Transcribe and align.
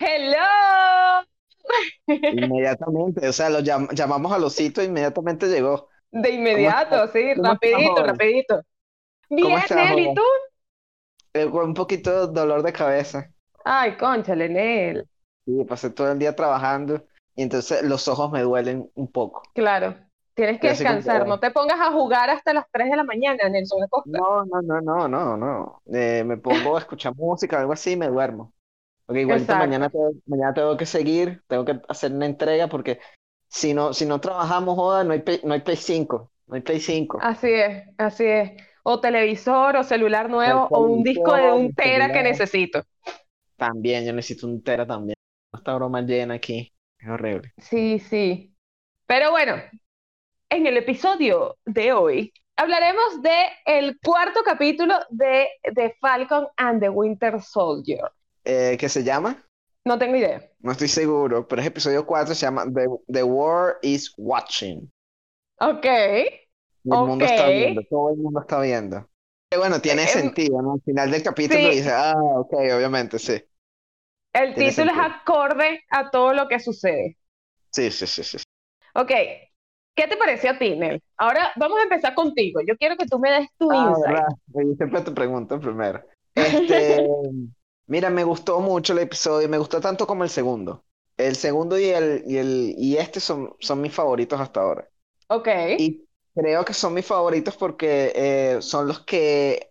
Hello. 0.00 1.22
Inmediatamente, 2.28 3.28
o 3.28 3.32
sea, 3.32 3.50
lo 3.50 3.58
llam- 3.60 3.88
llamamos 3.92 4.32
al 4.32 4.44
osito 4.44 4.80
e 4.80 4.84
inmediatamente 4.84 5.46
llegó. 5.48 5.88
De 6.12 6.30
¿Cómo 6.30 6.36
inmediato, 6.38 7.08
sí, 7.08 7.34
¿Cómo 7.34 7.52
estás, 7.54 7.70
rapidito, 7.74 8.02
rapidito. 8.02 8.60
¿Cómo 9.40 9.56
Bien, 9.56 9.58
estás, 9.58 9.76
Nel, 9.76 9.98
¿y 9.98 10.14
tú? 10.14 10.22
Eh, 11.34 11.50
con 11.50 11.64
un 11.70 11.74
poquito 11.74 12.28
de 12.28 12.32
dolor 12.40 12.62
de 12.62 12.72
cabeza. 12.72 13.30
Ay, 13.64 13.96
cónchale, 13.96 14.48
Nel. 14.48 15.08
Sí, 15.44 15.64
pasé 15.64 15.90
todo 15.90 16.12
el 16.12 16.18
día 16.18 16.34
trabajando 16.36 17.04
y 17.34 17.42
entonces 17.42 17.82
los 17.82 18.06
ojos 18.08 18.30
me 18.30 18.42
duelen 18.42 18.90
un 18.94 19.10
poco. 19.10 19.42
Claro, 19.54 19.96
tienes 20.34 20.60
que 20.60 20.68
descansar. 20.68 21.26
No 21.26 21.38
te 21.40 21.50
pongas 21.50 21.80
a 21.80 21.92
jugar 21.92 22.30
hasta 22.30 22.52
las 22.52 22.66
3 22.70 22.90
de 22.90 22.96
la 22.96 23.04
mañana, 23.04 23.48
Nelson 23.48 23.82
Acosta. 23.84 24.18
no, 24.18 24.44
no, 24.44 24.60
no, 24.62 24.80
no, 24.80 25.08
no, 25.08 25.36
no. 25.36 25.82
Eh, 25.92 26.24
me 26.24 26.36
pongo 26.38 26.76
a 26.76 26.80
escuchar 26.80 27.14
música, 27.16 27.58
algo 27.60 27.72
así 27.72 27.92
y 27.92 27.96
me 27.96 28.08
duermo. 28.08 28.52
Porque 29.10 29.22
igualito 29.22 29.42
Exacto. 29.42 29.66
mañana 29.66 29.90
tengo, 29.90 30.12
mañana 30.26 30.54
tengo 30.54 30.76
que 30.76 30.86
seguir, 30.86 31.42
tengo 31.48 31.64
que 31.64 31.80
hacer 31.88 32.12
una 32.12 32.26
entrega 32.26 32.68
porque 32.68 33.00
si 33.48 33.74
no, 33.74 33.92
si 33.92 34.06
no 34.06 34.20
trabajamos, 34.20 34.76
joda, 34.76 35.02
no 35.02 35.12
hay 35.12 35.24
no 35.42 35.52
hay 35.52 35.62
Play 35.62 35.78
5, 35.78 36.30
no 36.46 36.54
hay 36.54 36.60
Play 36.60 36.78
5. 36.78 37.18
Así 37.20 37.50
es, 37.50 37.88
así 37.98 38.24
es. 38.24 38.52
O 38.84 39.00
televisor, 39.00 39.74
o 39.74 39.82
celular 39.82 40.26
El 40.26 40.30
nuevo, 40.30 40.68
o 40.70 40.82
un 40.84 41.02
disco 41.02 41.34
de 41.34 41.50
un 41.50 41.74
tera 41.74 42.12
que 42.12 42.22
necesito. 42.22 42.84
También, 43.56 44.06
yo 44.06 44.12
necesito 44.12 44.46
un 44.46 44.62
tera 44.62 44.86
también. 44.86 45.16
Esta 45.52 45.74
broma 45.74 46.02
llena 46.02 46.34
aquí, 46.34 46.72
es 47.00 47.08
horrible. 47.08 47.52
Sí, 47.58 47.98
sí. 47.98 48.54
Pero 49.08 49.32
bueno, 49.32 49.56
en 50.50 50.68
el 50.68 50.76
episodio 50.76 51.56
de 51.64 51.92
hoy 51.92 52.32
hablaremos 52.54 53.20
de 53.22 53.48
el 53.66 53.98
cuarto 53.98 54.42
capítulo 54.44 54.94
de 55.08 55.48
The 55.74 55.96
Falcon 56.00 56.46
and 56.56 56.80
the 56.80 56.90
Winter 56.90 57.42
Soldier. 57.42 58.02
Eh, 58.44 58.76
¿qué 58.78 58.88
se 58.88 59.04
llama? 59.04 59.44
No 59.84 59.98
tengo 59.98 60.16
idea. 60.16 60.50
No 60.60 60.72
estoy 60.72 60.88
seguro, 60.88 61.46
pero 61.48 61.62
es 61.62 61.68
episodio 61.68 62.06
4, 62.06 62.34
se 62.34 62.46
llama 62.46 62.64
The, 62.72 62.86
The 63.08 63.22
War 63.22 63.78
is 63.82 64.12
Watching. 64.16 64.90
Ok. 65.60 65.86
El 66.84 66.90
mundo 66.90 67.24
está 67.24 67.48
viendo, 67.48 67.82
todo 67.84 68.10
el 68.10 68.16
mundo 68.18 68.40
está 68.40 68.60
viendo. 68.60 69.06
Que 69.50 69.58
bueno, 69.58 69.80
tiene 69.80 70.06
sentido, 70.06 70.62
¿no? 70.62 70.74
Al 70.74 70.82
final 70.82 71.10
del 71.10 71.22
capítulo 71.22 71.58
sí. 71.58 71.76
dice, 71.76 71.90
ah, 71.92 72.14
ok, 72.36 72.52
obviamente, 72.76 73.18
sí. 73.18 73.42
El 74.32 74.54
Tiene 74.54 74.70
título 74.70 74.90
es 74.90 74.96
sentido. 74.96 75.04
acorde 75.14 75.80
a 75.90 76.10
todo 76.10 76.32
lo 76.34 76.48
que 76.48 76.58
sucede. 76.60 77.16
Sí, 77.70 77.90
sí, 77.90 78.06
sí, 78.06 78.22
sí. 78.24 78.38
Ok. 78.94 79.10
¿Qué 79.94 80.06
te 80.08 80.16
pareció 80.16 80.50
a 80.52 80.58
ti, 80.58 80.76
Nel? 80.76 81.02
Ahora 81.16 81.52
vamos 81.56 81.78
a 81.80 81.82
empezar 81.82 82.14
contigo. 82.14 82.60
Yo 82.66 82.76
quiero 82.76 82.96
que 82.96 83.06
tú 83.06 83.18
me 83.18 83.30
des 83.30 83.48
tu 83.58 83.72
Ah, 83.72 83.76
insight. 83.88 84.06
verdad. 84.06 84.28
Yo 84.48 84.74
siempre 84.76 85.00
te 85.02 85.10
pregunto 85.12 85.60
primero. 85.60 86.02
Este, 86.34 87.06
mira, 87.86 88.10
me 88.10 88.24
gustó 88.24 88.60
mucho 88.60 88.92
el 88.92 89.00
episodio, 89.00 89.48
me 89.48 89.58
gustó 89.58 89.80
tanto 89.80 90.06
como 90.06 90.24
el 90.24 90.30
segundo. 90.30 90.84
El 91.16 91.36
segundo 91.36 91.78
y 91.78 91.86
el, 91.86 92.24
y 92.26 92.38
el, 92.38 92.74
y 92.78 92.96
este 92.96 93.20
son, 93.20 93.54
son 93.60 93.80
mis 93.80 93.94
favoritos 93.94 94.40
hasta 94.40 94.60
ahora. 94.60 94.88
Ok. 95.28 95.48
Y 95.78 96.04
creo 96.34 96.64
que 96.64 96.74
son 96.74 96.94
mis 96.94 97.06
favoritos 97.06 97.56
porque 97.56 98.12
eh, 98.14 98.58
son 98.60 98.88
los 98.88 99.00
que 99.00 99.70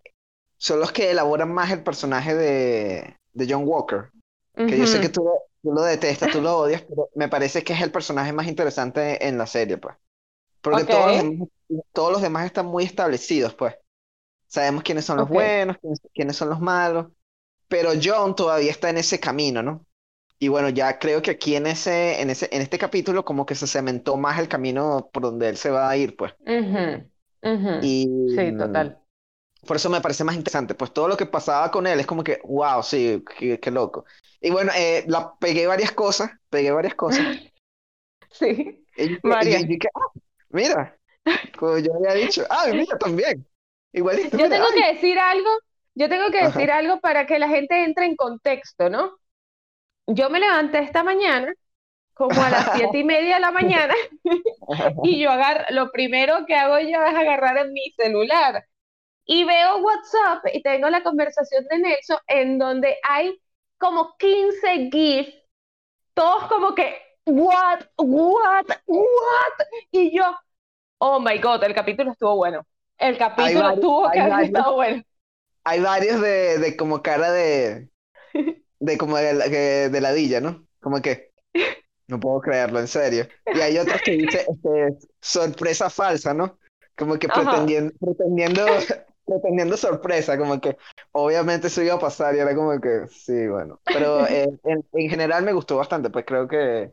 son 0.56 0.78
los 0.78 0.92
que 0.92 1.10
elaboran 1.10 1.52
más 1.52 1.70
el 1.72 1.82
personaje 1.82 2.34
de, 2.34 3.16
de 3.32 3.46
John 3.48 3.64
Walker. 3.66 4.10
Que 4.54 4.76
yo 4.76 4.86
sé 4.86 5.00
que 5.00 5.08
tú 5.08 5.24
lo, 5.24 5.32
tú 5.62 5.72
lo 5.72 5.82
detestas, 5.82 6.30
tú 6.30 6.42
lo 6.42 6.58
odias, 6.58 6.82
pero 6.82 7.08
me 7.14 7.28
parece 7.28 7.64
que 7.64 7.72
es 7.72 7.80
el 7.80 7.90
personaje 7.90 8.32
más 8.32 8.46
interesante 8.46 9.26
en 9.26 9.38
la 9.38 9.46
serie, 9.46 9.78
pues. 9.78 9.96
Porque 10.60 10.84
todos 10.84 11.06
los 11.06 11.16
demás, 11.16 11.48
todos 11.92 12.12
los 12.12 12.22
demás 12.22 12.44
están 12.44 12.66
muy 12.66 12.84
establecidos, 12.84 13.54
pues. 13.54 13.74
Sabemos 14.46 14.82
quiénes 14.82 15.06
son 15.06 15.16
los 15.16 15.28
buenos, 15.28 15.78
quiénes, 15.78 16.00
quiénes 16.12 16.36
son 16.36 16.50
los 16.50 16.60
malos, 16.60 17.06
pero 17.70 17.92
John 18.02 18.36
todavía 18.36 18.72
está 18.72 18.90
en 18.90 18.98
ese 18.98 19.20
camino, 19.20 19.62
¿no? 19.64 19.86
Y 20.40 20.48
bueno, 20.48 20.70
ya 20.70 20.98
creo 21.00 21.22
que 21.22 21.32
aquí 21.32 21.56
en 21.56 21.66
ese, 21.68 22.20
en 22.22 22.30
ese, 22.30 22.48
en 22.52 22.62
este 22.62 22.78
capítulo 22.78 23.24
como 23.24 23.46
que 23.46 23.54
se 23.56 23.66
cementó 23.68 24.16
más 24.18 24.38
el 24.40 24.48
camino 24.48 25.10
por 25.12 25.24
donde 25.24 25.48
él 25.50 25.58
se 25.58 25.70
va 25.70 25.90
a 25.90 25.96
ir, 25.98 26.16
pues. 26.16 26.34
Ujú. 26.54 27.08
Ujú. 27.42 27.76
Y 27.80 28.06
Sí, 28.26 28.52
mm, 28.52 28.56
total. 28.56 29.00
por 29.66 29.76
eso 29.76 29.90
me 29.90 30.00
parece 30.00 30.24
más 30.24 30.36
interesante, 30.36 30.74
pues 30.74 30.92
todo 30.92 31.08
lo 31.08 31.16
que 31.16 31.26
pasaba 31.26 31.70
con 31.70 31.86
él 31.86 32.00
es 32.00 32.06
como 32.06 32.24
que, 32.24 32.40
wow, 32.44 32.82
sí, 32.82 33.24
qué, 33.38 33.60
qué 33.60 33.70
loco. 33.70 34.04
Y 34.40 34.50
bueno, 34.50 34.72
eh, 34.76 35.04
la, 35.08 35.34
pegué 35.38 35.66
varias 35.66 35.92
cosas, 35.92 36.32
pegué 36.50 36.72
varias 36.72 36.94
cosas. 36.96 37.28
Sí, 38.30 38.84
Y, 38.96 39.04
y- 39.04 39.74
y- 39.74 39.78
ah, 39.94 40.08
mira, 40.50 40.98
como 41.58 41.78
yo 41.78 41.94
había 41.96 42.14
dicho, 42.14 42.44
ah, 42.50 42.66
mira 42.74 42.98
también. 42.98 43.46
Igualito, 43.92 44.38
Yo 44.38 44.48
mira, 44.48 44.50
tengo 44.50 44.66
ay. 44.70 44.82
que 44.82 44.92
decir 44.94 45.18
algo, 45.18 45.48
yo 45.94 46.08
tengo 46.08 46.30
que 46.30 46.40
Ajá. 46.40 46.48
decir 46.58 46.70
algo 46.70 47.00
para 47.00 47.26
que 47.26 47.38
la 47.38 47.48
gente 47.48 47.84
entre 47.84 48.06
en 48.06 48.16
contexto, 48.16 48.88
¿no? 48.90 49.18
Yo 50.06 50.30
me 50.30 50.40
levanté 50.40 50.80
esta 50.80 51.02
mañana, 51.04 51.52
como 52.14 52.42
a 52.42 52.50
las 52.50 52.72
siete 52.76 52.98
y 52.98 53.04
media 53.04 53.36
de 53.36 53.40
la 53.40 53.50
mañana, 53.52 53.94
y 55.04 55.20
yo 55.20 55.30
agarro, 55.30 55.64
lo 55.70 55.90
primero 55.90 56.46
que 56.46 56.54
hago 56.56 56.78
yo 56.80 57.02
es 57.04 57.14
agarrar 57.14 57.58
en 57.58 57.72
mi 57.72 57.90
celular 57.96 58.64
y 59.24 59.44
veo 59.44 59.78
WhatsApp 59.78 60.44
y 60.52 60.62
tengo 60.62 60.90
la 60.90 61.02
conversación 61.02 61.64
de 61.70 61.78
Nelson 61.78 62.18
en 62.26 62.58
donde 62.58 62.96
hay 63.08 63.40
como 63.78 64.16
15 64.18 64.90
GIFs, 64.90 65.34
todos 66.14 66.44
como 66.48 66.74
que, 66.74 66.96
what, 67.26 67.82
what, 67.98 68.66
what, 68.86 69.66
y 69.92 70.16
yo, 70.16 70.24
oh 70.98 71.20
my 71.20 71.38
God, 71.38 71.64
el 71.64 71.74
capítulo 71.74 72.12
estuvo 72.12 72.36
bueno. 72.36 72.66
El 72.98 73.16
capítulo 73.16 73.80
tuvo 73.80 74.10
que 74.10 74.20
haber 74.20 74.44
estado 74.46 74.74
bueno. 74.74 75.02
Hay 75.64 75.80
varios 75.80 76.20
de, 76.20 76.58
de 76.58 76.76
como 76.76 77.02
cara 77.02 77.30
de, 77.32 77.90
de 78.80 78.98
como 78.98 79.16
de, 79.16 79.34
la- 79.34 79.50
que- 79.50 79.88
de 79.90 80.00
ladilla, 80.00 80.40
¿no? 80.40 80.66
Como 80.80 81.00
que, 81.02 81.32
no 82.08 82.20
puedo 82.20 82.40
creerlo, 82.40 82.80
en 82.80 82.88
serio. 82.88 83.28
Y 83.54 83.60
hay 83.60 83.78
otros 83.78 84.02
que 84.02 84.12
dice, 84.12 84.46
este, 84.50 85.08
sorpresa 85.20 85.90
falsa, 85.90 86.34
¿no? 86.34 86.58
Como 86.96 87.18
que 87.18 87.28
pretendiendo, 87.28 87.92
pretendiendo, 88.00 88.62
pretendiendo 89.26 89.76
sorpresa, 89.76 90.38
como 90.38 90.60
que 90.60 90.76
obviamente 91.12 91.68
eso 91.68 91.82
iba 91.82 91.94
a 91.94 91.98
pasar 92.00 92.34
y 92.34 92.40
era 92.40 92.54
como 92.54 92.80
que, 92.80 93.06
sí, 93.10 93.48
bueno. 93.48 93.80
Pero 93.84 94.26
eh, 94.26 94.48
en, 94.64 94.84
en 94.92 95.10
general 95.10 95.44
me 95.44 95.52
gustó 95.52 95.76
bastante, 95.76 96.10
pues 96.10 96.24
creo 96.26 96.48
que 96.48 96.92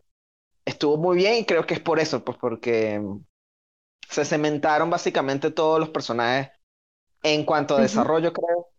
estuvo 0.66 0.98
muy 0.98 1.18
bien 1.18 1.36
y 1.36 1.46
creo 1.46 1.66
que 1.66 1.76
es 1.76 1.80
por 1.80 2.00
eso, 2.00 2.24
pues 2.24 2.38
porque 2.40 3.02
se 4.10 4.26
cementaron 4.26 4.90
básicamente 4.90 5.52
todos 5.52 5.80
los 5.80 5.90
personajes 5.90 6.50
en 7.24 7.46
cuanto 7.46 7.76
a 7.78 7.82
Ujú. 7.82 7.84
desarrollo, 7.84 8.34
creo. 8.34 8.60
O 8.60 8.70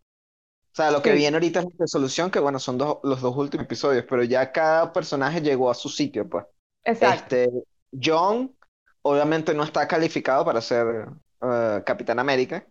sea, 0.72 0.90
lo 0.90 1.02
que 1.02 1.12
Sí. 1.12 1.16
viene 1.16 1.36
ahorita 1.36 1.60
es 1.60 1.64
la 1.66 1.72
resolución, 1.80 2.30
que 2.30 2.38
bueno, 2.40 2.58
son 2.58 2.78
dos, 2.78 2.98
los 3.02 3.20
dos 3.20 3.36
últimos 3.36 3.64
episodios, 3.66 4.04
pero 4.08 4.22
ya 4.24 4.52
cada 4.52 4.92
personaje 4.92 5.40
llegó 5.40 5.70
a 5.70 5.74
su 5.74 5.88
sitio, 5.88 6.28
pues. 6.28 6.44
Exacto. 6.84 7.36
Este, 7.36 7.50
John, 8.02 8.56
obviamente 9.02 9.54
no 9.54 9.64
está 9.64 9.88
calificado 9.88 10.44
para 10.44 10.60
ser 10.60 11.08
eh, 11.42 11.82
Capitán 11.84 12.18
América. 12.20 12.66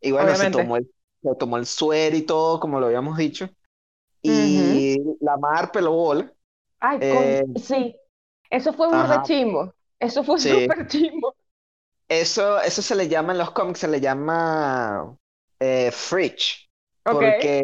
Y 0.00 0.12
bueno, 0.12 0.34
se 0.34 0.50
tomó 0.50 0.76
el, 0.76 0.90
se 1.22 1.34
tomó 1.36 1.56
el 1.58 1.66
suero 1.66 2.16
y 2.16 2.22
todo, 2.22 2.58
como 2.60 2.80
lo 2.80 2.86
habíamos 2.86 3.16
dicho. 3.18 3.48
Y 4.22 4.98
la 5.20 5.36
Mar 5.36 5.72
peló 5.72 5.92
bola. 5.92 6.32
Ay, 6.80 6.98
con- 6.98 7.22
eh, 7.22 7.44
sí. 7.56 7.96
Eso 8.50 8.72
fue 8.72 8.88
un 8.88 8.94
ajá. 8.94 9.22
chimbo. 9.22 9.74
Eso 9.98 10.24
fue 10.24 10.38
Sí. 10.38 10.48
súper 10.50 10.86
chimbo. 10.86 11.34
Eso, 12.12 12.60
eso 12.60 12.82
se 12.82 12.94
le 12.94 13.08
llama 13.08 13.32
en 13.32 13.38
los 13.38 13.52
cómics, 13.52 13.78
se 13.80 13.88
le 13.88 14.00
llama 14.00 15.16
eh, 15.58 15.90
Fridge. 15.90 16.68
Ok. 17.06 17.12
Porque 17.14 17.62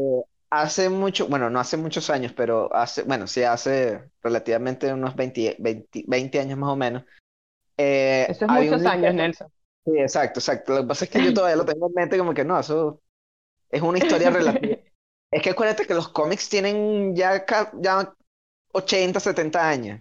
hace 0.50 0.88
mucho, 0.88 1.28
bueno, 1.28 1.50
no 1.50 1.60
hace 1.60 1.76
muchos 1.76 2.08
años, 2.08 2.32
pero 2.34 2.74
hace, 2.74 3.02
bueno, 3.02 3.26
sí 3.26 3.42
hace 3.42 4.10
relativamente 4.22 4.90
unos 4.92 5.14
20, 5.14 5.56
20, 5.58 6.04
20 6.06 6.40
años 6.40 6.58
más 6.58 6.70
o 6.70 6.76
menos. 6.76 7.04
eh, 7.76 8.26
Eso 8.30 8.46
es 8.46 8.50
muchos 8.50 8.80
un 8.80 8.86
años, 8.88 9.14
Nelson. 9.14 9.48
Sí, 9.84 9.92
exacto, 9.98 10.40
exacto. 10.40 10.74
Lo 10.74 10.80
que 10.82 10.88
pasa 10.88 11.04
es 11.04 11.10
que 11.10 11.22
yo 11.22 11.34
todavía 11.34 11.56
lo 11.56 11.64
tengo 11.66 11.86
en 11.88 11.94
mente 11.94 12.18
como 12.18 12.32
que 12.34 12.44
no, 12.44 12.58
eso 12.58 13.00
es 13.70 13.82
una 13.82 13.98
historia 13.98 14.30
relativa. 14.30 14.76
Es 15.30 15.42
que 15.42 15.50
acuérdate 15.50 15.86
que 15.86 15.92
los 15.92 16.08
cómics 16.08 16.48
tienen 16.48 17.14
ya, 17.14 17.44
ya 17.82 18.14
80, 18.72 19.20
70 19.20 19.68
años. 19.68 20.00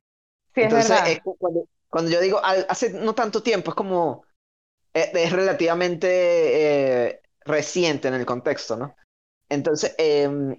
Sí, 0.56 0.62
es 0.62 0.70
Entonces, 0.70 0.90
verdad. 0.92 1.12
es 1.12 1.20
cu- 1.20 1.36
cuando, 1.38 1.68
cuando 1.90 2.12
yo 2.12 2.22
digo 2.22 2.40
hace 2.44 2.92
no 2.94 3.14
tanto 3.14 3.44
tiempo, 3.44 3.72
es 3.72 3.76
como, 3.76 4.24
es, 4.98 5.14
es 5.14 5.32
relativamente 5.32 6.08
eh, 7.10 7.22
reciente 7.46 8.08
en 8.08 8.14
el 8.16 8.26
contexto, 8.26 8.78
¿no? 8.78 8.96
Entonces, 9.50 9.96
em, 9.98 10.56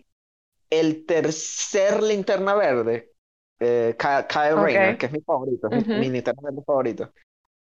el 0.71 1.07
tercer 1.07 2.03
linterna 2.03 2.55
verde, 2.55 3.13
eh, 3.61 3.97
Ky- 3.99 4.27
Kyle 4.29 4.57
Ok. 4.57 4.63
Rayner, 4.63 4.97
que 4.99 5.07
es 5.07 5.13
mi 5.13 5.21
favorito, 5.23 5.69
es 5.69 5.73
mi, 5.75 5.81
Ujú. 5.81 5.93
mi 5.95 6.11
linterna 6.11 6.43
verde 6.43 6.63
favorito. 6.67 7.13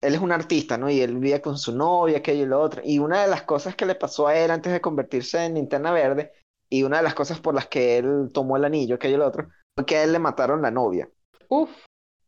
Él 0.01 0.13
es 0.15 0.21
un 0.21 0.31
artista, 0.31 0.77
¿no? 0.77 0.89
Y 0.89 1.01
él 1.01 1.17
vive 1.17 1.41
con 1.41 1.57
su 1.57 1.75
novia, 1.75 2.19
aquello 2.19 2.43
y 2.43 2.47
lo 2.47 2.61
otro. 2.61 2.81
Y 2.83 2.99
una 2.99 3.21
de 3.23 3.27
las 3.29 3.43
cosas 3.43 3.75
que 3.75 3.85
le 3.85 3.95
pasó 3.95 4.27
a 4.27 4.37
él 4.37 4.51
antes 4.51 4.71
de 4.71 4.81
convertirse 4.81 5.43
en 5.43 5.55
linterna 5.55 5.91
verde, 5.91 6.33
y 6.69 6.83
una 6.83 6.97
de 6.97 7.03
las 7.03 7.15
cosas 7.15 7.39
por 7.39 7.55
las 7.55 7.67
que 7.67 7.97
él 7.97 8.29
tomó 8.33 8.57
el 8.57 8.65
anillo, 8.65 8.95
aquello 8.95 9.15
y 9.15 9.19
lo 9.19 9.27
otro, 9.27 9.49
fue 9.75 9.85
que 9.85 9.97
a 9.97 10.03
él 10.03 10.11
le 10.11 10.19
mataron 10.19 10.61
la 10.61 10.71
novia. 10.71 11.09
Uf. 11.49 11.69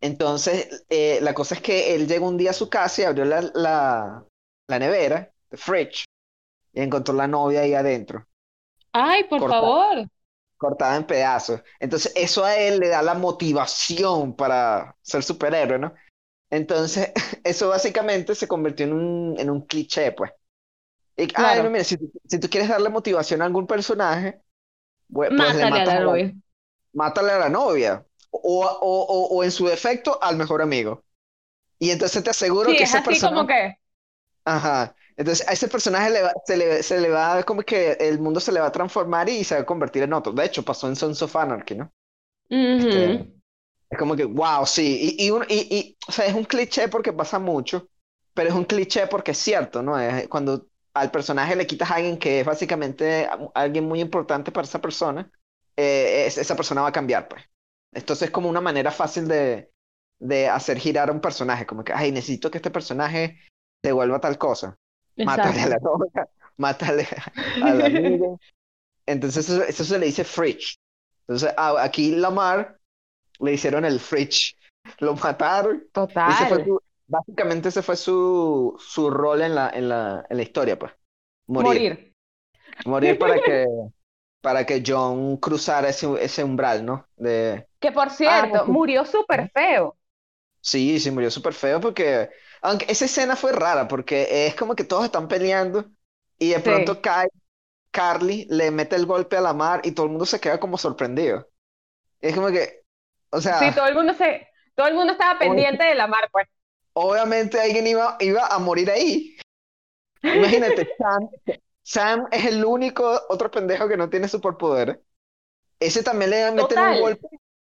Entonces, 0.02 0.86
eh, 0.90 1.19
la 1.22 1.34
cosa 1.34 1.56
es 1.56 1.62
que 1.62 1.94
él 1.94 2.07
llegó 2.07 2.28
un 2.28 2.38
día 2.38 2.52
a 2.52 2.54
su 2.54 2.69
casa 2.69 3.02
y 3.02 3.06
abrió 3.06 3.25
la, 3.25 3.42
la, 3.54 4.25
la 4.69 4.80
nevera, 4.80 5.31
the 5.50 5.57
fridge, 5.57 6.06
y 6.74 6.81
encontró 6.81 7.13
la 7.16 7.27
novia 7.27 7.62
ahí 7.62 7.74
adentro. 7.74 8.27
Ay, 8.94 9.24
por 9.25 9.39
favor. 9.50 10.07
cortada 10.57 10.95
en 10.98 11.06
pedazos. 11.07 11.62
Entonces, 11.80 12.12
eso 12.16 12.44
a 12.44 12.56
él 12.57 12.80
le 12.80 12.89
da 12.89 13.01
la 13.01 13.13
motivación 13.13 14.36
para 14.36 14.95
ser 15.01 15.24
superhéroe, 15.24 15.80
¿no? 15.80 15.94
Entonces, 16.50 17.12
eso 17.44 17.69
básicamente 17.69 18.36
se 18.36 18.48
convirtió 18.48 18.86
en 18.86 18.94
un, 18.94 19.39
en 19.39 19.50
un 19.50 19.62
cliché, 19.66 20.12
pues. 20.12 20.31
Y, 21.18 21.27
Claro. 21.27 21.63
no, 21.63 21.69
mira, 21.69 21.83
si, 21.83 21.98
tú- 21.98 22.12
si 22.27 22.39
tú 22.39 22.50
quieres 22.50 22.69
darle 22.69 22.89
motivación 22.89 23.42
a 23.42 23.45
algún 23.45 23.68
personaje, 23.68 24.42
pues, 25.12 25.30
pues 25.30 25.56
le 25.56 25.66
Mátale 25.66 25.81
a 25.81 25.86
la 25.86 25.92
a 25.92 26.00
la- 26.00 26.01
novia. 26.06 26.33
mátale 26.94 27.31
a 27.31 27.39
la 27.39 27.50
novia. 27.50 28.06
O, 28.31 28.66
o, 28.66 29.06
o, 29.06 29.38
o 29.38 29.44
en 29.44 29.51
su 29.51 29.66
defecto, 29.68 30.19
al 30.21 30.38
mejor 30.38 30.62
amigo. 30.62 31.04
Y 31.80 31.92
entonces 31.92 32.24
te 32.24 32.30
aseguro 32.31 32.71
Sí, 32.71 32.77
que 32.77 32.83
es 32.83 32.89
ese 32.89 32.98
así 33.00 33.06
personaje. 33.06 33.36
como 33.36 33.48
que, 33.48 33.79
Ajá. 34.50 34.96
Entonces 35.16 35.48
a 35.48 35.51
ese 35.51 35.68
personaje 35.68 36.10
le 36.10 36.22
va- 36.24 36.34
se 36.46 36.57
le, 36.57 36.81
se 36.81 37.00
le 37.00 37.10
va, 37.10 37.44
como 37.44 37.62
que 37.62 37.92
el 38.00 38.19
mundo 38.19 38.40
se 38.40 38.51
le 38.51 38.60
va 38.62 38.68
a 38.68 38.72
transformar 38.72 39.28
y 39.30 39.44
se 39.44 39.56
va 39.56 39.62
a 39.62 39.66
convertir 39.66 40.04
en 40.04 40.13
otro. 40.13 40.31
De 40.31 40.46
hecho, 40.46 40.63
pasó 40.63 40.88
en 40.88 40.96
Sons 40.96 41.22
of 41.22 41.36
Anarchy, 41.36 41.75
¿no? 41.75 41.92
Este, 42.80 43.07
ujú, 43.10 43.34
es 43.92 43.98
como 44.00 44.16
que, 44.16 44.25
wow, 44.25 44.66
sí. 44.66 45.16
Y, 45.19 45.28
y, 45.28 45.31
un- 45.31 45.46
y, 45.50 45.68
y, 45.75 45.98
o 46.07 46.12
sea, 46.12 46.25
es 46.25 46.34
un 46.34 46.46
cliché 46.46 46.88
porque 46.88 47.13
pasa 47.13 47.38
mucho, 47.38 47.90
pero 48.34 48.50
es 48.50 48.56
un 48.56 48.63
cliché 48.66 49.07
porque 49.07 49.31
es 49.31 49.38
cierto, 49.38 49.84
¿no? 49.84 50.00
Es 50.00 50.28
cuando 50.30 50.68
al 50.94 51.12
personaje 51.12 51.56
le 51.56 51.68
quitas 51.68 51.92
a 51.92 51.95
alguien 51.95 52.18
que 52.18 52.40
es 52.40 52.45
básicamente 52.45 53.25
a- 53.25 53.38
alguien 53.54 53.86
muy 53.86 54.00
importante 54.02 54.52
para 54.52 54.66
esa 54.66 54.80
persona, 54.81 55.30
eh, 55.75 56.25
es- 56.28 56.38
esa 56.38 56.56
persona 56.56 56.81
va 56.81 56.88
a 56.90 56.92
cambiar, 56.94 57.28
pues. 57.28 57.44
Entonces 57.94 58.28
es 58.28 58.31
como 58.31 58.50
una 58.50 58.62
manera 58.62 58.90
fácil 58.92 59.28
de, 59.28 59.69
de 60.19 60.48
hacer 60.50 60.78
girar 60.80 61.10
a 61.10 61.12
un 61.12 61.22
personaje, 61.22 61.66
como 61.66 61.84
que, 61.84 61.94
ay, 61.94 62.12
necesito 62.12 62.50
que 62.50 62.57
este 62.60 62.72
personaje 62.72 63.38
se 63.84 63.92
vuelva 63.92 64.20
tal 64.20 64.38
cosa. 64.38 64.78
Mátale 65.18 65.62
a 65.62 65.68
la 65.68 65.76
exacto. 65.76 65.98
novia, 65.98 66.30
mátale 66.58 67.08
al 67.62 67.81
amigo. 67.81 68.40
Entonces 69.06 69.50
eso, 69.50 69.64
eso 69.64 69.84
se 69.84 70.00
le 70.00 70.08
dice 70.08 70.24
fridge. 70.24 70.78
Entonces 71.22 71.54
a- 71.58 71.84
aquí 71.84 72.16
Lamar 72.16 72.80
le 73.40 73.54
hicieron 73.54 73.86
el 73.86 74.00
fridge. 74.00 74.56
Lo 75.00 75.16
mataron. 75.16 75.84
Ese 76.26 76.46
fue 76.46 76.60
Total. 76.60 76.66
su- 76.66 76.81
básicamente 77.08 77.70
ese 77.70 77.81
fue 77.81 77.96
su, 77.96 78.76
su 78.80 79.10
rol 79.10 79.42
en 79.42 79.56
la, 79.56 79.70
en 79.70 79.90
la, 79.90 80.26
en 80.30 80.38
la 80.38 80.44
historia, 80.44 80.78
pues. 80.78 80.94
Morir. 81.48 81.80
Morir. 81.81 82.14
Morir 82.86 83.20
para 83.20 83.40
que, 83.40 83.66
para 84.42 84.66
que 84.66 84.84
John 84.86 85.38
cruzara 85.38 85.90
ese, 85.90 86.08
ese 86.24 86.44
umbral, 86.44 86.86
¿no? 86.86 87.08
De, 87.18 87.68
Que 87.80 87.92
por 87.92 88.10
cierto, 88.10 88.66
sí. 88.66 88.72
murió 88.72 89.06
súper 89.06 89.50
feo. 89.52 89.98
Sí, 90.62 91.00
sí, 91.00 91.12
murió 91.12 91.31
súper 91.31 91.54
feo 91.54 91.80
porque, 91.80 92.30
aunque 92.61 92.85
esa 92.91 93.06
escena 93.06 93.35
fue 93.35 93.51
rara 93.53 93.88
porque 93.88 94.47
es 94.47 94.56
como 94.56 94.75
que 94.75 94.83
todos 94.83 95.06
están 95.06 95.27
peleando 95.27 95.91
y 96.38 96.50
de 96.51 96.59
Sí. 96.63 96.71
pronto 96.71 97.01
cae 97.01 97.27
Carly, 97.91 98.47
le 98.50 98.71
mete 98.71 98.95
el 98.97 99.06
golpe 99.07 99.38
a 99.38 99.41
la 99.41 99.53
mar 99.53 99.81
y 99.85 99.91
todo 99.94 100.06
el 100.07 100.11
mundo 100.13 100.25
se 100.27 100.39
queda 100.39 100.59
como 100.59 100.77
sorprendido. 100.77 101.50
Es 102.21 102.35
como 102.35 102.50
que, 102.50 102.83
o 103.31 103.41
sea, 103.41 103.59
Sí, 103.59 103.73
todo 103.73 103.88
el 103.88 103.95
mundo 103.95 104.13
se, 104.13 104.47
todo 104.75 104.88
el 104.88 104.95
mundo 104.95 105.13
estaba 105.13 105.39
pendiente 105.39 105.83
de 105.83 105.95
la 105.95 106.07
mar, 106.07 106.29
pues. 106.31 106.47
obviamente 106.94 107.59
alguien 107.59 107.88
iba, 107.88 108.17
iba 108.19 108.47
a 108.47 108.59
morir 108.59 108.89
ahí. 108.91 109.38
Imagínate, 110.31 110.94
Sam, 110.97 111.29
Sam 111.83 112.27
es 112.31 112.45
el 112.47 112.65
único 112.65 113.21
otro 113.29 113.51
pendejo 113.51 113.88
que 113.88 113.97
no 113.97 114.09
tiene 114.09 114.27
superpoder. 114.29 115.03
Ese 115.79 116.03
también 116.03 116.31
le 116.31 116.51
meten 116.53 116.83
un 116.83 116.97
Total. 116.97 117.00
golpe 117.00 117.27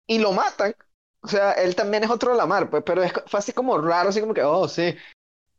y 0.06 0.19
lo 0.20 0.32
matan. 0.32 0.75
O 1.23 1.29
sea, 1.29 1.53
él 1.53 1.75
también 1.75 2.05
es 2.05 2.11
otro 2.11 2.35
Lamar, 2.35 2.70
pues, 2.70 2.82
pero 2.87 3.03
es, 3.03 3.12
fue 3.26 3.38
así 3.41 3.53
como 3.53 3.79
raro, 3.79 4.09
así 4.11 4.20
como 4.20 4.35
que, 4.35 4.43
oh, 4.43 4.69
sí. 4.69 4.94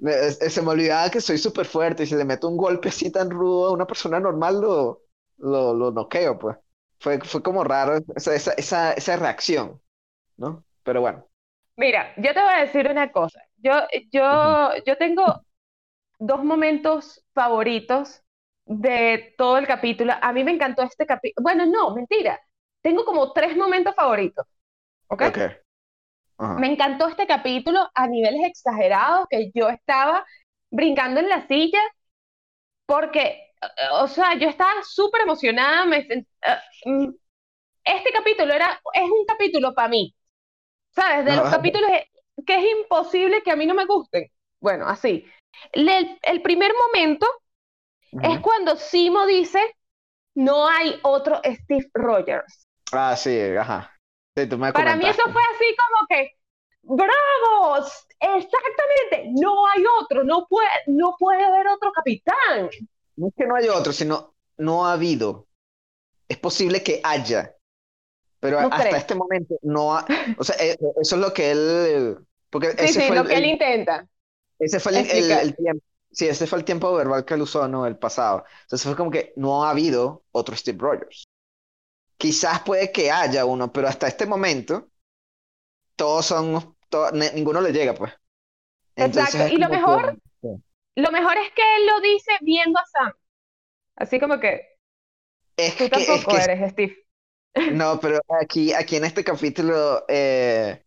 Es- 0.01 0.39
se 0.39 0.61
me 0.63 0.69
olvidaba 0.71 1.09
que 1.11 1.21
soy 1.21 1.37
súper 1.37 1.65
fuerte 1.67 2.03
y 2.03 2.07
si 2.07 2.15
le 2.15 2.25
meto 2.25 2.47
un 2.49 2.57
golpe 2.57 2.89
así 2.89 3.11
tan 3.11 3.29
rudo 3.31 3.67
a 3.69 3.73
una 3.73 3.87
persona 3.87 4.19
normal, 4.19 4.61
lo, 4.61 5.03
lo, 5.39 5.73
lo 5.73 5.91
noqueo, 5.91 6.39
pues. 6.39 6.57
Fue, 6.99 7.19
fue 7.21 7.43
como 7.43 7.63
raro 7.63 7.99
esa, 8.15 8.35
esa, 8.35 8.53
esa, 8.53 8.93
esa 8.93 9.17
reacción, 9.17 9.81
¿no? 10.37 10.65
Pero 10.83 11.01
bueno. 11.01 11.27
Mira, 11.77 12.13
yo 12.17 12.33
te 12.33 12.41
voy 12.41 12.53
a 12.53 12.61
decir 12.65 12.89
una 12.89 13.11
cosa. 13.11 13.41
Yo, 13.57 13.73
yo, 14.11 14.71
yo 14.85 14.97
tengo 14.97 15.41
dos 16.19 16.43
momentos 16.43 17.23
favoritos 17.33 18.23
de 18.65 19.35
todo 19.37 19.57
el 19.57 19.67
capítulo. 19.67 20.13
A 20.21 20.33
mí 20.33 20.43
me 20.43 20.51
encantó 20.51 20.83
este 20.83 21.05
capítulo. 21.07 21.43
Bueno, 21.43 21.65
no, 21.67 21.95
mentira. 21.95 22.39
Tengo 22.81 23.05
como 23.05 23.33
tres 23.33 23.57
momentos 23.57 23.95
favoritos. 23.95 24.45
¿Ok? 25.09 25.23
Ok. 25.23 25.37
Ajá. 26.37 26.55
Me 26.55 26.71
encantó 26.71 27.07
este 27.07 27.27
capítulo 27.27 27.89
a 27.93 28.07
niveles 28.07 28.45
exagerados, 28.45 29.27
que 29.29 29.51
yo 29.53 29.69
estaba 29.69 30.25
brincando 30.71 31.19
en 31.19 31.29
la 31.29 31.45
silla 31.47 31.79
porque, 32.85 33.21
eh, 33.61 33.67
o 33.91 34.07
sea, 34.07 34.35
yo 34.35 34.49
estaba 34.49 34.81
súper 34.83 35.21
emocionada. 35.21 35.85
Me, 35.85 35.97
eh, 35.99 36.25
mm, 36.85 37.09
este 37.83 38.11
capítulo 38.11 38.53
era, 38.53 38.81
es 38.93 39.03
un 39.03 39.25
capítulo 39.27 39.73
para 39.73 39.89
mí, 39.89 40.15
¿sabes? 40.91 41.25
De 41.25 41.35
los 41.35 41.49
capítulos 41.49 41.89
que 42.45 42.55
es 42.55 42.65
imposible 42.79 43.41
que 43.43 43.51
a 43.51 43.55
mí 43.55 43.65
no 43.65 43.73
me 43.73 43.85
gusten. 43.85 44.27
Bueno, 44.59 44.87
así. 44.87 45.25
El 45.71 46.41
primer 46.41 46.71
momento 46.87 47.27
es 48.23 48.39
cuando 48.39 48.75
Simo 48.75 49.25
dice, 49.25 49.59
no 50.35 50.67
hay 50.67 50.99
otro 51.03 51.41
Steve 51.43 51.89
Rogers. 51.93 52.67
Ah, 52.91 53.15
sí, 53.15 53.39
ajá. 53.57 53.98
Sí, 54.43 54.73
Para 54.73 54.95
mí 54.95 55.05
eso 55.07 55.23
fue 55.23 55.41
así 55.55 55.75
como 55.75 56.07
que, 56.07 56.37
¡bravo! 56.83 57.85
Exactamente, 58.19 59.31
no 59.41 59.67
hay 59.67 59.83
otro, 60.01 60.23
no 60.23 60.45
puede, 60.47 60.67
no 60.87 61.15
puede 61.17 61.43
haber 61.43 61.67
otro 61.67 61.91
capitán. 61.93 62.69
No 63.15 63.27
es 63.27 63.33
que 63.35 63.45
no 63.45 63.55
haya 63.55 63.73
otro, 63.73 63.93
sino 63.93 64.35
no 64.57 64.85
ha 64.85 64.93
habido. 64.93 65.47
Es 66.27 66.37
posible 66.37 66.83
que 66.83 67.01
haya, 67.03 67.55
pero 68.39 68.61
No 68.61 68.67
hasta 68.67 68.83
creo. 68.83 68.95
este 68.97 69.15
momento 69.15 69.55
no 69.61 69.95
ha. 69.97 70.05
O 70.37 70.43
sea, 70.43 70.55
eh, 70.59 70.77
eso 71.01 71.15
es 71.15 71.21
lo 71.21 71.33
que 71.33 71.51
él. 71.51 72.17
Porque 72.49 72.71
Sí, 72.71 72.75
ese 72.85 73.01
sí, 73.01 73.07
fue 73.07 73.15
lo 73.15 73.21
el, 73.23 73.27
que 73.27 73.35
él 73.35 73.45
intenta. 73.45 74.07
ese 74.59 74.79
fue 74.79 74.91
el, 74.99 75.09
el- 75.09 75.31
el 75.31 75.55
tiempo. 75.55 75.83
Sí, 76.11 76.27
ese 76.27 76.47
fue 76.47 76.57
el 76.59 76.65
tiempo 76.65 76.91
verbal 76.93 77.23
que 77.23 77.35
él 77.35 77.41
usó, 77.43 77.67
¿no? 77.67 77.85
El 77.85 77.97
pasado. 77.97 78.43
Entonces 78.63 78.87
fue 78.87 78.95
como 78.97 79.11
que 79.11 79.31
no 79.35 79.63
ha 79.63 79.69
habido 79.71 80.23
otro 80.31 80.55
Steve 80.55 80.77
Rogers. 80.81 81.28
Quizás 82.19 82.61
puede 82.61 82.91
que 82.91 83.09
haya 83.09 83.45
uno, 83.45 83.71
pero 83.71 83.87
hasta 83.87 84.07
este 84.07 84.25
momento, 84.25 84.91
todos 85.95 86.25
son. 86.25 86.75
ninguno 87.33 87.61
le 87.61 87.71
llega, 87.71 87.93
pues. 87.93 88.11
Entonces 88.95 89.35
Exacto, 89.35 89.53
y 89.55 89.57
lo 89.57 89.67
que- 89.69 89.75
mejor-. 89.77 90.17
Lo 90.95 91.11
mejor 91.11 91.37
es 91.37 91.51
que 91.53 91.61
él 91.77 91.85
lo 91.87 92.01
dice 92.01 92.31
viendo 92.41 92.77
a 92.77 92.85
Sam. 92.85 93.13
Así 93.95 94.19
como 94.19 94.39
que 94.39 94.77
Es 95.55 95.77
tú 95.77 95.89
que, 95.89 96.01
es 96.01 96.07
tampoco 96.07 96.35
que 96.37 96.43
eres 96.43 96.71
Steve. 96.71 96.97
No, 97.71 97.99
pero 98.01 98.19
aquí, 98.41 98.73
aquí 98.73 98.97
en 98.97 99.05
este 99.05 99.23
capítulo, 99.23 100.03
eh, 100.09 100.83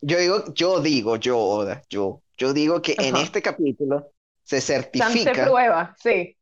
yo 0.00 0.18
digo, 0.18 0.54
yo 0.54 0.80
digo, 0.80 1.16
yo, 1.16 1.38
Oda, 1.38 1.82
yo, 1.90 2.22
yo 2.38 2.52
digo 2.54 2.80
que 2.80 2.96
en 2.98 3.16
este 3.16 3.42
capítulo 3.42 4.12
se 4.42 4.60
Sam 4.60 4.62
se 4.62 4.72
certifica, 4.72 5.44
prueba, 5.44 5.94
sí. 5.98 6.36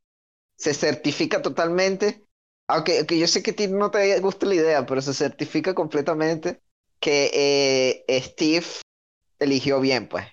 se 0.56 0.72
certifica 0.74 1.42
totalmente, 1.42 2.24
aunque, 2.68 2.98
aunque 2.98 3.18
yo 3.18 3.26
sé 3.26 3.42
que 3.42 3.52
a 3.52 3.56
ti 3.56 3.68
no 3.68 3.90
te 3.90 4.18
gusta 4.20 4.46
la 4.46 4.54
idea, 4.54 4.86
pero 4.86 5.02
se 5.02 5.14
certifica 5.14 5.74
completamente 5.74 6.62
que 7.00 8.04
eh, 8.08 8.20
Steve 8.22 8.66
eligió 9.40 9.80
bien, 9.80 10.08
pues, 10.08 10.26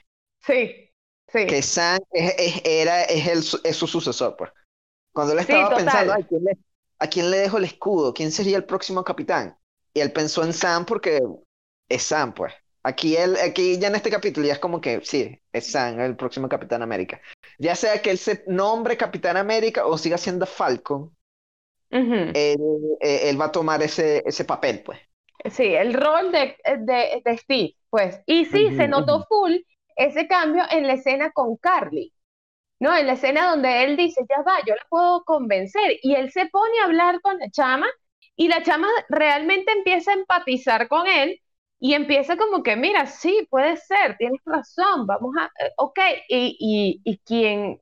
Sí, 0.47 0.91
sí. 1.31 1.39
que 1.45 1.61
Sam 1.61 1.99
es, 2.11 2.33
es- 2.37 2.61
era, 2.65 3.03
es, 3.03 3.27
el, 3.27 3.59
es 3.63 3.75
su 3.77 3.87
sucesor, 3.87 4.35
pues. 4.37 4.51
Cuando 5.13 5.33
él 5.33 5.39
Sí, 5.39 5.53
estaba 5.53 5.69
total. 5.69 5.83
pensando, 5.83 6.13
"Ay, 6.13 6.23
¿quién 6.29 6.43
le- 6.45 6.59
¿a 6.99 7.07
quién 7.07 7.31
le 7.31 7.37
dejo 7.39 7.57
el 7.57 7.65
escudo? 7.65 8.13
¿Quién 8.13 8.31
sería 8.31 8.57
el 8.57 8.65
próximo 8.65 9.03
capitán? 9.03 9.57
Y 9.93 10.01
él 10.01 10.13
pensó 10.13 10.43
en 10.43 10.53
Sam 10.53 10.85
porque 10.85 11.21
es 11.89 12.03
Sam, 12.03 12.33
pues. 12.33 12.53
Aquí, 12.83 13.17
él, 13.17 13.37
aquí 13.37 13.79
ya 13.79 13.89
en 13.89 13.95
este 13.95 14.11
capítulo 14.11 14.47
ya 14.47 14.53
es 14.53 14.59
como 14.59 14.81
que, 14.81 15.01
sí, 15.05 15.39
es 15.53 15.71
Sam, 15.71 15.99
el 16.01 16.15
próximo 16.17 16.49
Capitán 16.49 16.81
América. 16.83 17.21
Ya 17.59 17.75
sea 17.75 18.01
que 18.01 18.11
él 18.11 18.17
se 18.19 18.43
nombre 18.47 18.97
Capitán 18.97 19.37
América 19.37 19.85
o 19.87 19.97
siga 19.97 20.17
siendo 20.17 20.45
Falcon, 20.47 21.15
Él, 22.33 22.59
eh, 23.01 23.29
él 23.29 23.39
va 23.41 23.45
a 23.45 23.51
tomar 23.51 23.81
ese, 23.83 24.23
ese 24.25 24.45
papel, 24.45 24.83
pues. 24.83 24.99
Sí, 25.49 25.63
el 25.73 25.93
rol 25.93 26.31
de, 26.31 26.55
de, 26.79 27.21
de 27.25 27.37
Steve, 27.37 27.75
pues. 27.89 28.21
Y 28.27 28.45
sí, 28.45 28.59
se 28.75 28.87
notó 28.87 29.25
full 29.27 29.53
ese 29.95 30.27
cambio 30.27 30.63
en 30.69 30.85
la 30.87 30.93
escena 30.93 31.31
con 31.31 31.57
Carly, 31.57 32.13
¿no? 32.79 32.95
En 32.97 33.07
la 33.07 33.13
escena 33.13 33.51
donde 33.51 33.83
él 33.85 33.97
dice, 33.97 34.21
ya 34.29 34.43
va, 34.43 34.53
yo 34.67 34.75
la 34.75 34.85
puedo 34.89 35.23
convencer. 35.25 35.97
Y 36.03 36.15
él 36.15 36.31
se 36.31 36.47
pone 36.47 36.79
a 36.81 36.85
hablar 36.85 37.21
con 37.21 37.39
la 37.39 37.49
chama 37.51 37.87
y 38.35 38.49
la 38.49 38.63
chama 38.63 38.89
realmente 39.09 39.71
empieza 39.73 40.11
a 40.11 40.15
empatizar 40.15 40.87
con 40.89 41.07
él 41.07 41.39
y 41.79 41.93
empieza 41.95 42.37
como 42.37 42.63
que, 42.63 42.75
mira, 42.77 43.07
sí, 43.07 43.47
puede 43.49 43.77
ser, 43.77 44.17
tienes 44.17 44.41
razón, 44.45 45.07
vamos 45.07 45.35
a, 45.39 45.45
eh, 45.65 45.71
ok. 45.77 45.99
Y, 46.29 46.57
y, 46.59 47.11
y 47.11 47.19
quien, 47.19 47.81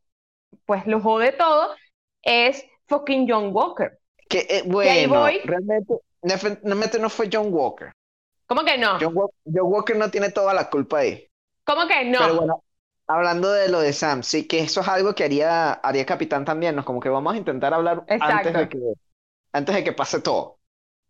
pues, 0.65 0.85
lo 0.87 1.01
jode 1.01 1.31
todo 1.33 1.75
es 2.23 2.65
fucking 2.89 3.27
John 3.29 3.51
Walker. 3.53 3.99
Que, 4.27 4.39
eh, 4.49 4.63
ahí 4.83 5.05
bueno, 5.05 5.19
voy. 5.21 5.41
realmente, 5.45 5.93
realmente 6.21 6.99
no 6.99 7.09
fue 7.09 7.29
John 7.31 7.47
Walker. 7.53 7.91
¿Cómo 8.47 8.63
que 8.65 8.77
no? 8.77 8.99
John, 8.99 9.13
John 9.45 9.71
Walker 9.71 9.95
no 9.95 10.09
tiene 10.11 10.29
toda 10.31 10.53
la 10.53 10.69
culpa 10.69 10.99
ahí. 10.99 11.27
¿Cómo 11.65 11.87
que 11.87 12.05
no? 12.05 12.19
Pero 12.19 12.35
bueno, 12.35 12.63
hablando 13.07 13.51
de 13.51 13.69
lo 13.69 13.79
de 13.79 13.93
Sam, 13.93 14.23
sí 14.23 14.47
que 14.47 14.59
eso 14.59 14.81
es 14.81 14.87
algo 14.87 15.15
que 15.15 15.23
haría, 15.23 15.71
haría 15.73 16.05
Capitán 16.05 16.45
también, 16.45 16.75
¿no? 16.75 16.83
Como 16.85 16.99
que 16.99 17.09
vamos 17.09 17.33
a 17.33 17.37
intentar 17.37 17.73
hablar 17.73 18.05
antes 18.07 18.53
de 18.53 18.69
que, 18.69 18.79
antes 19.53 19.75
de 19.75 19.83
que 19.83 19.93
pase 19.93 20.21
todo. 20.21 20.59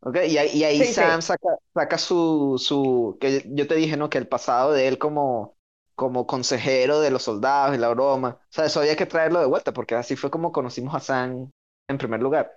¿ok? 0.02 0.18
Y, 0.28 0.38
ahí- 0.38 0.52
y 0.54 0.64
ahí 0.64 0.80
Sí, 0.80 0.86
sí. 0.88 0.94
Sam 0.94 1.22
saca, 1.22 1.50
saca 1.74 1.98
su, 1.98 2.56
su, 2.58 3.18
que 3.20 3.44
yo 3.48 3.68
te 3.68 3.76
dije, 3.76 3.98
¿no? 3.98 4.10
Que 4.10 4.18
el 4.18 4.28
pasado 4.28 4.72
de 4.74 4.88
él 4.88 4.98
como, 4.98 5.58
como 5.96 6.28
consejero 6.28 7.00
de 7.02 7.12
los 7.12 7.24
soldados 7.24 7.76
y 7.76 7.80
la 7.80 7.90
broma, 7.90 8.40
o 8.42 8.48
sea, 8.50 8.66
eso 8.66 8.80
había 8.82 8.96
que 8.96 9.06
traerlo 9.06 9.40
de 9.40 9.48
vuelta, 9.48 9.74
porque 9.74 9.96
así 9.96 10.16
fue 10.16 10.32
como 10.32 10.52
conocimos 10.52 10.96
a 10.96 11.00
Sam 11.00 11.52
en 11.90 11.98
primer 11.98 12.22
lugar. 12.22 12.52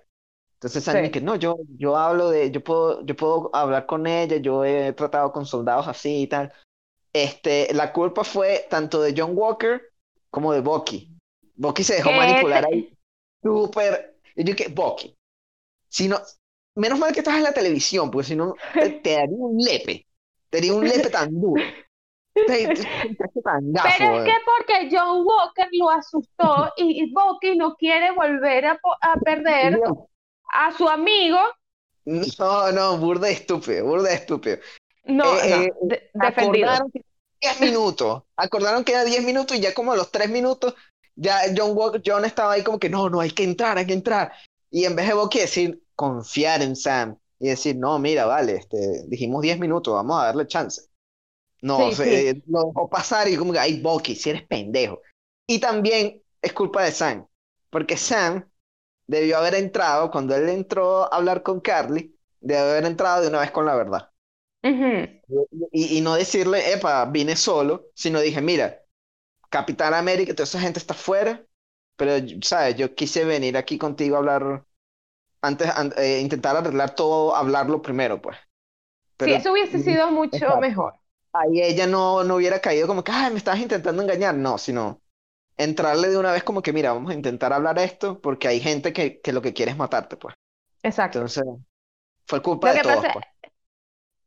Entonces 0.53 0.83
Sí. 0.83 0.91
dice, 0.91 1.21
no, 1.21 1.35
yo, 1.35 1.57
yo 1.77 1.97
hablo 1.97 2.29
de, 2.29 2.49
yo 2.51 2.63
puedo, 2.63 3.05
yo 3.05 3.15
puedo 3.15 3.49
hablar 3.53 3.85
con 3.85 4.07
ella, 4.07 4.37
yo 4.37 4.63
he 4.63 4.93
tratado 4.93 5.33
con 5.33 5.45
soldados 5.45 5.87
así 5.87 6.21
y 6.21 6.27
tal. 6.27 6.53
Este, 7.11 7.73
la 7.73 7.91
culpa 7.91 8.23
fue 8.23 8.65
tanto 8.69 9.01
de 9.01 9.13
John 9.15 9.31
Walker 9.35 9.81
como 10.29 10.53
de 10.53 10.61
Bucky. 10.61 11.11
Bucky 11.55 11.83
se 11.83 11.95
dejó 11.95 12.09
Que 12.11 12.17
manipular 12.17 12.65
ahí 12.65 12.97
súper. 13.43 14.15
Yo 14.35 14.55
que, 14.55 14.69
Bucky, 14.69 15.15
si 15.89 16.07
no, 16.07 16.19
menos 16.75 16.97
mal 16.97 17.11
que 17.13 17.19
estás 17.19 17.35
en 17.35 17.43
la 17.43 17.53
televisión, 17.53 18.09
porque 18.09 18.29
si 18.29 18.35
no, 18.35 18.55
te, 18.73 18.89
te 18.89 19.11
daría 19.11 19.35
un 19.37 19.57
lepe. 19.57 20.07
Te 20.49 20.57
daría 20.57 20.73
un 20.73 20.87
lepe 20.87 21.09
tan 21.09 21.29
duro. 21.39 21.61
Pero 22.33 22.71
es 22.71 22.79
eh. 22.81 24.23
que 24.25 24.33
porque 24.45 24.89
John 24.91 25.25
Walker 25.25 25.67
lo 25.71 25.89
asustó 25.89 26.73
y, 26.77 27.03
y 27.03 27.11
Bucky 27.13 27.55
no 27.55 27.75
quiere 27.75 28.11
volver 28.11 28.65
a, 28.65 28.79
a 29.01 29.15
perder 29.19 29.79
a 30.53 30.71
su 30.71 30.87
amigo. 30.87 31.37
No, 32.05 32.71
no, 32.71 32.97
burda 32.97 33.29
estúpido, 33.29 33.85
burda 33.85 34.11
estúpido. 34.11 34.57
No, 35.05 35.37
Eh, 35.39 35.49
no, 35.49 35.55
eh, 35.63 35.73
de- 35.81 36.09
defendido. 36.13 36.69
Acordaron 36.69 36.91
que 36.91 37.01
10 37.41 37.61
minutos. 37.61 38.23
Acordaron 38.35 38.83
que 38.83 38.91
era 38.93 39.03
10 39.03 39.23
minutos 39.23 39.57
y 39.57 39.61
ya 39.61 39.73
como 39.73 39.91
a 39.91 39.95
los 39.95 40.11
3 40.11 40.29
minutos, 40.29 40.75
ya 41.15 41.41
John, 41.55 41.77
Walker, 41.77 42.01
John 42.05 42.25
estaba 42.25 42.53
ahí 42.53 42.63
como 42.63 42.79
que 42.79 42.89
no, 42.89 43.09
no, 43.09 43.19
hay 43.19 43.31
que 43.31 43.43
entrar, 43.43 43.77
hay 43.77 43.85
que 43.85 43.93
entrar. 43.93 44.31
Y 44.71 44.85
en 44.85 44.95
vez 44.95 45.07
de 45.07 45.13
Bucky 45.13 45.39
decir, 45.39 45.83
confiar 45.95 46.61
en 46.61 46.75
Sam 46.75 47.17
y 47.39 47.49
decir, 47.49 47.75
no, 47.75 47.99
mira, 47.99 48.25
vale, 48.25 48.55
este, 48.55 49.03
dijimos 49.07 49.41
10 49.41 49.59
minutos, 49.59 49.93
vamos 49.93 50.21
a 50.21 50.25
darle 50.25 50.47
chance. 50.47 50.81
No, 51.63 51.91
Sí, 51.91 51.95
se- 51.95 52.29
sí. 52.29 52.29
eh, 52.31 52.43
lo 52.47 52.65
dejó 52.67 52.89
pasar 52.89 53.27
y 53.29 53.37
como 53.37 53.53
que, 53.53 53.59
ay, 53.59 53.81
Bucky, 53.81 54.15
si 54.15 54.29
eres 54.31 54.43
pendejo. 54.47 55.01
Y 55.47 55.59
también 55.59 56.21
es 56.41 56.53
culpa 56.53 56.83
de 56.83 56.91
Sam, 56.91 57.27
porque 57.69 57.97
Sam 57.97 58.49
debió 59.07 59.37
haber 59.39 59.55
entrado, 59.55 60.11
cuando 60.11 60.35
él 60.35 60.49
entró 60.49 61.03
a 61.05 61.17
hablar 61.17 61.43
con 61.43 61.61
Carly, 61.61 62.17
debió 62.41 62.63
haber 62.71 62.85
entrado 62.85 63.23
de 63.23 63.29
una 63.29 63.41
vez 63.41 63.51
con 63.51 63.65
la 63.65 63.75
verdad. 63.75 64.11
Y, 65.71 65.97
y 65.97 66.01
no 66.01 66.15
decirle, 66.15 66.73
epa, 66.73 67.05
vine 67.05 67.35
solo, 67.35 67.87
sino 67.95 68.19
dije, 68.19 68.41
mira, 68.41 68.79
Capitán 69.49 69.93
América, 69.93 70.33
toda 70.33 70.45
esa 70.45 70.59
gente 70.61 70.79
está 70.79 70.93
afuera, 70.95 71.45
pero, 71.97 72.13
¿sabes? 72.43 72.75
Yo 72.77 72.95
quise 72.95 73.25
venir 73.25 73.57
aquí 73.57 73.77
contigo 73.79 74.15
a 74.17 74.19
hablar, 74.19 74.65
antes, 75.41 75.69
an- 75.69 75.93
eh, 75.97 76.19
intentar 76.21 76.57
arreglar 76.57 76.95
todo, 76.95 77.35
hablarlo 77.35 77.81
primero, 77.81 78.21
pues. 78.21 78.37
Sí, 79.23 79.33
Pero 79.33 79.33
eso 79.33 79.51
hubiese 79.51 79.79
sido 79.79 80.11
mucho 80.11 80.55
mejor. 80.57 80.95
Ahí 81.33 81.61
ella 81.61 81.87
no, 81.87 82.23
no 82.23 82.35
hubiera 82.35 82.59
caído 82.61 82.87
como 82.87 83.03
que, 83.03 83.11
ay, 83.11 83.31
me 83.31 83.37
estabas 83.37 83.59
intentando 83.61 84.01
engañar, 84.01 84.35
no, 84.35 84.57
sino 84.57 85.01
entrarle 85.57 86.09
de 86.09 86.17
una 86.17 86.31
vez 86.33 86.43
como 86.43 86.61
que, 86.63 86.73
mira, 86.73 86.93
vamos 86.93 87.11
a 87.11 87.15
intentar 87.15 87.53
hablar 87.53 87.79
esto, 87.79 88.21
porque 88.21 88.47
hay 88.49 88.59
gente 88.61 88.93
que, 88.93 89.21
que 89.21 89.33
lo 89.33 89.41
que 89.41 89.53
quiere 89.53 89.71
es 89.71 89.77
matarte, 89.77 90.17
pues. 90.17 90.35
Exacto. 90.83 91.19
Entonces, 91.19 91.43
fue 92.27 92.41
culpa 92.43 92.69
Lo 92.69 92.73
de 92.73 92.79
que 92.79 92.81
todos, 92.81 93.05
pasa- 93.05 93.13
pues. 93.13 93.25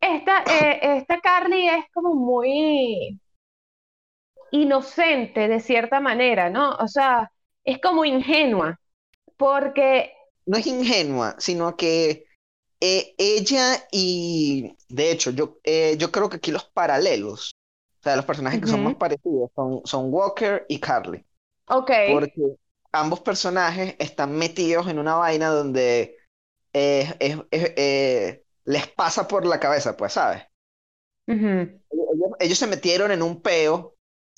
Esta, 0.00 0.42
eh, 0.48 0.96
esta 0.96 1.20
Carly 1.20 1.68
es 1.68 1.84
como 1.92 2.14
muy 2.14 3.20
inocente 4.50 5.48
de 5.48 5.60
cierta 5.60 6.00
manera, 6.00 6.50
¿no? 6.50 6.72
O 6.76 6.88
sea, 6.88 7.30
es 7.64 7.80
como 7.80 8.04
ingenua, 8.04 8.78
porque, 9.36 10.12
no 10.46 10.56
es 10.58 10.66
ingenua, 10.66 11.36
sino 11.38 11.76
que 11.76 12.25
eh, 12.80 13.14
ella 13.18 13.86
y, 13.90 14.76
de 14.88 15.10
hecho, 15.10 15.30
yo, 15.30 15.58
eh, 15.64 15.96
yo 15.98 16.10
creo 16.12 16.28
que 16.28 16.36
aquí 16.36 16.50
los 16.52 16.64
paralelos, 16.64 17.52
o 18.00 18.02
sea, 18.02 18.16
los 18.16 18.24
personajes 18.24 18.60
que 18.60 18.66
son 18.66 18.82
más 18.82 18.94
parecidos 18.94 19.50
son, 19.54 19.82
son 19.84 20.12
Walker 20.12 20.64
y 20.68 20.78
Carly, 20.78 21.24
ok, 21.66 21.90
porque 22.06 22.56
ambos 22.92 23.20
personajes 23.20 23.96
están 23.98 24.36
metidos 24.36 24.88
en 24.88 24.98
una 24.98 25.16
vaina 25.16 25.48
donde 25.48 26.16
eh, 26.72 27.14
es- 27.20 27.38
es- 27.50 27.72
eh, 27.76 28.44
les 28.64 28.86
pasa 28.88 29.26
por 29.26 29.46
la 29.46 29.58
cabeza, 29.60 29.96
pues, 29.96 30.12
¿sabes? 30.14 30.42
ellos 32.38 32.58
se 32.58 32.66
metieron 32.66 33.10
en 33.10 33.22
un 33.22 33.40
peo, 33.40 33.74
o 33.76 33.94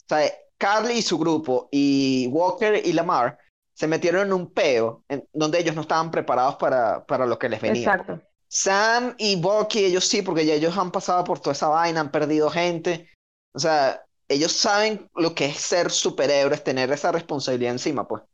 sea, 0.09 0.31
Carly 0.57 0.95
y 0.99 1.03
su 1.03 1.19
grupo 1.19 1.69
y 1.71 2.29
Walker 2.29 2.81
y 2.85 2.93
Lamar 2.93 3.39
se 3.79 3.87
metieron 3.87 4.27
en 4.27 4.33
un 4.33 4.53
peo 4.53 5.05
en 5.09 5.29
donde 5.33 5.61
ellos 5.61 5.77
no 5.77 5.83
estaban 5.83 6.11
preparados 6.11 6.57
para, 6.57 7.07
para 7.07 7.27
lo 7.27 7.39
que 7.39 7.49
les 7.49 7.61
venía. 7.61 7.87
exacto. 7.87 8.21
Sam 8.49 9.15
y 9.19 9.41
Bucky, 9.41 9.85
ellos 9.85 10.05
sí, 10.05 10.23
porque 10.23 10.45
ya 10.45 10.55
ellos 10.55 10.77
han 10.77 10.91
pasado 10.91 11.23
por 11.23 11.39
toda 11.39 11.53
esa 11.53 11.69
vaina, 11.69 12.01
han 12.01 12.11
perdido 12.11 12.51
gente. 12.51 13.09
O 13.53 13.61
sea, 13.61 14.03
ellos 14.27 14.51
saben 14.51 15.09
lo 15.15 15.33
que 15.33 15.47
es 15.47 15.59
ser 15.59 15.93
superhéroes, 15.93 16.65
tener 16.65 16.91
esa 16.91 17.13
responsabilidad 17.13 17.71
encima, 17.71 18.09
pues. 18.09 18.25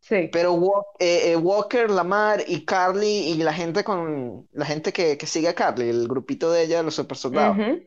Sí, 0.00 0.30
Pero 0.32 0.58
eh, 0.98 1.32
eh, 1.32 1.36
Walker, 1.36 1.90
Lamar 1.90 2.44
y 2.46 2.64
Carly 2.64 3.06
y 3.06 3.34
la 3.42 3.52
gente 3.52 3.84
con 3.84 4.48
la 4.52 4.64
gente 4.64 4.90
que, 4.90 5.18
que 5.18 5.26
sigue 5.26 5.48
a 5.48 5.54
Carly, 5.54 5.90
el 5.90 6.08
grupito 6.08 6.50
de 6.50 6.62
ella, 6.62 6.82
los 6.82 6.94
super 6.94 7.18
soldados, 7.18 7.58
ujú, 7.58 7.82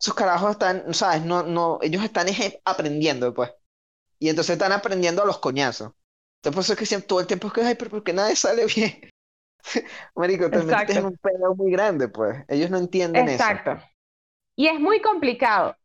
esos 0.00 0.14
carajos 0.14 0.52
están, 0.52 0.92
¿sabes? 0.92 1.24
No, 1.24 1.44
no, 1.44 1.78
ellos 1.82 2.02
están 2.02 2.28
es 2.28 2.58
aprendiendo, 2.64 3.32
pues. 3.32 3.52
Y 4.18 4.28
entonces 4.28 4.54
están 4.54 4.72
aprendiendo 4.72 5.22
a 5.22 5.26
los 5.26 5.38
coñazos. 5.38 5.92
Entonces 6.42 6.54
por 6.56 6.62
eso 6.64 6.72
es 6.74 6.78
que 6.78 6.86
siempre 6.86 7.06
todo 7.08 7.20
el 7.20 7.26
tiempo 7.26 7.46
es 7.48 7.52
que, 7.52 7.62
ay, 7.62 7.74
pero 7.76 7.90
¿por 7.90 8.02
qué 8.04 8.12
nadie 8.12 8.36
sale 8.36 8.66
bien? 8.66 9.10
Marico, 10.16 10.46
en 10.46 10.70
Exacto. 10.70 11.06
un 11.06 11.16
pedo 11.18 11.54
muy 11.56 11.72
grande, 11.72 12.08
pues. 12.08 12.44
Ellos 12.48 12.70
no 12.70 12.78
entienden 12.78 13.28
eso. 13.28 13.54
exacto. 13.54 13.78
Y 14.56 14.68
es 14.68 14.80
muy 14.80 15.00
complicado, 15.02 15.76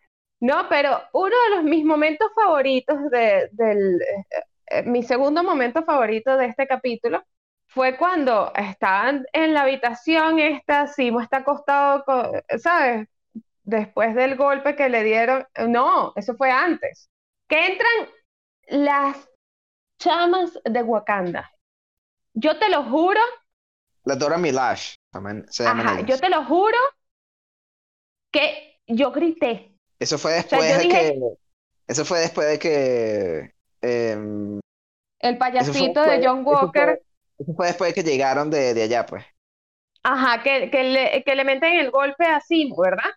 ¿no? 0.41 0.67
Pero 0.69 1.01
uno 1.13 1.35
de 1.49 1.55
los 1.57 1.65
mis 1.65 1.85
momentos 1.85 2.29
favoritos 2.35 2.97
de, 3.11 3.49
del, 3.53 4.01
eh, 4.01 4.25
eh, 4.67 4.83
mi 4.83 5.03
segundo 5.03 5.43
momento 5.43 5.83
favorito 5.85 6.37
de 6.37 6.47
este 6.47 6.67
capítulo 6.67 7.23
fue 7.67 7.97
cuando 7.97 8.53
estaban 8.55 9.25
en 9.33 9.53
la 9.53 9.63
habitación 9.63 10.39
esta, 10.39 10.87
Simo 10.87 11.21
está 11.21 11.37
acostado, 11.39 12.03
co- 12.05 12.31
¿sabes? 12.59 13.07
Después 13.63 14.15
del 14.15 14.37
golpe 14.37 14.75
que 14.75 14.89
le 14.89 15.03
dieron, 15.03 15.45
no, 15.67 16.13
eso 16.15 16.35
fue 16.37 16.51
antes, 16.51 17.09
que 17.47 17.67
entran 17.67 18.09
las 18.69 19.29
chamas 19.99 20.59
de 20.65 20.83
Wakanda. 20.83 21.51
Yo 22.33 22.59
te 22.59 22.69
lo 22.69 22.83
juro, 22.85 23.21
La 24.05 24.15
Dora 24.15 24.37
también 25.11 25.45
se 25.49 25.63
ajá, 25.63 26.01
yo 26.01 26.19
te 26.19 26.29
lo 26.29 26.43
juro 26.45 26.77
que 28.31 28.79
yo 28.87 29.11
grité. 29.11 29.75
Eso 29.99 30.17
fue 30.17 30.33
después 30.33 30.77
de 30.77 30.87
dije- 30.87 30.87
que... 30.87 31.19
Eso 31.87 32.05
fue 32.05 32.19
después 32.21 32.47
de 32.49 32.59
que... 32.59 33.51
em, 33.81 34.59
El 35.19 35.37
fue 35.73 35.73
payasito 35.77 36.01
de 36.01 36.19
John 36.23 36.41
eso 36.49 36.71
fue- 36.73 36.85
Walker, 36.85 37.03
eso 37.39 37.53
fue 37.55 37.67
después 37.67 37.91
de 37.95 38.03
que 38.03 38.09
llegaron 38.09 38.49
de, 38.49 38.73
de 38.73 38.83
allá, 38.83 39.05
pues. 39.05 39.25
ajá, 40.03 40.41
que, 40.43 40.69
que 40.71 40.83
le, 40.83 41.23
que 41.23 41.35
le 41.35 41.43
meten 41.43 41.73
el 41.79 41.91
golpe 41.91 42.25
así, 42.25 42.71
¿verdad? 42.77 43.11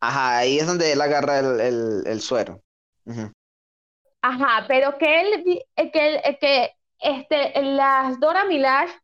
Ajá, 0.00 0.38
ahí 0.38 0.58
es 0.58 0.66
donde 0.66 0.92
él 0.92 1.00
agarra 1.00 1.38
el, 1.40 1.60
el, 1.60 2.02
el 2.06 2.20
suero. 2.20 2.62
Ujú. 3.04 3.30
Ajá, 4.28 4.64
pero 4.68 4.98
que 4.98 5.20
él, 5.20 5.62
eh, 5.76 5.90
que, 5.92 6.06
él- 6.08 6.20
eh, 6.24 6.38
que 6.40 6.70
este, 7.00 7.62
las 7.62 8.18
Dora 8.20 8.44
Milaje 8.44 8.94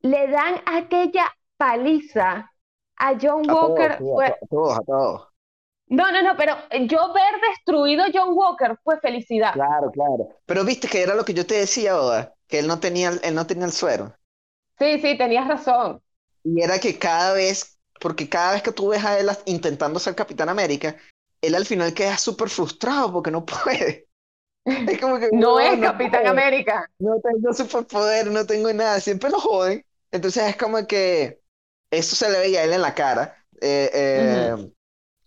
le 0.00 0.28
dan 0.28 0.62
aquella 0.66 1.34
paliza 1.58 2.52
a 2.96 3.14
John 3.20 3.48
A 3.48 3.54
Walker. 3.54 4.04
fue- 4.12 4.26
a 4.26 4.30
to- 4.30 4.38
a 4.42 4.46
todos, 4.50 4.78
a 4.78 4.82
todos. 4.84 5.28
No, 5.88 6.10
no, 6.12 6.22
no, 6.22 6.36
pero 6.36 6.54
yo 6.86 7.12
ver 7.12 7.40
destruido 7.50 8.04
a 8.04 8.10
John 8.12 8.30
Walker 8.34 8.78
fue 8.84 9.00
felicidad. 9.00 9.54
Claro, 9.54 9.90
claro. 9.90 10.28
Pero 10.46 10.64
viste 10.64 10.86
que 10.88 11.02
era 11.02 11.14
lo 11.16 11.24
que 11.24 11.34
yo 11.34 11.46
te 11.46 11.56
decía, 11.56 11.96
Oda, 12.00 12.34
que 12.46 12.58
él 12.60 12.66
no 12.68 12.78
tenía, 12.80 13.08
el- 13.08 13.20
él 13.24 13.34
no 13.34 13.46
tenía 13.46 13.66
el 13.66 13.72
suero. 13.72 14.14
Sí, 14.78 14.98
sí, 15.00 15.16
tenías 15.18 15.46
razón. 15.48 16.02
Y 16.44 16.62
era 16.62 16.78
que 16.78 16.98
cada 16.98 17.32
vez, 17.34 17.78
porque 18.00 18.28
cada 18.28 18.52
vez 18.52 18.62
que 18.62 18.72
tú 18.72 18.88
ves 18.88 19.04
a 19.04 19.18
él 19.18 19.28
intentando 19.46 19.98
ser 19.98 20.14
Capitán 20.14 20.48
América, 20.48 20.96
él 21.40 21.54
al 21.54 21.66
final 21.66 21.94
queda 21.94 22.16
súper 22.18 22.48
frustrado 22.48 23.12
porque 23.12 23.30
no 23.30 23.44
puede. 23.64 24.05
Es 24.90 25.00
como 25.00 25.18
que, 25.18 25.32
No 25.32 25.54
"Weón, 25.54 25.74
es 25.74 25.80
Capitán 25.80 26.22
puedo, 26.22 26.30
América. 26.30 26.90
No 26.98 27.20
tengo 27.20 27.52
superpoder, 27.54 28.28
no 28.30 28.46
tengo 28.46 28.72
nada, 28.72 29.00
siempre 29.00 29.30
lo 29.30 29.40
joden. 29.40 29.84
Entonces 30.10 30.44
es 30.44 30.56
como 30.56 30.86
que 30.86 31.42
eso 31.90 32.16
se 32.16 32.30
le 32.30 32.38
veía 32.40 32.60
a 32.60 32.64
él 32.64 32.72
en 32.74 32.82
la 32.82 32.94
cara. 32.94 33.36
Eh, 33.60 33.90
eh, 33.94 34.72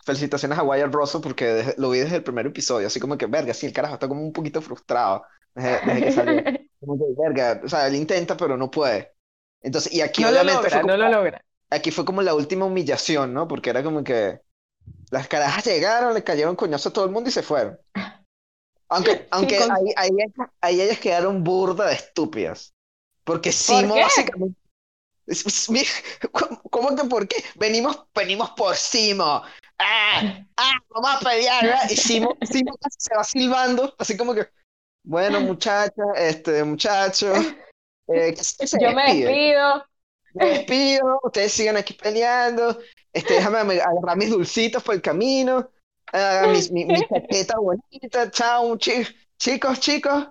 Felicitaciones 0.05 0.57
a 0.59 0.63
Wyatt 0.63 0.93
Russell 0.93 1.21
porque 1.21 1.75
lo 1.77 1.91
vi 1.91 1.99
desde 1.99 2.17
el 2.17 2.23
primer 2.23 2.47
episodio, 2.47 2.87
así 2.87 2.99
como 2.99 3.17
que, 3.17 3.27
verga, 3.27 3.53
sí, 3.53 3.67
el 3.67 3.73
carajo 3.73 3.95
está 3.95 4.07
como 4.07 4.21
un 4.23 4.33
poquito 4.33 4.61
frustrado 4.61 5.23
desde, 5.55 5.81
desde 5.85 6.03
que 6.03 6.11
salió. 6.11 6.43
Como 6.79 6.97
que, 6.97 7.05
verga, 7.21 7.61
o 7.65 7.69
sea, 7.69 7.87
él 7.87 7.95
intenta, 7.95 8.37
pero 8.37 8.57
no 8.57 8.71
puede. 8.71 9.13
Entonces, 9.61 9.93
y 9.93 10.01
aquí 10.01 10.23
No 10.23 10.31
lo 10.31 10.31
obviamente 10.31 10.53
logra, 10.53 10.81
como, 10.81 10.87
no 10.87 10.97
lo 10.97 11.09
logra. 11.09 11.41
aquí 11.69 11.91
fue 11.91 12.05
como 12.05 12.21
la 12.23 12.35
última 12.35 12.65
humillación, 12.65 13.33
¿no? 13.33 13.47
Porque 13.47 13.69
era 13.71 13.83
como 13.83 14.03
que 14.03 14.41
las 15.11 15.27
carajas 15.27 15.65
llegaron, 15.65 16.13
le 16.13 16.23
cayeron 16.23 16.55
coñazo 16.57 16.89
a 16.89 16.93
todo 16.93 17.05
el 17.05 17.11
mundo 17.11 17.29
y 17.29 17.33
se 17.33 17.43
fueron. 17.43 17.79
Aunque, 18.89 19.27
aunque 19.31 19.57
con- 19.57 19.71
ahí, 19.71 19.93
ahí, 19.95 20.09
ahí 20.61 20.81
ellas 20.81 20.99
quedaron 20.99 21.43
burda 21.43 21.87
de 21.87 21.93
estúpidas. 21.93 22.73
Porque 23.23 23.51
Simo 23.51 23.95
qué? 23.95 24.01
básicamente. 24.01 24.59
¿cómo, 26.31 26.61
¿Cómo 26.69 26.95
que 26.95 27.03
por 27.03 27.27
qué? 27.27 27.35
Venimos, 27.55 28.05
venimos 28.15 28.49
por 28.51 28.75
Simo. 28.75 29.43
¡Ah! 29.77 30.43
¡Ah! 30.57 30.73
Vamos 30.89 31.11
a 31.15 31.19
pelear, 31.19 31.63
¿verdad? 31.63 31.89
Y 31.89 31.95
Simo, 31.95 32.35
Simo 32.41 32.75
se 32.97 33.15
va 33.15 33.23
silbando, 33.23 33.95
así 33.99 34.17
como 34.17 34.33
que, 34.33 34.47
bueno, 35.03 35.39
muchachos, 35.41 36.07
este, 36.15 36.63
muchachos, 36.63 37.37
eh, 38.07 38.35
Yo 38.81 38.91
me 38.93 39.15
despido. 39.15 39.85
Me 40.33 40.49
despido, 40.49 41.19
ustedes 41.23 41.53
sigan 41.53 41.77
aquí 41.77 41.93
peleando, 41.93 42.79
este, 43.13 43.35
déjame 43.35 43.59
ame- 43.59 43.81
agarrar 43.81 44.17
mis 44.17 44.29
dulcitos 44.29 44.83
por 44.83 44.95
el 44.95 45.01
camino, 45.01 45.69
ah, 46.13 46.47
mis- 46.49 46.71
mi, 46.71 46.85
mi 46.85 47.03
chaqueta 47.07 47.57
bonita, 47.59 48.29
chao, 48.31 48.77
chi- 48.77 49.05
chicos, 49.37 49.79
chicos, 49.79 50.27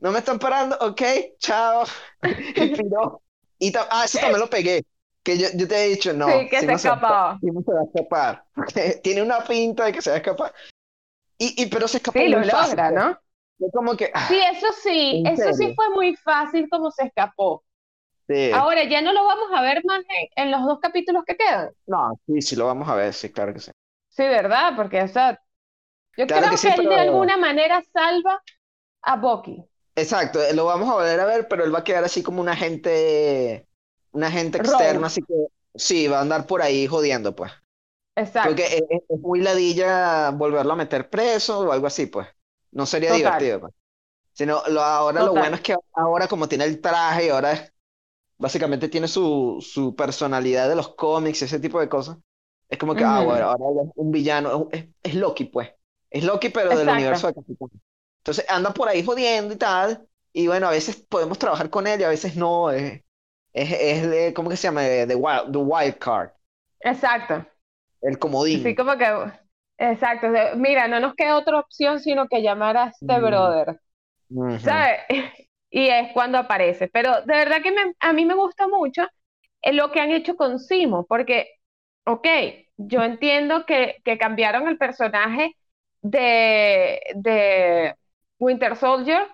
no 0.00 0.12
me 0.12 0.18
están 0.20 0.38
parando, 0.38 0.76
ok, 0.80 1.02
chao, 1.38 1.84
y 2.54 2.68
piró. 2.68 3.22
Y 3.58 3.72
ah, 3.76 4.04
eso 4.04 4.18
también 4.18 4.40
lo 4.40 4.50
pegué, 4.50 4.84
que 5.22 5.38
yo, 5.38 5.48
yo 5.54 5.68
te 5.68 5.84
he 5.84 5.88
dicho, 5.90 6.12
no, 6.12 6.44
Sí, 6.44 6.48
que 6.50 6.62
se 6.62 6.72
Simo 6.72 6.78
se 6.78 6.88
a 6.88 6.92
escapaba. 6.92 7.40
Simo 7.40 7.62
se 7.62 7.72
va 7.72 7.80
a 7.80 7.84
escapar, 7.84 8.44
tiene 9.02 9.22
una 9.22 9.44
pinta 9.44 9.84
de 9.86 9.92
que 9.92 10.02
se 10.02 10.10
va 10.10 10.16
a 10.16 10.18
escapar, 10.18 10.54
y, 11.38 11.62
y 11.62 11.66
pero 11.68 11.88
se 11.88 11.98
escapó 11.98 12.24
Sí, 12.24 12.28
lo 12.28 12.38
muy 12.38 12.44
fácil, 12.44 12.82
logra, 12.82 12.86
pues. 12.86 13.02
¿no? 13.02 13.18
Como 13.72 13.96
que, 13.96 14.10
ah, 14.14 14.28
Sí, 14.28 14.38
eso 14.52 14.66
sí, 14.82 15.20
¿En 15.24 15.26
eso 15.26 15.52
sí 15.52 15.72
fue 15.74 15.90
muy 15.90 16.16
fácil 16.16 16.68
como 16.70 16.90
se 16.90 17.06
escapó. 17.06 17.64
sí. 18.28 18.34
Ahora, 18.50 18.84
ya 18.84 19.02
no 19.02 19.12
lo 19.12 19.24
vamos 19.26 19.50
a 19.54 19.62
ver 19.62 19.82
más 19.84 20.00
en, 20.36 20.46
en 20.46 20.50
los 20.52 20.62
dos 20.64 20.80
capítulos 20.80 21.24
que 21.26 21.36
quedan. 21.36 21.70
No, 21.86 22.18
sí, 22.26 22.40
sí, 22.42 22.56
lo 22.56 22.66
vamos 22.66 22.88
a 22.88 22.94
ver, 22.96 23.12
sí, 23.14 23.30
claro 23.30 23.52
que 23.54 23.60
sí. 23.60 23.70
Sí, 24.16 24.22
¿verdad? 24.24 24.74
Porque, 24.76 25.02
o 25.02 25.08
sea, 25.08 25.42
yo 26.16 26.26
Claro 26.26 26.46
creo 26.48 26.60
que 26.60 26.74
él 26.74 26.88
de 26.88 26.96
alguna 26.96 27.36
manera 27.38 27.82
salva 27.94 28.42
a 29.02 29.16
Bucky. 29.18 29.64
Exacto, 29.94 30.42
eh, 30.42 30.54
lo 30.54 30.64
vamos 30.64 30.88
a 30.88 30.94
volver 30.94 31.20
a 31.20 31.26
ver, 31.26 31.48
pero 31.48 31.64
él 31.64 31.74
va 31.74 31.80
a 31.80 31.84
quedar 31.84 32.02
así 32.04 32.22
como 32.22 32.40
un 32.40 32.48
agente, 32.48 33.68
un 34.12 34.24
agente 34.24 34.56
externo, 34.58 35.06
así 35.06 35.20
que 35.22 35.34
sí, 35.74 36.08
va 36.08 36.18
a 36.18 36.22
andar 36.22 36.46
por 36.46 36.62
ahí 36.62 36.86
jodiendo, 36.86 37.34
pues. 37.34 37.52
Exacto. 38.16 38.50
Porque 38.50 38.64
es, 38.66 38.82
es- 38.90 39.02
es 39.08 39.20
muy 39.20 39.40
ladilla 39.40 40.30
volverlo 40.30 40.72
a 40.74 40.76
meter 40.76 41.10
preso 41.10 41.60
o 41.60 41.72
algo 41.72 41.86
así, 41.88 42.06
pues. 42.06 42.28
No 42.72 42.86
sería 42.86 43.12
Total. 43.12 43.12
divertido, 43.12 43.60
pues. 43.60 43.74
Sino 44.32 44.62
lo, 44.68 44.82
ahora 44.82 45.22
lo 45.22 45.34
bueno 45.36 45.56
es 45.56 45.62
que 45.62 45.76
ahora 45.94 46.28
como 46.28 46.48
tiene 46.48 46.64
el 46.66 46.80
traje 46.80 47.26
y 47.26 47.30
ahora 47.30 47.52
es- 47.54 47.72
básicamente 48.38 48.88
tiene 48.90 49.08
su, 49.08 49.58
su 49.60 49.96
personalidad 49.96 50.68
de 50.68 50.76
los 50.76 50.94
cómics 50.96 51.42
y 51.42 51.46
ese 51.46 51.60
tipo 51.60 51.80
de 51.80 51.88
cosas. 51.90 52.18
Es 52.72 52.78
como 52.78 52.96
que, 52.96 53.04
ah, 53.04 53.20
Ujú. 53.20 53.22
bueno, 53.22 53.46
ahora 53.50 53.84
es 53.84 53.90
un 53.96 54.12
villano, 54.12 54.68
es, 54.72 54.86
es 55.04 55.14
Loki, 55.16 55.46
pues. 55.46 55.70
Es 56.10 56.24
Loki, 56.24 56.50
pero 56.50 56.76
del 56.76 56.88
Exacto. 56.88 56.88
universo 56.90 57.28
de 57.28 57.34
Capitán. 57.34 57.70
Entonces 58.18 58.46
anda 58.48 58.74
por 58.74 58.88
ahí 58.88 59.04
jodiendo 59.04 59.54
y 59.54 59.58
tal. 59.58 60.08
Y 60.32 60.46
bueno, 60.48 60.68
a 60.68 60.72
veces 60.72 60.96
podemos 61.08 61.38
trabajar 61.38 61.70
con 61.70 61.86
él 61.86 62.00
y 62.00 62.04
a 62.04 62.10
veces 62.10 62.36
no. 62.36 62.70
Es, 62.72 63.02
es, 63.54 63.72
es 63.72 64.10
de- 64.10 64.34
¿cómo 64.34 64.50
que 64.50 64.56
se 64.56 64.64
llama? 64.68 64.82
The 64.82 65.14
wild, 65.16 65.52
the 65.52 65.58
wild 65.58 65.98
card, 65.98 66.30
Exacto. 66.80 67.46
el 68.02 68.18
comodín. 68.18 68.62
Así 68.62 68.74
como 68.76 68.96
que, 68.98 69.06
exacto. 69.78 70.28
o 70.28 70.32
sea, 70.32 70.54
Mira, 70.56 70.88
no 70.88 71.00
nos 71.00 71.14
queda 71.14 71.38
otra 71.38 71.58
opción 71.60 72.00
sino 72.00 72.28
que 72.28 72.42
llamar 72.42 72.76
a 72.76 72.88
este 72.88 73.18
Mm. 73.18 73.18
brother, 73.20 73.80
Ujú. 74.30 74.58
¿sabes? 74.64 75.00
Y 75.70 75.88
es 75.88 76.12
cuando 76.14 76.38
aparece. 76.38 76.88
Pero 76.88 77.22
de 77.22 77.34
verdad 77.36 77.62
que 77.62 77.72
me- 77.72 77.94
a 78.00 78.12
mí 78.12 78.26
me 78.26 78.34
gusta 78.34 78.68
mucho 78.68 79.02
eh, 79.62 79.72
lo 79.74 79.92
que 79.92 80.00
han 80.00 80.10
hecho 80.12 80.36
con 80.36 80.58
Simo, 80.60 81.06
porque, 81.06 81.48
ok, 82.04 82.26
yo 82.76 83.02
entiendo 83.02 83.64
que, 83.66 83.96
que 84.04 84.18
cambiaron 84.18 84.68
el 84.68 84.78
personaje 84.78 85.56
de, 86.02 87.00
de 87.16 87.94
Winter 88.38 88.76
Soldier 88.76 89.26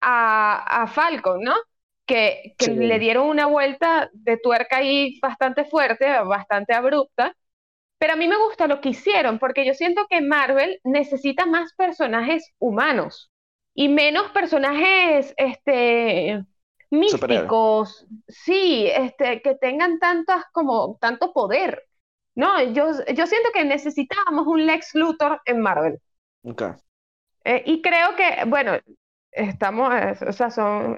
a, 0.00 0.82
a 0.82 0.86
Falcon, 0.88 1.42
¿no? 1.42 1.54
Que, 2.06 2.54
que 2.58 2.68
Sí. 2.68 2.72
le 2.74 2.98
dieron 2.98 3.28
una 3.28 3.46
vuelta 3.46 4.08
de 4.12 4.38
tuerca 4.38 4.78
ahí 4.78 5.18
bastante 5.20 5.64
fuerte, 5.64 6.06
bastante 6.24 6.74
abrupta. 6.74 7.34
Pero 7.98 8.12
a 8.14 8.16
mí 8.16 8.28
me 8.28 8.36
gusta 8.38 8.66
lo 8.68 8.80
que 8.80 8.90
hicieron, 8.90 9.38
porque 9.38 9.66
yo 9.66 9.74
siento 9.74 10.06
que 10.08 10.20
Marvel 10.20 10.80
necesita 10.84 11.46
más 11.46 11.72
personajes 11.74 12.52
humanos 12.58 13.30
y 13.74 13.88
menos 13.88 14.30
personajes 14.32 15.34
este, 15.36 16.44
místicos, 16.90 18.06
sí, 18.28 18.86
este, 18.94 19.42
que 19.42 19.56
tengan 19.56 19.98
tantas 19.98 20.44
como 20.52 20.96
tanto 21.00 21.32
poder. 21.32 21.87
No, 22.42 22.62
yo, 22.62 22.86
yo 23.18 23.26
siento 23.26 23.50
que 23.52 23.64
necesitábamos 23.64 24.46
un 24.46 24.64
Lex 24.66 24.94
Luthor 24.94 25.40
en 25.44 25.60
Marvel. 25.60 25.98
Ok. 26.42 26.62
Eh, 27.44 27.62
y 27.66 27.82
creo 27.82 28.14
que, 28.16 28.44
bueno, 28.46 28.72
estamos, 29.32 29.92
o 30.26 30.32
sea, 30.32 30.50
son, 30.50 30.96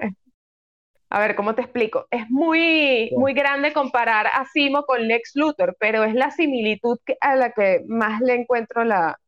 a 1.09 1.19
ver, 1.19 1.35
¿cómo 1.35 1.55
te 1.55 1.61
explico? 1.61 2.07
Es 2.09 2.29
muy, 2.29 3.09
Sí. 3.09 3.15
muy 3.15 3.33
grande 3.33 3.73
comparar 3.73 4.27
a 4.27 4.45
Simo 4.45 4.83
con 4.85 5.07
Lex 5.07 5.31
Luthor, 5.35 5.75
pero 5.79 6.03
es 6.03 6.13
la 6.15 6.31
similitud 6.31 6.97
que- 7.05 7.17
a 7.21 7.35
la 7.35 7.51
que 7.51 7.83
más 7.87 8.21
le 8.21 8.35
encuentro 8.35 8.83
la, 8.83 9.19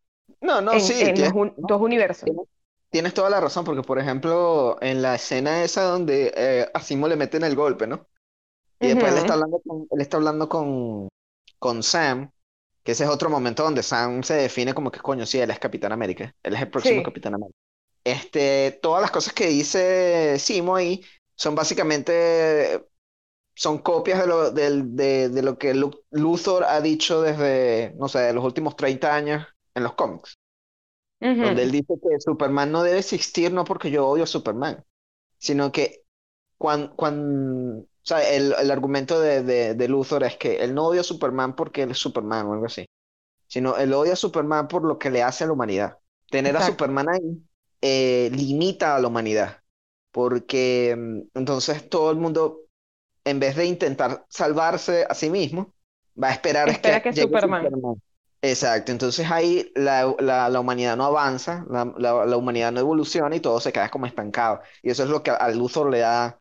No, 0.41 0.62
no, 0.62 0.73
en, 0.73 0.80
sí, 0.80 0.93
en 0.99 1.21
los 1.21 1.34
tienes, 1.34 1.34
un- 1.34 1.54
dos 1.58 1.82
universos. 1.82 2.30
tienes 2.89 3.13
toda 3.13 3.30
la 3.30 3.39
razón, 3.41 3.65
porque 3.65 3.82
por 3.82 3.99
ejemplo, 3.99 4.78
en 4.82 5.02
la 5.02 5.15
escena 5.15 5.63
esa 5.63 5.84
donde 5.84 6.34
eh, 6.36 6.69
a 6.73 6.80
Simo 6.82 7.08
le 7.08 7.15
meten 7.15 7.43
el 7.43 7.56
golpe, 7.56 7.88
¿no? 7.88 8.08
Y 8.80 8.88
después 8.89 9.12
él 9.13 9.17
está 9.19 9.34
hablando 9.34 9.62
con, 9.65 9.88
él 9.91 10.02
está 10.02 10.17
hablando 10.17 10.49
con, 10.49 11.10
con 11.63 11.84
Sam, 11.84 12.32
que 12.84 12.91
ese 12.93 13.06
es 13.06 13.10
otro 13.10 13.30
momento 13.30 13.63
donde 13.63 13.84
Sam 13.84 14.23
se 14.23 14.36
define 14.36 14.73
como 14.73 14.91
que, 14.91 14.99
coño, 14.99 15.26
sí, 15.26 15.39
él 15.39 15.52
es 15.52 15.60
Capitán 15.60 15.91
América, 15.93 16.36
él 16.43 16.56
es 16.56 16.62
el 16.62 16.69
próximo 16.71 17.02
Sí. 17.02 17.04
Capitán 17.04 17.36
América. 17.36 17.58
Este, 18.04 18.80
todas 18.84 19.02
las 19.02 19.12
cosas 19.12 19.34
que 19.34 19.47
dice 19.47 20.38
Simo 20.39 20.76
ahí 20.78 21.04
son 21.36 21.56
básicamente, 21.56 22.86
son 23.56 23.80
copias 23.80 24.19
de 24.21 24.28
lo, 24.28 24.52
del- 24.52 24.95
de, 24.95 25.30
de 25.30 25.43
lo 25.43 25.58
que 25.60 25.73
Lu- 25.76 25.91
Luthor 26.12 26.65
ha 26.65 26.82
dicho 26.82 27.21
desde, 27.23 27.95
no 27.99 28.08
sé, 28.10 28.19
de 28.21 28.34
los 28.34 28.45
últimos 28.45 28.76
30 28.78 29.15
años 29.15 29.45
en 29.76 29.84
los 29.84 29.93
cómics, 29.95 30.38
donde 31.39 31.63
él 31.63 31.71
dice 31.71 31.95
que 32.02 32.19
Superman 32.19 32.71
no 32.71 32.84
debe 32.84 32.99
existir 32.99 33.52
no 33.52 33.63
porque 33.65 33.91
yo 33.91 34.08
odio 34.08 34.23
a 34.23 34.28
Superman, 34.28 34.84
sino 35.39 35.71
que 35.71 36.04
cuando, 36.58 36.95
o 38.03 38.05
sea, 38.05 38.29
el, 38.29 38.53
el 38.59 38.71
argumento 38.71 39.19
de, 39.21 39.43
de, 39.43 39.75
de 39.75 39.87
Luthor 39.87 40.23
es 40.23 40.37
que 40.37 40.57
él 40.63 40.73
no 40.75 40.87
odia 40.87 41.01
a 41.01 41.03
Superman 41.03 41.55
porque 41.55 41.83
él 41.83 41.91
es 41.91 41.97
Superman 41.99 42.45
o 42.47 42.53
algo 42.53 42.65
así, 42.65 42.85
sino 43.47 43.77
él 43.77 43.93
odia 43.93 44.13
a 44.13 44.15
Superman 44.17 44.67
por 44.67 44.85
lo 44.85 44.99
que 44.99 45.11
le 45.11 45.23
hace 45.23 45.43
a 45.45 45.47
la 45.47 45.53
humanidad. 45.53 45.99
Tener 46.29 46.57
a 46.57 46.61
Exacto. 46.61 46.63
Superman 46.63 47.09
ahí 47.09 47.43
eh, 47.81 48.29
limita 48.33 48.95
a 48.95 48.99
la 48.99 49.07
humanidad, 49.09 49.63
porque 50.11 50.95
mm, 50.97 51.37
entonces 51.39 51.89
todo 51.89 52.11
el 52.11 52.17
mundo, 52.17 52.61
en 53.25 53.39
vez 53.39 53.55
de 53.55 53.65
intentar 53.65 54.25
salvarse 54.29 55.05
a 55.09 55.13
sí 55.15 55.29
mismo, 55.29 55.75
va 56.21 56.29
a 56.29 56.33
esperar 56.33 56.69
es 56.69 56.77
Espera 56.77 57.01
que 57.01 57.01
que 57.01 57.13
llegue 57.13 57.37
Superman. 57.37 57.63
Superman. 57.63 57.95
Exacto, 58.41 58.91
entonces 58.91 59.29
ahí 59.31 59.71
la, 59.75 60.13
la, 60.19 60.49
la 60.49 60.59
humanidad 60.59 60.97
no 60.97 61.05
avanza, 61.05 61.65
la, 61.69 61.85
la, 61.97 62.25
la 62.25 62.37
humanidad 62.37 62.73
no 62.73 62.81
evoluciona 62.81 63.35
y 63.37 63.39
todo 63.39 63.61
se 63.61 63.71
queda 63.71 63.89
como 63.89 64.05
estancado. 64.05 64.61
Y 64.81 64.89
eso 64.91 65.03
es 65.03 65.09
lo 65.09 65.23
que 65.23 65.31
a 65.31 65.49
Luthor 65.51 65.89
le 65.89 65.99
da, 65.99 66.39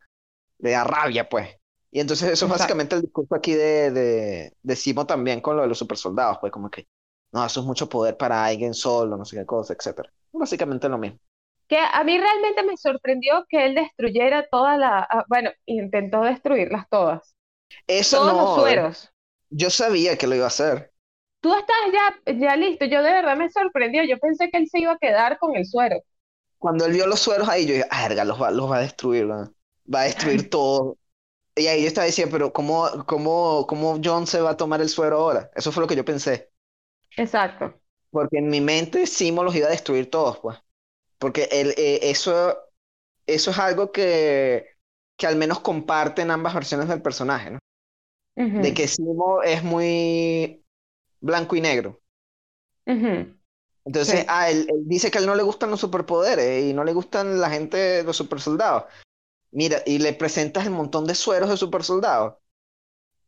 le 0.62 0.72
da 0.72 0.84
rabia, 0.84 1.28
pues. 1.28 1.50
Y 1.92 2.00
entonces 2.00 2.30
eso 2.30 2.46
es 2.46 2.52
básicamente 2.52 2.96
el 2.96 3.02
discurso 3.02 3.34
aquí 3.36 3.54
de, 3.54 3.92
de, 3.92 4.56
de 4.62 4.76
Simo 4.76 5.06
también 5.06 5.42
con 5.42 5.56
lo 5.56 5.62
de 5.62 5.68
los 5.68 5.78
supersoldados, 5.78 6.38
pues 6.40 6.52
como 6.52 6.70
que, 6.70 6.88
no, 7.32 7.44
eso 7.46 7.60
es 7.60 7.66
mucho 7.66 7.88
poder 7.88 8.16
para 8.18 8.44
alguien 8.46 8.74
solo, 8.74 9.16
no 9.18 9.26
sé 9.26 9.36
qué 9.38 9.46
cosa, 9.46 9.74
etcétera. 9.74 10.12
Básicamente 10.32 10.88
lo 10.90 10.98
mismo. 10.98 11.20
Que 11.68 11.78
a 11.78 12.04
mí 12.04 12.18
realmente 12.18 12.62
me 12.64 12.76
sorprendió 12.76 13.46
que 13.48 13.66
él 13.66 13.74
destruyera 13.74 14.46
toda 14.48 14.76
la, 14.76 15.00
ah, 15.10 15.24
bueno, 15.28 15.50
intentó 15.66 16.22
destruirlas 16.22 16.88
todas, 16.90 17.34
Eso 17.86 18.18
todos 18.18 18.36
los 18.36 18.48
no, 18.48 18.54
sueros. 18.54 19.12
yo 19.50 19.70
sabía 19.70 20.16
que 20.18 20.26
lo 20.26 20.34
iba 20.34 20.44
a 20.44 20.48
hacer. 20.48 20.92
Tú 21.40 21.52
estás 21.54 21.76
ya, 21.92 22.32
ya 22.34 22.56
listo. 22.56 22.84
Yo 22.86 23.02
de 23.02 23.12
verdad 23.12 23.36
me 23.36 23.50
sorprendió. 23.50 24.02
Yo 24.04 24.18
pensé 24.18 24.50
que 24.50 24.58
él 24.58 24.68
se 24.68 24.80
iba 24.80 24.92
a 24.92 24.98
quedar 24.98 25.38
con 25.38 25.54
el 25.56 25.66
suero. 25.66 25.96
Cuando 26.58 26.86
él 26.86 26.92
vio 26.92 27.06
los 27.06 27.20
sueros 27.20 27.46
ahí, 27.48 27.66
yo 27.66 27.74
dije, 27.74 27.86
ah, 27.90 28.08
los 28.24 28.40
va, 28.40 28.50
los 28.50 28.70
va 28.70 28.76
a 28.78 28.80
destruir, 28.80 29.26
¿no? 29.26 29.52
Va 29.92 30.00
a 30.02 30.04
destruir 30.04 30.48
todo. 30.50 30.98
Y 31.56 31.66
ahí 31.68 31.82
yo 31.82 31.88
estaba 31.88 32.06
diciendo, 32.06 32.32
pero 32.32 32.52
¿cómo, 32.52 33.06
cómo, 33.06 33.66
cómo 33.68 34.00
John 34.04 34.26
se 34.26 34.40
va 34.40 34.50
a 34.52 34.56
tomar 34.56 34.80
el 34.82 34.88
suero 34.90 35.18
ahora? 35.18 35.50
Eso 35.54 35.72
fue 35.72 35.82
lo 35.82 35.88
que 35.88 35.96
yo 35.96 36.04
pensé. 36.04 36.52
Exacto. 37.16 37.80
Porque 38.10 38.38
en 38.38 38.48
mi 38.50 38.60
mente 38.60 39.06
Simo 39.06 39.42
los 39.44 39.54
iba 39.56 39.66
a 39.68 39.70
destruir 39.70 40.10
todos, 40.10 40.38
pues. 40.38 40.58
Porque 41.18 41.48
él, 41.52 41.74
eh, 41.78 42.00
eso, 42.04 42.56
eso 43.26 43.50
es 43.52 43.58
algo 43.58 43.92
que, 43.92 44.66
que 45.18 45.26
al 45.26 45.36
menos 45.36 45.60
comparten 45.60 46.30
ambas 46.30 46.54
versiones 46.54 46.88
del 46.88 47.02
personaje, 47.02 47.52
¿no? 47.52 47.60
De 48.54 48.72
que 48.74 48.88
Simo 48.88 49.42
es 49.42 49.62
muy 49.62 50.64
blanco 51.20 51.56
y 51.56 51.60
negro. 51.62 52.02
Entonces, 53.84 54.20
Sí. 54.20 54.26
ah, 54.28 54.48
él, 54.50 54.66
él 54.68 54.82
dice 54.86 55.10
que 55.10 55.18
a 55.18 55.20
él 55.20 55.26
no 55.26 55.34
le 55.34 55.42
gustan 55.42 55.70
los 55.70 55.80
superpoderes 55.80 56.64
y 56.64 56.72
no 56.72 56.84
le 56.84 56.92
gustan 56.92 57.40
la 57.40 57.50
gente, 57.50 58.02
los 58.04 58.16
supersoldados. 58.16 58.84
Mira, 59.52 59.82
y 59.86 59.98
le 59.98 60.14
presentas 60.14 60.66
el 60.66 60.72
montón 60.72 61.06
de 61.06 61.14
sueros 61.14 61.50
de 61.50 61.56
supersoldados. 61.56 62.34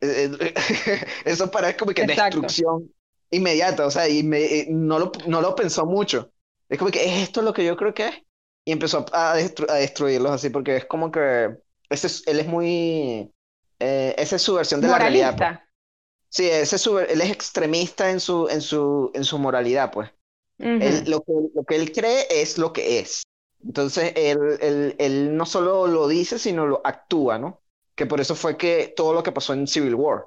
Eh, 0.01 0.31
eh, 0.41 0.55
Eso 1.25 1.51
parece 1.51 1.77
como 1.77 1.93
que 1.93 2.03
Exacto. 2.03 2.41
destrucción 2.41 2.93
inmediata, 3.31 3.87
o 3.87 3.91
sea, 3.91 4.09
y 4.09 4.23
me- 4.23 4.43
eh, 4.61 4.67
no 4.71 4.99
lo, 4.99 5.13
no 5.27 5.41
lo 5.41 5.55
pensó 5.55 5.87
mucho. 5.87 6.31
Es 6.69 6.79
como 6.79 6.91
que 6.91 7.05
es 7.05 7.23
esto 7.23 7.43
lo 7.43 7.53
que 7.53 7.65
yo 7.65 7.77
creo 7.77 7.95
que 7.95 8.09
es. 8.09 8.15
Y 8.67 8.73
empezó 8.73 9.05
a, 9.13 9.37
destru- 9.39 9.71
a 9.71 9.75
destruirlos 9.75 10.33
así, 10.33 10.51
porque 10.51 10.77
es 10.77 10.85
como 10.87 11.11
que 11.11 11.57
ese 11.91 12.07
es- 12.07 12.27
él 12.27 12.41
es 12.41 12.47
muy... 12.47 13.31
eh, 13.81 14.15
esa 14.19 14.37
es 14.37 14.43
su 14.43 14.55
versión 14.55 14.81
de 14.81 14.89
la 14.89 14.99
realidad. 14.99 15.37
pues. 15.37 15.49
Sí, 16.31 16.49
ese 16.49 16.77
es 16.77 16.83
su- 16.83 16.99
él 16.99 17.21
es 17.21 17.31
extremista 17.31 18.11
en 18.11 18.21
su, 18.21 18.49
en 18.49 18.61
su, 18.61 19.11
en 19.15 19.25
su 19.25 19.39
moralidad, 19.39 19.93
pues. 19.93 20.11
Él, 20.59 21.05
lo 21.07 21.21
que, 21.23 21.33
lo 21.55 21.65
que 21.65 21.77
él 21.77 21.93
cree 21.93 22.27
es 22.31 22.59
lo 22.59 22.73
que 22.73 23.01
es. 23.01 23.23
Entonces, 23.65 24.13
él, 24.17 24.39
él, 24.61 24.97
él 24.99 25.37
no 25.37 25.47
solo 25.47 25.87
lo 25.87 26.07
dice, 26.09 26.39
sino 26.39 26.67
lo 26.67 26.81
actúa, 26.85 27.39
¿no? 27.39 27.63
Que 27.95 28.07
por 28.07 28.21
eso 28.21 28.35
fue 28.35 28.57
que 28.57 28.93
todo 28.97 29.15
lo 29.15 29.23
que 29.23 29.33
pasó 29.33 29.55
en 29.55 29.67
Civil 29.67 29.95
War. 29.95 30.27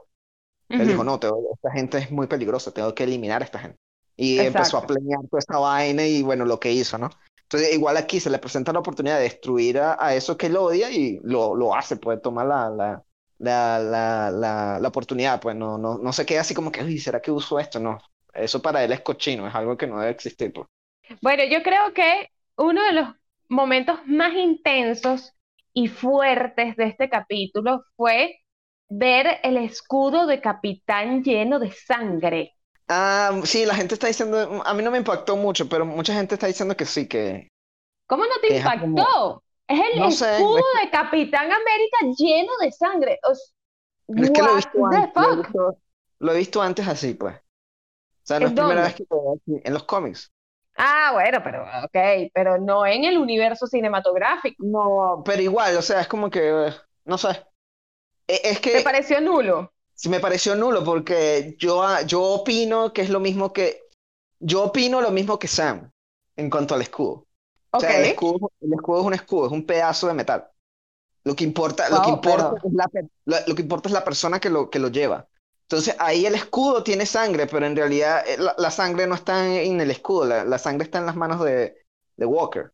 Él 0.77 0.87
dijo, 0.87 1.03
no, 1.03 1.19
tengo- 1.19 1.53
esta 1.55 1.71
gente 1.71 1.97
es 1.97 2.11
muy 2.11 2.27
peligrosa, 2.27 2.71
tengo 2.73 2.93
que 2.95 3.03
eliminar 3.03 3.41
a 3.41 3.45
esta 3.45 3.59
gente. 3.59 3.77
Y 4.15 4.43
empezó 4.43 4.77
a 4.77 4.85
Exacto. 4.85 4.87
planear 4.87 5.21
toda 5.29 5.39
esta 5.39 5.57
vaina 5.59 6.05
y 6.05 6.23
bueno, 6.23 6.45
lo 6.45 6.59
que 6.59 6.71
hizo, 6.71 6.97
¿no? 6.97 7.09
Entonces, 7.43 7.73
igual 7.73 7.97
aquí 7.97 8.19
se 8.19 8.29
le 8.29 8.39
presenta 8.39 8.73
la 8.73 8.79
oportunidad 8.79 9.17
de 9.17 9.23
destruir 9.23 9.79
a, 9.79 9.97
a 9.99 10.15
eso 10.15 10.37
que 10.37 10.47
él 10.47 10.57
odia 10.57 10.91
y 10.91 11.19
lo, 11.23 11.55
lo 11.55 11.75
hace, 11.75 11.97
pues 11.97 12.21
toma 12.21 12.43
la, 12.43 12.69
la, 12.69 13.03
la, 13.39 13.79
la, 13.79 14.31
la, 14.31 14.79
la 14.81 14.87
oportunidad, 14.87 15.39
pues 15.41 15.55
no, 15.55 15.77
no, 15.77 15.97
no 15.97 16.13
se 16.13 16.25
queda 16.25 16.41
así 16.41 16.53
como 16.53 16.71
que, 16.71 16.83
uy, 16.83 16.99
¿será 16.99 17.21
que 17.21 17.31
uso 17.31 17.59
esto? 17.59 17.79
No, 17.79 17.99
eso 18.33 18.61
para 18.61 18.83
él 18.83 18.91
es 18.91 19.01
cochino, 19.01 19.47
es 19.47 19.55
algo 19.55 19.77
que 19.77 19.87
no 19.87 19.99
debe 19.99 20.11
existir, 20.11 20.51
pues. 20.53 20.67
Bueno, 21.21 21.43
yo 21.45 21.63
creo 21.63 21.93
que 21.93 22.31
uno 22.57 22.83
de 22.83 22.93
los 22.93 23.15
momentos 23.49 23.99
más 24.07 24.33
intensos 24.35 25.33
y 25.73 25.87
fuertes 25.87 26.75
de 26.75 26.85
este 26.85 27.09
capítulo 27.09 27.83
fue 27.95 28.39
ver 28.89 29.39
el 29.43 29.57
escudo 29.57 30.25
de 30.27 30.41
Capitán 30.41 31.23
lleno 31.23 31.59
de 31.59 31.71
sangre. 31.71 32.53
Ah, 32.89 33.41
sí, 33.45 33.65
la 33.65 33.75
gente 33.75 33.93
está 33.95 34.07
diciendo, 34.07 34.61
a 34.65 34.73
mí 34.73 34.81
no 34.83 34.91
me 34.91 34.97
impactó 34.97 35.35
mucho, 35.35 35.67
pero 35.69 35.85
mucha 35.85 36.13
gente 36.13 36.35
está 36.35 36.47
diciendo 36.47 36.75
que 36.77 36.85
sí, 36.85 37.07
que, 37.07 37.49
¿Cómo 38.07 38.25
no 38.25 38.39
te 38.41 38.49
es 38.49 38.75
como, 38.75 39.07
impactó? 39.07 39.43
Es 39.67 39.79
el 39.79 39.93
no 39.93 40.09
escudo 40.09 40.55
es, 40.59 40.65
de 40.83 40.89
Capitán 40.89 41.45
América 41.51 41.97
lleno 42.17 42.51
de 42.61 42.71
sangre. 42.71 43.19
O 43.27 43.31
s- 43.31 43.53
es 44.15 44.31
que 44.31 44.41
lo 44.41 44.51
he 44.51 44.55
visto 44.55 44.85
antes, 44.85 45.09
lo 45.15 45.31
he 45.31 45.35
visto, 45.37 45.79
lo 46.19 46.31
he 46.33 46.37
visto 46.37 46.61
antes 46.61 46.87
así, 46.87 47.13
pues. 47.13 47.35
O 47.37 47.41
sea, 48.23 48.39
no 48.41 48.47
es 48.47 48.53
¿En 48.53 48.55
primera 48.55 48.83
vez 48.83 48.95
que 48.95 49.05
lo 49.09 49.21
veo 49.23 49.33
aquí, 49.35 49.61
en 49.65 49.73
los 49.73 49.85
cómics. 49.85 50.33
Ah, 50.77 51.11
bueno, 51.13 51.41
pero 51.43 51.63
ok, 51.85 52.29
pero 52.33 52.57
no 52.59 52.85
en 52.85 53.03
el 53.05 53.17
universo 53.17 53.65
cinematográfico. 53.67 54.63
No, 54.63 55.21
pero 55.25 55.41
igual, 55.41 55.77
o 55.77 55.81
sea, 55.81 56.01
es 56.01 56.07
como 56.07 56.29
que, 56.31 56.71
no 57.05 57.17
sé, 57.17 57.29
E- 58.27 58.41
es 58.51 58.59
¿Te 58.71 58.81
que 58.81 58.81
pareció 58.81 59.19
nulo? 59.19 59.73
sí 59.93 60.09
me 60.09 60.19
pareció 60.19 60.55
nulo 60.55 60.83
porque 60.83 61.55
yo, 61.59 61.83
ah, 61.83 62.01
yo 62.03 62.21
opino 62.23 62.93
que 62.93 63.01
es 63.01 63.09
lo 63.09 63.19
mismo 63.19 63.53
que, 63.53 63.83
yo 64.39 64.63
opino 64.65 65.01
lo 65.01 65.11
mismo 65.11 65.39
que 65.39 65.47
Sam 65.47 65.91
en 66.35 66.49
cuanto 66.49 66.75
al 66.75 66.81
escudo. 66.83 67.11
O 67.13 67.27
Ok. 67.71 67.89
sea, 67.89 67.97
el 67.97 68.05
escudo, 68.05 68.51
el 68.61 68.73
escudo 68.73 69.01
es 69.01 69.05
un 69.07 69.13
escudo, 69.15 69.45
es 69.47 69.51
un 69.53 69.65
pedazo 69.65 70.07
de 70.07 70.13
metal. 70.15 70.47
Lo 71.25 71.35
que 71.35 71.43
importa, 71.45 71.89
lo 71.89 72.01
que 72.01 72.09
Wow, 72.09 72.11
importa 72.11 72.55
pero 72.55 72.63
es 72.63 72.73
la, 72.73 72.89
lo, 73.25 73.37
lo 73.47 73.55
que 73.55 73.61
importa 73.63 73.89
es 73.89 73.93
la 73.93 74.05
persona 74.05 74.39
que 74.39 74.49
lo, 74.51 74.69
que 74.69 74.79
lo 74.79 74.89
lleva. 74.89 75.27
Entonces, 75.69 75.95
ahí 75.99 76.25
el 76.25 76.35
escudo 76.35 76.83
tiene 76.83 77.05
sangre, 77.05 77.47
pero 77.47 77.65
en 77.65 77.75
realidad 77.75 78.23
eh, 78.27 78.37
la, 78.37 78.55
la 78.57 78.71
sangre 78.71 79.05
no 79.07 79.15
está 79.15 79.45
en, 79.61 79.81
el 79.81 79.91
escudo, 79.91 80.25
la, 80.25 80.45
la 80.45 80.57
sangre 80.57 80.85
está 80.85 80.99
en 80.99 81.05
las 81.05 81.15
manos 81.15 81.43
de, 81.43 81.75
de 82.15 82.25
Walker. 82.25 82.71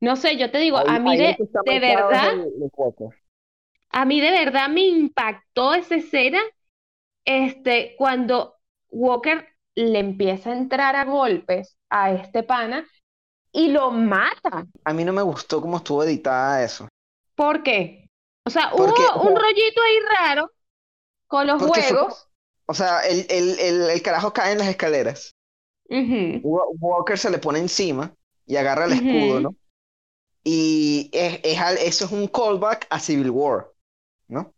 no 0.00 0.16
sé, 0.16 0.36
yo 0.36 0.50
te 0.50 0.58
digo, 0.58 0.78
Ahí, 0.78 0.86
a 0.86 0.98
mí 0.98 1.16
de, 1.16 1.36
verdad, 1.80 2.32
el, 2.34 2.40
el 2.40 2.70
Walker. 2.76 3.08
a 3.90 4.04
mí 4.04 4.20
de 4.20 4.30
verdad 4.30 4.68
me 4.68 4.82
impactó 4.86 5.74
esa 5.74 5.96
escena, 5.96 6.40
este, 7.24 7.94
cuando 7.98 8.56
Walker 8.90 9.46
le 9.74 9.98
empieza 9.98 10.50
a 10.50 10.56
entrar 10.56 10.96
a 10.96 11.04
golpes 11.04 11.76
a 11.90 12.12
este 12.12 12.42
pana 12.42 12.86
y 13.52 13.68
lo 13.68 13.90
mata. 13.90 14.66
A 14.84 14.92
mí 14.92 15.04
no 15.04 15.12
me 15.12 15.22
gustó 15.22 15.60
cómo 15.60 15.78
estuvo 15.78 16.04
editada 16.04 16.62
eso. 16.64 16.88
¿Por 17.34 17.62
qué? 17.62 18.08
O 18.46 18.50
sea, 18.50 18.70
Porque, 18.70 19.02
hubo 19.14 19.28
un 19.28 19.36
rollito 19.36 19.82
ahí 19.82 19.98
raro 20.18 20.50
con 21.30 21.46
los 21.46 21.62
porque 21.62 21.82
fue 21.86 21.86
o 22.66 22.74
sea, 22.74 23.00
el, 23.02 23.26
el, 23.30 23.58
el, 23.60 23.90
el 23.90 24.02
carajo 24.02 24.32
cae 24.32 24.52
en 24.52 24.58
las 24.58 24.68
escaleras. 24.68 25.34
Ujú, 25.90 26.42
Wa- 26.42 26.66
Walker 26.80 27.18
se 27.18 27.30
le 27.30 27.38
pone 27.38 27.58
encima 27.58 28.14
y 28.46 28.56
agarra 28.56 28.86
el 28.86 28.92
escudo, 28.92 29.40
ujú, 29.40 29.40
¿no? 29.40 29.56
Y 30.44 31.10
es, 31.12 31.40
es 31.44 31.60
eso 31.82 32.06
es 32.06 32.12
un 32.12 32.28
callback 32.28 32.86
a 32.90 33.00
Civil 33.00 33.30
War, 33.30 33.72
¿no? 34.28 34.54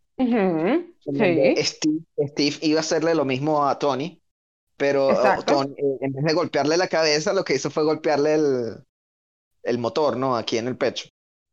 En 1.05 1.19
donde 1.19 1.53
Sí, 1.53 1.65
Steve, 1.65 2.01
Steve 2.29 2.57
iba 2.63 2.79
a 2.79 2.81
hacerle 2.81 3.15
lo 3.15 3.25
mismo 3.25 3.67
a 3.67 3.79
Tony, 3.79 4.23
pero. 4.77 5.15
Tony, 5.47 5.75
eh, 5.79 5.99
en 6.03 6.13
vez 6.13 6.25
de 6.25 6.35
golpearle 6.35 6.77
la 6.79 6.89
cabeza, 6.89 7.33
lo 7.35 7.45
que 7.45 7.55
hizo 7.57 7.71
fue 7.71 7.85
golpearle 7.85 8.35
el, 8.35 8.85
el 9.65 9.79
motor, 9.79 10.17
¿no? 10.17 10.37
Aquí 10.37 10.59
en 10.59 10.69
el 10.69 10.77
pecho. 10.79 11.09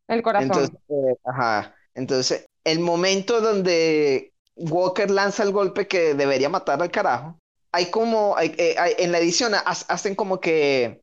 El 0.09 0.21
Entonces, 0.37 0.71
corazón. 0.71 0.81
eh, 0.89 1.15
ajá. 1.25 1.75
Entonces, 1.95 2.47
el 2.63 2.79
momento 2.79 3.41
donde 3.41 4.33
Walker 4.59 5.09
lanza 5.09 5.43
el 5.43 5.51
golpe 5.51 5.87
que 5.87 6.13
debería 6.13 6.49
matar 6.49 6.81
al 6.81 6.91
carajo, 6.91 7.39
hay 7.71 7.85
como, 7.91 8.35
hay- 8.37 8.53
eh, 8.57 8.75
hay- 8.77 8.95
en 8.97 9.11
la 9.11 9.19
edición 9.19 9.53
ha- 9.55 9.59
hacen 9.59 10.15
como 10.15 10.39
que 10.39 11.01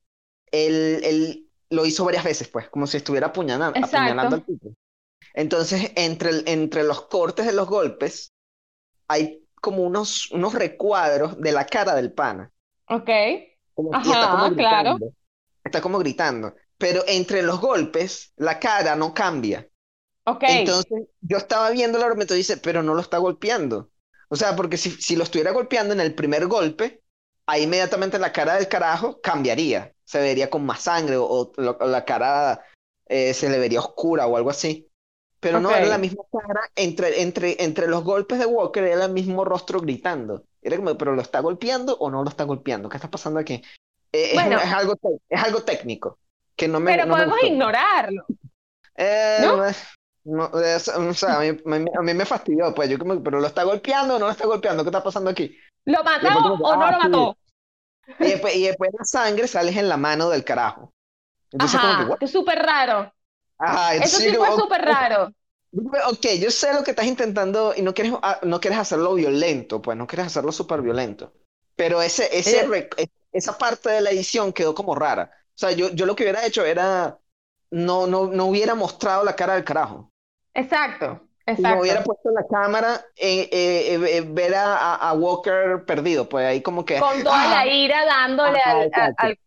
él, 0.50 1.00
él 1.04 1.48
lo 1.70 1.86
hizo 1.86 2.04
varias 2.04 2.24
veces, 2.24 2.48
pues, 2.48 2.68
como 2.68 2.86
si 2.86 2.96
estuviera 2.96 3.28
apuñalando, 3.28 3.78
apuñalando 3.78 4.36
al 4.36 4.44
tipo. 4.44 4.72
Entonces, 5.34 5.92
entre, 5.96 6.30
el- 6.30 6.44
entre 6.46 6.82
los 6.84 7.02
cortes 7.02 7.46
de 7.46 7.52
los 7.52 7.68
golpes, 7.68 8.32
hay 9.08 9.42
como 9.60 9.82
unos, 9.82 10.30
unos 10.30 10.54
recuadros 10.54 11.40
de 11.40 11.52
la 11.52 11.66
cara 11.66 11.94
del 11.94 12.12
pana. 12.12 12.50
Ok. 12.88 13.10
Como- 13.74 13.90
está 13.94 14.30
como 14.30 14.54
claro. 14.54 14.54
gritando. 14.54 15.12
Está 15.64 15.80
como 15.80 15.98
gritando. 15.98 16.54
Pero 16.78 17.02
entre 17.06 17.42
los 17.42 17.60
golpes, 17.60 18.32
la 18.36 18.58
cara 18.60 18.94
no 18.96 19.12
cambia. 19.12 19.66
Ok. 20.26 20.42
Entonces, 20.48 21.04
yo 21.20 21.36
estaba 21.38 21.70
viendo 21.70 21.98
la 21.98 22.06
y 22.12 22.36
dice, 22.36 22.56
pero 22.56 22.82
no 22.82 22.94
lo 22.94 23.00
está 23.00 23.18
golpeando. 23.18 23.90
O 24.28 24.36
sea, 24.36 24.56
porque 24.56 24.76
si, 24.76 24.90
si 24.90 25.14
lo 25.16 25.22
estuviera 25.22 25.52
golpeando 25.52 25.94
en 25.94 26.00
el 26.00 26.14
primer 26.14 26.46
golpe, 26.46 27.02
ahí 27.46 27.62
inmediatamente 27.62 28.18
la 28.18 28.32
cara 28.32 28.56
del 28.56 28.68
carajo 28.68 29.20
cambiaría. 29.20 29.92
Se 30.04 30.20
vería 30.20 30.50
con 30.50 30.64
más 30.66 30.82
sangre 30.82 31.16
o, 31.16 31.24
o 31.24 31.52
o 31.56 31.86
la 31.86 32.04
cara 32.04 32.64
eh, 33.06 33.34
se 33.34 33.48
le 33.48 33.58
vería 33.58 33.80
oscura 33.80 34.26
o 34.26 34.36
algo 34.36 34.50
así. 34.50 34.88
Pero 35.38 35.60
no, 35.60 35.70
era 35.70 35.86
la 35.86 35.98
misma 35.98 36.24
cara 36.32 36.60
entre, 36.74 37.22
entre, 37.22 37.62
entre 37.62 37.86
los 37.86 38.02
golpes 38.02 38.38
de 38.38 38.46
Walker, 38.46 38.82
era 38.82 39.04
el 39.04 39.12
mismo 39.12 39.44
rostro 39.44 39.80
gritando. 39.80 40.44
Era 40.60 40.76
como, 40.76 40.96
pero 40.98 41.14
¿lo 41.14 41.22
está 41.22 41.40
golpeando 41.40 41.96
o 41.98 42.10
no 42.10 42.24
lo 42.24 42.28
está 42.28 42.44
golpeando? 42.44 42.88
¿Qué 42.88 42.96
está 42.96 43.10
pasando 43.10 43.38
aquí? 43.38 43.62
Eh, 44.12 44.30
es, 44.30 44.34
Bueno, 44.34 44.58
es 44.58 44.72
algo, 44.72 44.96
te- 44.96 45.20
es 45.28 45.42
algo 45.42 45.62
técnico 45.62 46.18
que 46.56 46.66
no 46.66 46.80
me, 46.80 46.92
pero 46.92 47.02
no 47.04 47.10
me 47.10 47.14
podemos 47.14 47.34
gustó. 47.36 47.46
ignorarlo, 47.46 48.24
Eh, 48.96 49.38
¿no? 49.42 49.62
No, 50.26 50.50
es- 50.60 50.88
o 50.88 51.14
sea, 51.14 51.38
a 51.38 51.40
mí, 51.40 51.58
me- 51.64 51.90
a 51.96 52.02
mí 52.02 52.14
me 52.14 52.26
fastidió, 52.26 52.74
pues 52.74 52.90
yo 52.90 52.98
como, 52.98 53.22
pero 53.22 53.40
lo 53.40 53.46
está 53.46 53.62
golpeando 53.64 54.16
o 54.16 54.18
no 54.18 54.26
lo 54.26 54.32
está 54.32 54.46
golpeando, 54.46 54.82
¿qué 54.84 54.88
está 54.90 55.02
pasando 55.04 55.30
aquí? 55.30 55.56
¿Lo 55.86 56.04
después 56.20 56.42
mató 56.42 56.42
como 56.42 56.56
o 56.64 56.76
no 56.76 56.86
ah, 56.86 56.90
lo 56.90 56.98
sí. 57.00 57.08
mató? 57.08 57.38
Y 58.18 58.30
después, 58.30 58.56
y 58.56 58.64
después 58.66 58.90
la 58.98 59.04
sangre 59.04 59.48
sale 59.48 59.70
en 59.78 59.88
la 59.88 59.96
mano 59.96 60.30
del 60.30 60.44
carajo. 60.44 60.92
Entonces 61.52 61.80
como 61.80 61.96
que, 61.96 62.04
Ajá, 62.04 62.18
que 62.18 62.26
súper 62.28 62.58
raro. 62.60 63.12
Ajá, 63.58 63.96
Eso 63.96 64.18
sí 64.20 64.34
fue 64.34 64.52
súper 64.52 64.82
raro. 64.82 65.32
ok, 66.10 66.26
yo 66.40 66.50
sé 66.50 66.72
lo 66.72 66.82
que 66.82 66.90
estás 66.92 67.06
intentando 67.06 67.74
y 67.76 67.82
no 67.82 67.94
quieres, 67.94 68.14
ah, 68.22 68.40
no 68.42 68.60
quieres 68.60 68.78
hacerlo 68.78 69.14
violento, 69.14 69.82
pues 69.82 69.96
no 69.96 70.06
quieres 70.06 70.26
hacerlo 70.26 70.52
súper 70.52 70.82
violento. 70.82 71.32
Pero 71.74 72.00
ese, 72.02 72.28
ese, 72.36 72.60
Eh, 72.60 72.88
e- 72.96 73.08
esa 73.32 73.58
parte 73.58 73.90
de 73.90 74.00
la 74.00 74.10
edición 74.10 74.52
quedó 74.52 74.74
como 74.74 74.94
rara. 74.94 75.30
O 75.48 75.58
sea, 75.58 75.72
yo, 75.72 75.90
yo 75.90 76.06
lo 76.06 76.16
que 76.16 76.24
hubiera 76.24 76.46
hecho 76.46 76.64
era, 76.64 77.18
no, 77.70 78.06
no, 78.06 78.26
no 78.28 78.46
hubiera 78.46 78.74
mostrado 78.74 79.24
la 79.24 79.36
cara 79.36 79.54
del 79.54 79.64
carajo. 79.64 80.12
Exacto, 80.62 81.28
Si 81.56 81.62
me 81.62 81.80
hubiera 81.80 82.00
exacto. 82.00 82.04
puesto 82.04 82.30
la 82.30 82.46
cámara, 82.46 83.04
eh, 83.16 83.48
eh, 83.50 84.16
eh, 84.18 84.20
ver 84.20 84.54
a, 84.54 84.94
a- 84.96 85.12
Walker 85.14 85.84
perdido, 85.86 86.28
pues 86.28 86.44
ahí 86.46 86.62
como 86.62 86.84
que, 86.84 86.98
Con 86.98 87.22
toda 87.24 87.46
ah, 87.46 87.48
la 87.48 87.66
ira 87.66 88.04
dándole 88.04 88.58
ajá, 88.58 88.70
al, 88.80 88.86
exacto. 88.88 89.16
al- 89.18 89.38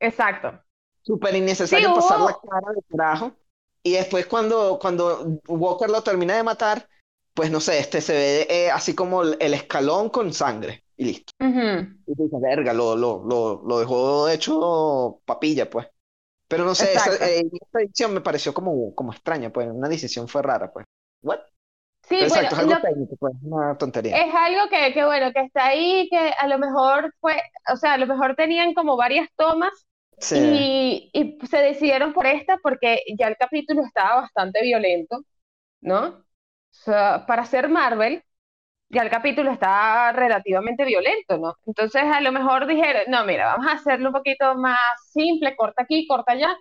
Exacto. 0.00 0.64
Súper 1.02 1.34
Sí, 1.34 1.36
innecesario 1.36 1.92
pasar 1.94 2.20
la 2.20 2.32
cara 2.50 2.72
de 2.74 2.82
carajo. 2.90 3.32
Y 3.82 3.92
después 3.92 4.26
cuando, 4.26 4.78
cuando 4.80 5.38
Walker 5.46 5.90
lo 5.90 6.02
termina 6.02 6.34
de 6.36 6.42
matar, 6.42 6.88
pues 7.34 7.50
no 7.50 7.60
sé, 7.60 7.78
este 7.78 8.00
se 8.00 8.12
ve 8.48 8.70
así 8.70 8.94
como 8.94 9.22
el, 9.22 9.36
el 9.40 9.52
escalón 9.54 10.08
con 10.08 10.32
sangre 10.32 10.84
y 10.96 11.04
listo. 11.04 11.32
Y 12.06 12.14
dices, 12.14 12.40
verga, 12.40 12.72
lo, 12.72 12.96
lo, 12.96 13.24
lo, 13.24 13.62
lo 13.66 13.78
dejó 13.80 14.28
hecho 14.28 15.20
papilla, 15.26 15.68
pues. 15.70 15.86
Pero 16.48 16.64
no 16.64 16.74
sé, 16.74 16.94
esa, 16.94 17.14
eh, 17.26 17.48
esta 17.52 17.80
edición 17.80 18.14
me 18.14 18.20
pareció 18.20 18.54
como, 18.54 18.94
como 18.94 19.12
extraña, 19.12 19.52
pues 19.52 19.68
una 19.70 19.88
decisión 19.88 20.28
fue 20.28 20.42
rara, 20.42 20.72
pues. 20.72 20.86
What? 21.22 21.40
Sí, 22.08 22.16
Pero 22.16 22.30
bueno, 22.30 22.48
exacto, 22.48 22.56
es 22.56 22.60
algo 22.60 22.76
lo, 22.76 22.78
técnico, 22.78 23.16
pues, 23.18 23.34
una 23.42 23.76
tontería. 23.78 24.22
es 24.26 24.34
algo 24.34 24.68
que, 24.70 24.92
que 24.94 25.04
bueno, 25.04 25.32
que 25.32 25.40
está 25.42 25.66
ahí, 25.68 26.08
que 26.10 26.18
a 26.38 26.46
lo 26.48 26.58
mejor 26.58 27.12
fue, 27.20 27.40
o 27.72 27.76
sea, 27.76 27.94
a 27.94 27.98
lo 27.98 28.06
mejor 28.06 28.36
tenían 28.36 28.74
como 28.74 28.96
varias 28.96 29.28
tomas 29.36 29.72
Sí, 30.18 30.36
y, 30.36 31.10
y 31.12 31.38
se 31.46 31.58
decidieron 31.58 32.12
por 32.12 32.26
esta 32.26 32.58
porque 32.62 33.00
ya 33.18 33.28
el 33.28 33.36
capítulo 33.36 33.82
estaba 33.84 34.22
bastante 34.22 34.62
violento, 34.62 35.20
¿no? 35.82 36.06
O 36.08 36.24
sea, 36.70 37.26
para 37.26 37.46
ser 37.46 37.68
Marvel, 37.68 38.24
ya 38.88 39.02
el 39.02 39.10
capítulo 39.10 39.50
está 39.52 40.12
relativamente 40.12 40.84
violento, 40.84 41.38
¿no? 41.38 41.54
Entonces 41.66 42.02
a 42.04 42.20
lo 42.20 42.32
mejor 42.32 42.66
dijeron, 42.66 43.02
no, 43.08 43.24
mira, 43.24 43.46
vamos 43.46 43.66
a 43.66 43.72
hacerlo 43.76 44.08
un 44.10 44.14
poquito 44.14 44.54
más 44.56 44.78
simple, 45.12 45.56
corta 45.56 45.82
aquí, 45.82 46.06
corta 46.06 46.32
allá. 46.32 46.56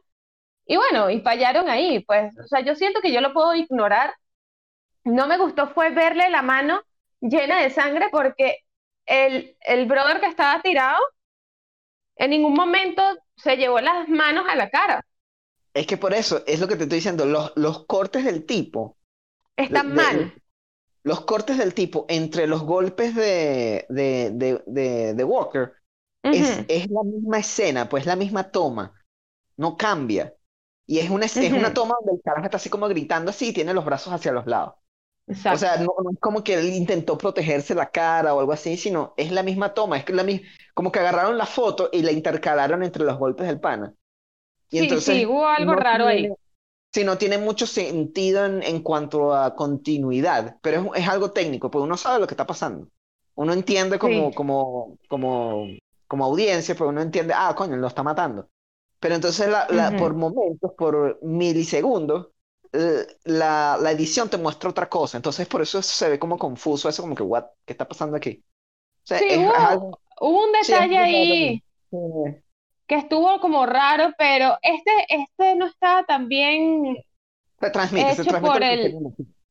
Y 0.68 0.78
bueno, 0.78 1.10
y 1.10 1.22
fallaron 1.22 1.70
ahí, 1.70 2.02
pues, 2.06 2.38
o 2.40 2.48
sea, 2.48 2.62
yo 2.62 2.76
siento 2.76 3.02
que 3.02 3.14
yo 3.14 3.22
lo 3.22 3.34
puedo 3.34 3.56
ignorar. 3.56 4.14
No 5.06 5.28
me 5.28 5.38
gustó 5.38 5.68
fue 5.70 5.92
verle 5.92 6.30
la 6.30 6.42
mano 6.42 6.82
llena 7.22 7.62
de 7.62 7.70
sangre 7.70 8.10
porque 8.12 8.58
el, 9.06 9.58
el 9.62 9.86
brother 9.88 10.20
que 10.22 10.28
estaba 10.28 10.62
tirado, 10.62 11.00
en 12.16 12.32
ningún 12.32 12.54
momento 12.56 13.04
se 13.36 13.56
llevó 13.58 13.80
las 13.80 14.08
manos 14.10 14.46
a 14.50 14.56
la 14.56 14.70
cara. 14.72 15.06
Es 15.76 15.86
que 15.88 15.98
por 15.98 16.14
eso, 16.16 16.44
es 16.48 16.60
lo 16.60 16.68
que 16.68 16.76
te 16.76 16.84
estoy 16.84 16.98
diciendo, 16.98 17.26
los, 17.26 17.52
los 17.56 17.86
cortes 17.86 18.26
del 18.26 18.46
tipo, 18.46 18.98
Están 19.58 19.88
de- 19.96 19.96
mal. 19.96 20.34
Los 21.04 21.22
cortes 21.22 21.58
del 21.58 21.74
tipo 21.74 22.06
entre 22.10 22.48
los 22.48 22.64
golpes 22.64 23.16
de, 23.16 23.86
de, 23.90 24.32
de, 24.34 24.64
de, 24.68 25.14
de 25.14 25.24
Walker 25.24 25.74
es, 26.32 26.58
Ujú, 26.58 26.66
es 26.68 26.90
la 26.90 27.04
misma 27.04 27.40
escena, 27.40 27.90
pues 27.90 28.06
la 28.06 28.16
misma 28.16 28.52
toma, 28.52 28.94
no 29.58 29.78
cambia. 29.78 30.34
Y 30.88 31.00
es 31.00 31.10
una, 31.12 31.26
es 31.28 31.54
una 31.54 31.74
toma 31.74 31.96
donde 32.02 32.14
el 32.18 32.22
carajo 32.24 32.46
está 32.46 32.58
así 32.58 32.70
como 32.70 32.88
gritando 32.90 33.32
así 33.32 33.50
y 33.50 33.54
tiene 33.54 33.74
los 33.74 33.86
brazos 33.86 34.14
hacia 34.14 34.32
los 34.34 34.48
lados. 34.48 34.76
O 35.48 35.58
Exacto. 35.58 35.58
sea, 35.58 35.78
no, 35.78 35.88
no 36.04 36.12
es 36.12 36.20
como 36.20 36.44
que 36.44 36.56
él 36.56 36.74
intentó 36.74 37.18
protegerse 37.18 37.76
la 37.76 37.92
cara 37.92 38.34
o 38.34 38.40
algo 38.40 38.54
así, 38.54 38.78
sino 38.78 39.14
es 39.18 39.32
la 39.32 39.44
misma 39.44 39.74
toma, 39.74 39.98
es 39.98 40.06
que 40.06 40.14
la 40.14 40.26
como 40.74 40.92
que 40.92 41.00
agarraron 41.00 41.38
la 41.38 41.46
foto 41.46 41.90
y 41.92 42.02
la 42.02 42.12
intercalaron 42.12 42.84
entre 42.84 43.04
los 43.04 43.18
golpes 43.20 43.48
del 43.48 43.60
pana. 43.60 43.94
Y 44.72 44.78
Sí, 44.78 44.80
entonces 44.80 45.00
sí, 45.00 45.26
hubo 45.26 45.48
algo 45.48 45.74
no 45.74 45.78
raro 45.78 46.08
ahí. 46.08 46.36
Sí, 46.94 47.04
no 47.04 47.18
tiene 47.18 47.38
mucho 47.38 47.68
sentido 47.68 48.46
en, 48.46 48.64
en 48.64 48.82
cuanto 48.84 49.34
a 49.36 49.56
continuidad, 49.56 50.58
pero 50.62 50.94
es, 50.96 51.04
es 51.04 51.10
algo 51.10 51.32
técnico, 51.32 51.72
pues 51.72 51.84
uno 51.84 51.98
sabe 51.98 52.20
lo 52.20 52.28
que 52.28 52.34
está 52.34 52.46
pasando. 52.48 52.88
Uno 53.36 53.54
entiende 53.54 53.98
como, 54.00 54.34
Sí. 54.34 54.36
como, 54.36 54.98
como, 55.08 55.68
como 56.08 56.26
audiencia, 56.26 56.76
pues 56.76 56.90
uno 56.90 57.02
entiende, 57.02 57.34
ah, 57.36 57.54
coño, 57.56 57.76
lo 57.78 57.88
está 57.88 58.04
matando. 58.04 58.50
Pero 59.00 59.16
entonces 59.16 59.50
la, 59.50 59.68
la- 59.70 59.96
Ujú. 59.96 59.98
por 59.98 60.14
momentos, 60.16 60.72
por 60.78 61.20
milisegundos, 61.24 62.30
la, 63.26 63.78
la 63.80 63.92
edición 63.92 64.30
te 64.30 64.38
muestra 64.38 64.70
otra 64.70 64.90
cosa. 64.90 65.18
Entonces 65.18 65.48
por 65.48 65.62
eso 65.62 65.82
se 65.82 66.10
ve 66.10 66.20
como 66.20 66.38
confuso, 66.38 66.90
eso 66.90 67.02
como 67.04 67.16
que, 67.16 67.24
what, 67.24 67.46
¿qué 67.66 67.74
está 67.74 67.88
pasando 67.88 68.18
aquí? 68.18 68.44
O 69.04 69.08
sea, 69.08 69.20
Sí, 69.20 69.26
es, 69.28 69.42
es 69.48 69.48
hubo, 69.48 69.52
algo, 69.66 70.00
hubo 70.22 70.44
un 70.46 70.52
sí, 70.62 70.74
es 70.76 70.82
detalle 70.82 70.98
algo 70.98 71.28
ahí. 71.38 71.64
Sí. 71.92 72.43
Que 72.94 73.00
estuvo 73.00 73.40
como 73.40 73.66
raro, 73.66 74.14
pero 74.18 74.58
este, 74.62 74.92
este 75.10 75.56
no 75.56 75.66
estaba 75.68 76.04
tan 76.04 76.28
bien 76.28 76.98
Se 77.60 77.70
transmite, 77.72 78.14
se 78.16 78.22
hecho 78.22 78.32
transmite 78.32 78.54
por 78.54 78.64
el... 78.64 78.96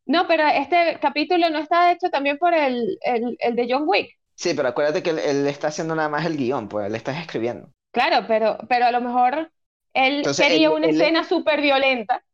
No, 0.07 0.27
pero 0.27 0.47
este 0.49 0.99
capítulo 1.01 1.49
no 1.51 1.59
está 1.59 1.93
hecho 1.93 2.11
también 2.11 2.39
por 2.39 2.55
el, 2.55 2.99
el, 3.03 3.37
el 3.41 3.57
de 3.57 3.67
John 3.71 3.85
Wick. 3.87 4.11
Sí, 4.35 4.55
pero 4.55 4.69
acuérdate 4.69 5.03
que 5.03 5.11
él, 5.11 5.19
él 5.19 5.47
está 5.47 5.69
haciendo 5.69 5.95
nada 5.95 6.09
más 6.09 6.27
el 6.27 6.37
guion, 6.37 6.69
pues 6.69 6.87
él 6.87 6.95
está 6.95 7.19
escribiendo. 7.19 7.71
Claro, 7.93 8.27
pero, 8.27 8.59
pero 8.69 8.87
a 8.87 8.93
lo 8.93 9.01
mejor 9.01 9.53
él 9.95 10.17
Entonces, 10.19 10.47
quería 10.47 10.69
él, 10.69 10.75
una 10.75 10.87
él- 10.87 10.97
escena 10.97 11.25
súper 11.25 11.61
violenta. 11.61 12.25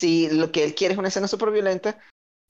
si 0.00 0.28
lo 0.30 0.52
que 0.52 0.64
él 0.64 0.74
quiere 0.74 0.92
es 0.94 0.98
una 0.98 1.08
escena 1.08 1.28
súper 1.28 1.50
violenta, 1.50 1.98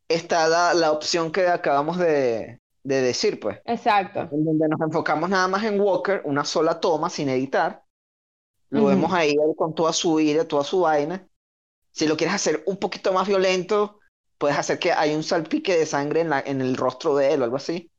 está 0.09 0.49
la, 0.49 0.75
la 0.75 0.93
opción 0.93 1.33
que 1.33 1.49
acabamos 1.49 1.99
de, 1.99 2.61
de 2.85 3.03
decir, 3.03 3.41
pues, 3.41 3.61
Exacto. 3.65 4.21
en 4.33 4.47
donde 4.47 4.69
nos 4.69 4.81
enfocamos 4.83 5.31
nada 5.31 5.49
más 5.49 5.65
en 5.65 5.81
Walker, 5.81 6.23
una 6.27 6.45
sola 6.47 6.81
toma 6.81 7.11
sin 7.11 7.31
editar. 7.31 7.84
Lo 8.71 8.87
vemos 8.87 9.13
ahí 9.13 9.33
él 9.33 9.55
con 9.57 9.75
toda 9.75 9.93
su 9.93 10.21
ira, 10.21 10.47
toda 10.49 10.65
su 10.65 10.81
vaina. 10.81 11.29
Si 11.93 12.07
lo 12.09 12.17
quieres 12.17 12.35
hacer 12.37 12.65
un 12.67 12.79
poquito 12.79 13.13
más 13.13 13.29
violento, 13.29 14.01
puedes 14.39 14.59
hacer 14.59 14.79
que 14.79 14.93
hay 14.93 15.15
un 15.15 15.25
salpique 15.25 15.77
de 15.79 15.87
sangre 15.87 16.21
en 16.23 16.31
la, 16.31 16.41
en 16.41 16.61
el 16.63 16.77
rostro 16.77 17.17
de 17.17 17.35
él 17.35 17.43
o 17.43 17.45
algo 17.45 17.57
así. 17.59 17.91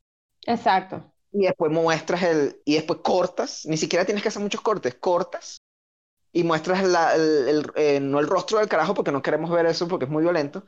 Exacto. 0.47 1.13
Y 1.31 1.39
después 1.45 1.71
muestras 1.71 2.23
el, 2.23 2.61
y 2.65 2.75
después 2.75 2.99
cortas, 3.03 3.65
ni 3.65 3.75
siquiera 3.77 4.05
tienes 4.05 4.23
que 4.23 4.29
hacer 4.29 4.41
muchos 4.41 4.61
cortes, 4.61 4.95
cortas 4.95 5.61
y 6.33 6.43
muestras 6.43 6.83
la, 6.85 7.15
el, 7.15 7.47
el- 7.49 7.71
eh, 7.75 7.99
no 8.01 8.19
el 8.19 8.27
rostro 8.27 8.59
del 8.59 8.69
carajo 8.69 8.93
porque 8.95 9.11
no 9.13 9.21
queremos 9.23 9.51
ver 9.51 9.65
eso 9.67 9.87
porque 9.87 10.05
es 10.05 10.11
muy 10.11 10.23
violento, 10.23 10.65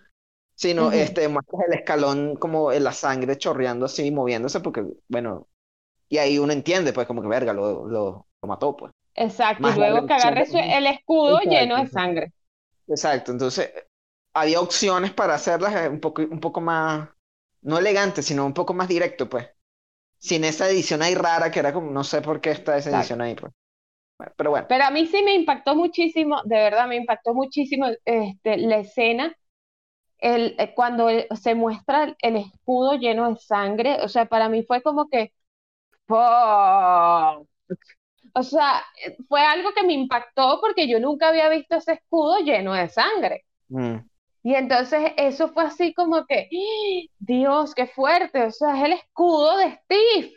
sino 0.56 0.92
este, 0.92 1.28
muestras 1.30 1.64
el 1.70 1.76
escalón 1.80 2.36
como 2.38 2.72
en 2.74 2.84
la 2.86 2.94
sangre 2.94 3.38
chorreando 3.38 3.86
así, 3.88 4.12
moviéndose 4.12 4.62
porque, 4.62 4.86
bueno, 5.10 5.50
y 6.10 6.18
ahí 6.20 6.40
uno 6.40 6.54
entiende 6.54 6.94
pues 6.94 7.08
como 7.08 7.22
que 7.24 7.30
verga, 7.30 7.54
lo, 7.54 7.88
lo, 7.88 8.28
lo 8.42 8.48
mató 8.50 8.76
pues. 8.78 8.94
Exacto. 9.18 9.68
Y 9.68 9.74
Más 9.74 9.76
luego 9.76 10.06
que 10.06 10.14
agarre 10.14 10.46
su- 10.46 10.58
el 10.58 10.88
escudo 10.88 11.42
Exacto, 11.42 11.42
lleno 11.42 11.78
de 11.78 11.88
sangre. 11.88 12.32
Exacto, 12.88 13.32
entonces 13.32 13.72
había 14.34 14.62
opciones 14.62 15.14
para 15.14 15.36
hacerlas 15.36 15.76
eh, 15.76 15.90
un 15.90 16.00
poco, 16.00 16.22
un 16.24 16.40
poco 16.40 16.62
más, 16.62 17.10
no 17.62 17.78
elegante, 17.78 18.24
sino 18.24 18.46
un 18.46 18.54
poco 18.54 18.74
más 18.74 18.88
directo 18.88 19.30
pues. 19.30 19.48
Sin 20.20 20.44
esa 20.46 20.70
edición 20.70 21.02
ahí 21.04 21.16
rara 21.16 21.52
que 21.52 21.60
era 21.60 21.74
como, 21.74 21.92
no 21.92 22.04
sé 22.04 22.22
por 22.22 22.42
qué 22.42 22.52
está 22.52 22.78
esa 22.78 22.92
Exacto. 22.92 22.92
edición 22.92 23.22
ahí 23.22 23.36
pues. 23.36 23.54
Bueno, 24.20 24.34
pero 24.38 24.52
bueno. 24.52 24.68
Pero 24.68 24.84
a 24.86 24.92
mí 24.92 25.06
sí 25.08 25.24
me 25.24 25.34
impactó 25.36 25.76
muchísimo, 25.76 26.42
de 26.44 26.56
verdad 26.58 26.88
me 26.88 26.98
impactó 26.98 27.34
muchísimo 27.34 27.88
este, 28.06 28.58
la 28.58 28.78
escena, 28.80 29.36
el, 30.20 30.56
eh, 30.60 30.74
cuando 30.76 31.10
se 31.42 31.56
muestra 31.56 32.16
el, 32.22 32.38
escudo 32.38 32.96
lleno 32.96 33.30
de 33.32 33.38
sangre, 33.38 34.00
o 34.04 34.10
sea, 34.10 34.28
para 34.28 34.50
mí 34.50 34.64
fue 34.64 34.84
como 34.84 35.10
que. 35.10 35.34
O 38.34 38.44
sea, 38.44 38.84
fue 39.28 39.42
algo 39.42 39.74
que 39.74 39.84
me 39.84 39.94
impactó 39.94 40.60
porque 40.62 40.88
yo 40.88 41.00
nunca 41.00 41.30
había 41.30 41.50
visto 41.50 41.76
ese 41.78 41.94
escudo 41.94 42.40
lleno 42.40 42.74
de 42.74 42.90
sangre. 42.90 43.46
Mm. 43.70 43.98
Y 44.44 44.56
entonces 44.56 45.12
eso 45.18 45.50
fue 45.50 45.64
así 45.66 45.94
como 45.94 46.26
que. 46.26 46.48
Dios, 47.20 47.74
qué 47.76 47.88
fuerte, 47.88 48.44
o 48.44 48.52
sea, 48.52 48.78
es 48.78 48.86
el 48.86 48.94
escudo 48.94 49.58
de 49.58 49.80
Steve. 49.84 50.34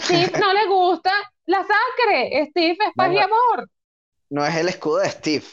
Steve 0.00 0.32
no 0.40 0.52
le 0.52 0.66
gusta 0.66 1.10
la 1.46 1.58
sangre, 1.58 2.46
Steve 2.50 2.76
es 2.80 2.94
paz 2.96 3.12
y 3.12 3.16
Bueno. 3.16 3.24
amor. 3.24 3.68
No 4.30 4.46
es 4.46 4.54
el 4.54 4.68
escudo 4.68 4.98
de 4.98 5.08
Steve, 5.10 5.44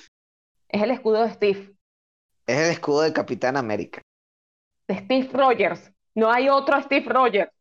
Es 0.69 0.81
el 0.83 0.91
escudo 0.91 1.23
de 1.23 1.31
Steve, 1.33 1.73
es 2.45 2.57
el 2.57 2.71
escudo 2.71 3.01
del 3.01 3.13
Capitán 3.13 3.57
América. 3.57 4.01
de 4.87 4.97
Steve 4.99 5.29
Rogers. 5.33 5.91
No 6.15 6.31
hay 6.31 6.47
otro 6.49 6.81
Steve 6.83 7.05
Rogers. 7.09 7.51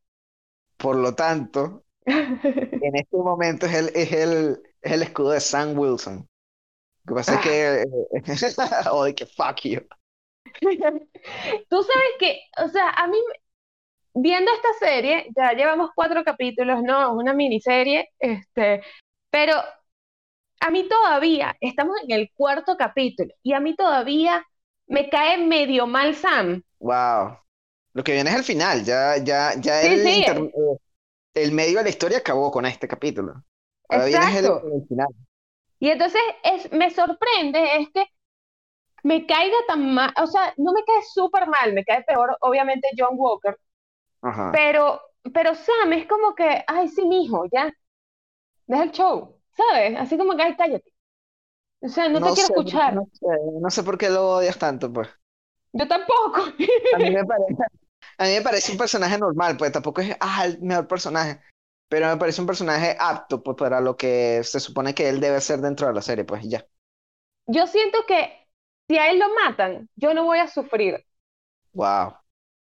Por 0.77 0.97
lo 0.97 1.15
tanto, 1.15 1.86
en 2.81 2.97
este 2.97 3.16
momento 3.16 3.66
es 3.66 3.75
el, 3.75 3.88
es 3.95 4.12
el, 4.12 4.62
es 4.83 4.92
el 4.92 5.03
escudo 5.03 5.31
de 5.31 5.40
Sam 5.40 5.79
Wilson. 5.79 6.29
Lo 7.05 7.14
que 7.14 7.16
pasa 7.16 7.35
es 7.37 7.40
que, 7.40 7.83
eh, 7.83 7.87
o 8.92 9.05
de 9.05 9.14
que 9.14 9.27
fuck 9.27 9.61
you. 9.64 9.81
Tú 11.69 11.83
sabes 11.83 12.11
que, 12.19 12.40
o 12.64 12.69
sea, 12.69 12.90
a 12.90 13.07
mí, 13.07 13.19
viendo 14.14 14.51
esta 14.53 14.69
serie, 14.87 15.29
ya 15.37 15.53
llevamos 15.53 15.90
cuatro 15.95 16.25
capítulos, 16.25 16.83
no, 16.83 17.03
es 17.03 17.11
una 17.23 17.35
miniserie, 17.35 18.11
este, 18.19 18.83
pero 19.31 19.55
a 20.61 20.71
mí 20.71 20.88
todavía, 20.88 21.57
estamos 21.61 21.97
en 22.05 22.11
el 22.12 22.31
cuarto 22.35 22.77
capítulo, 22.77 23.33
y 23.42 23.53
a 23.53 23.61
mí 23.61 23.75
todavía 23.77 24.45
me 24.87 25.09
cae 25.09 25.38
medio 25.38 25.87
mal 25.87 26.14
Sam. 26.14 26.62
Wow. 26.79 27.38
Lo 27.95 28.05
que 28.05 28.12
viene 28.12 28.31
es 28.31 28.37
el 28.37 28.45
final, 28.45 28.85
ya, 28.85 29.16
ya, 29.19 29.55
ya 29.61 29.83
Sí, 29.83 29.88
el, 29.95 30.03
sí. 30.03 30.11
inter- 30.11 30.38
eh, 30.38 30.79
el 31.37 31.53
medio 31.53 31.79
de 31.79 31.85
la 31.85 31.90
historia 31.90 32.18
acabó 32.18 32.51
con 32.51 32.66
este 32.66 32.88
capítulo. 32.88 33.44
Ahora 33.88 34.07
viene 34.07 34.38
el, 34.38 34.46
Exacto. 34.46 34.62
el 34.64 34.87
final. 34.88 35.09
Y 35.79 35.88
entonces 35.90 36.20
es, 36.44 36.70
me 36.72 36.90
sorprende 36.90 37.77
es 37.79 37.88
que 37.90 38.05
me 39.05 39.27
caiga 39.27 39.57
tan 39.68 39.94
mal, 39.94 40.12
o 40.22 40.27
sea, 40.27 40.53
no 40.59 40.72
me 40.72 40.85
cae 40.85 41.03
súper 41.14 41.46
mal, 41.49 41.72
me 41.72 41.85
cae 41.85 42.03
peor, 42.05 42.37
obviamente, 42.40 42.88
John 42.99 43.14
Walker, 43.16 43.57
Ajá. 44.22 44.53
pero, 44.53 45.01
pero 45.35 45.55
Sam 45.55 45.92
es 45.94 46.07
como 46.09 46.35
que, 46.35 46.64
ay, 46.66 46.88
sí, 46.88 47.07
mijo, 47.07 47.46
ya, 47.53 47.72
deja 48.66 48.85
el 48.85 48.92
show, 48.92 49.40
¿sabes? 49.57 49.99
Así 49.99 50.18
como 50.18 50.37
que, 50.37 50.42
ay, 50.44 50.57
cállate. 50.57 50.92
O 51.83 51.88
sea, 51.88 52.09
no 52.09 52.22
te 52.22 52.33
quiero 52.35 52.49
sé, 52.49 52.53
escuchar. 52.53 52.94
no 52.94 53.09
sé, 53.12 53.27
no 53.61 53.70
sé 53.70 53.83
por 53.83 53.99
qué 53.99 54.11
lo 54.11 54.29
odias 54.37 54.59
tanto, 54.59 54.92
pues. 54.92 55.09
Yo 55.72 55.87
tampoco. 55.87 56.42
A 56.90 56.99
mí 56.99 57.11
me 57.12 57.25
parece, 57.25 57.62
a 58.19 58.25
mí 58.25 58.31
me 58.35 58.43
parece 58.43 58.73
un 58.73 58.79
personaje 58.79 59.19
normal, 59.19 59.57
pues 59.57 59.73
tampoco 59.73 60.01
es 60.01 60.17
ah, 60.21 60.45
el 60.47 60.61
mejor 60.61 60.87
personaje, 60.89 61.41
pero 61.89 62.09
me 62.09 62.17
parece 62.17 62.41
un 62.41 62.47
personaje 62.47 62.97
apto 62.99 63.43
pues, 63.43 63.57
para 63.57 63.81
lo 63.81 63.97
que 63.97 64.43
se 64.45 64.61
supone 64.61 64.95
que 64.95 65.09
él 65.09 65.21
debe 65.21 65.41
ser 65.41 65.61
dentro 65.61 65.87
de 65.87 65.95
la 65.95 66.03
serie, 66.03 66.25
pues 66.25 66.43
ya. 66.49 66.67
Yo 67.47 67.67
siento 67.67 67.99
que 68.07 68.47
si 68.89 68.99
a 68.99 69.11
él 69.11 69.19
lo 69.19 69.27
matan, 69.35 69.89
yo 69.97 70.15
no 70.15 70.25
voy 70.25 70.39
a 70.39 70.49
sufrir. 70.49 71.05
Wow. 71.73 72.15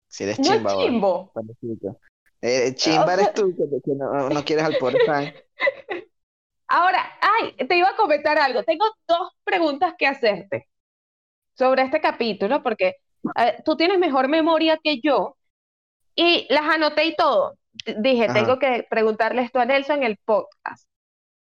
Si 0.07 0.23
eres 0.23 0.39
No 0.39 0.45
es 0.45 0.51
chimba, 0.51 0.71
ahora. 0.71 0.85
chimbo. 0.85 1.31
Pobrecito. 1.33 1.99
Eh, 2.41 2.73
chimba 2.75 3.03
O 3.03 3.05
sea- 3.05 3.13
eres 3.15 3.33
tú, 3.33 3.55
que, 3.55 3.63
que 3.83 3.95
no, 3.95 4.29
no 4.29 4.45
quieres 4.45 4.65
al 4.65 4.77
pobre 4.77 4.97
Frank. 5.05 5.35
Ahora, 6.67 7.03
ay, 7.21 7.55
te 7.67 7.75
iba 7.77 7.89
a 7.89 7.95
comentar 7.95 8.37
algo. 8.37 8.63
Tengo 8.63 8.85
dos 9.07 9.31
preguntas 9.43 9.93
que 9.97 10.07
hacerte 10.07 10.67
sobre 11.55 11.81
este 11.83 11.99
capítulo, 11.99 12.61
porque 12.63 12.97
eh, 13.35 13.61
tú 13.65 13.75
tienes 13.75 13.97
mejor 13.99 14.27
memoria 14.27 14.79
que 14.81 14.99
yo 15.01 15.35
y 16.15 16.47
las 16.49 16.63
anoté 16.63 17.05
y 17.05 17.15
todo. 17.15 17.57
Dije, 17.99 18.27
Ajá. 18.27 18.33
tengo 18.33 18.59
que 18.59 18.85
preguntarle 18.89 19.41
esto 19.43 19.59
a 19.59 19.65
Nelson 19.65 19.97
en 19.99 20.03
el 20.03 20.17
podcast. 20.17 20.87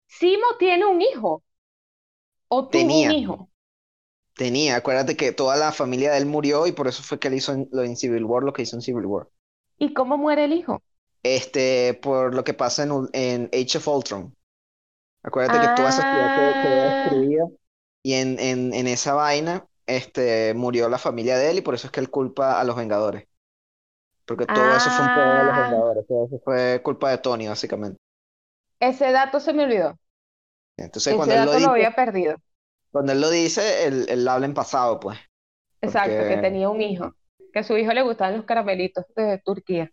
¿Simo 0.07 0.45
tiene 0.59 0.85
un 0.85 1.01
hijo? 1.01 1.43
¿O 2.49 2.69
tuvo 2.69 2.71
Tenía. 2.71 3.09
un 3.09 3.15
hijo? 3.15 3.49
Tenía, 4.35 4.77
acuérdate 4.77 5.15
que 5.17 5.31
toda 5.33 5.55
la 5.57 5.71
familia 5.71 6.11
de 6.11 6.17
él 6.17 6.25
murió 6.25 6.65
y 6.67 6.71
por 6.71 6.87
eso 6.87 7.03
fue 7.03 7.19
que 7.19 7.27
él 7.27 7.35
hizo 7.35 7.53
en- 7.53 7.69
lo 7.71 7.83
en 7.83 7.95
Civil 7.95 8.23
War, 8.25 8.43
lo 8.43 8.53
que 8.53 8.61
hizo 8.63 8.75
en 8.75 8.81
Civil 8.81 9.05
War. 9.05 9.27
¿Y 9.77 9.93
cómo 9.93 10.17
muere 10.17 10.45
el 10.45 10.53
hijo? 10.53 10.81
Este, 11.23 11.93
por 12.01 12.33
lo 12.33 12.43
que 12.43 12.53
pasa 12.53 12.83
en, 12.83 12.91
en 13.13 13.49
Age 13.53 13.77
of 13.77 13.87
Ultron. 13.87 14.35
Acuérdate 15.23 15.59
que 15.59 15.75
toda 15.75 15.89
esa 15.89 16.01
ciudad 16.01 16.63
quedó, 16.63 16.81
Ah. 16.81 17.03
destruida 17.03 17.45
y 18.03 18.13
en, 18.13 18.39
en, 18.39 18.73
en 18.73 18.87
esa 18.87 19.13
vaina 19.13 19.67
este, 19.85 20.53
murió 20.55 20.89
la 20.89 20.97
familia 20.97 21.37
de 21.37 21.51
él 21.51 21.57
y 21.59 21.61
por 21.61 21.75
eso 21.75 21.87
es 21.87 21.91
que 21.91 21.99
él 21.99 22.09
culpa 22.09 22.59
a 22.59 22.63
los 22.63 22.75
Vengadores. 22.75 23.27
Porque 24.25 24.45
todo 24.47 24.75
eso 24.75 24.91
fue 24.91 25.05
un 25.05 25.11
pedo 25.11 25.39
de 25.39 25.45
los 25.45 25.55
Ah, 25.55 25.57
Vengadores, 25.57 26.07
todo 26.07 26.25
eso 26.27 26.39
fue 26.43 26.81
culpa 26.83 27.11
de 27.11 27.17
Tony, 27.19 27.47
básicamente. 27.47 27.97
ese 28.81 29.11
dato 29.13 29.39
se 29.39 29.53
me 29.53 29.63
olvidó. 29.63 29.97
Entonces, 30.77 31.15
Ese 31.15 31.15
cuando 31.15 31.35
él 31.35 31.45
lo 31.45 31.53
dato 31.53 31.59
lo 31.59 31.69
dice, 31.69 31.69
había 31.69 31.93
perdido. 31.95 32.37
cuando 32.91 33.11
él 33.11 33.21
lo 33.21 33.29
dice, 33.29 33.85
él, 33.85 34.05
él 34.09 34.27
habla 34.27 34.45
en 34.45 34.53
pasado, 34.53 34.99
pues. 34.99 35.17
Exacto, 35.81 36.25
que 36.25 36.37
tenía 36.37 36.69
un 36.69 36.81
hijo. 36.81 37.13
Que 37.53 37.59
a 37.59 37.63
su 37.63 37.77
hijo 37.77 37.93
le 37.93 38.01
gustaban 38.03 38.37
los 38.37 38.45
caramelitos 38.45 39.05
de 39.15 39.37
Turquía. 39.45 39.91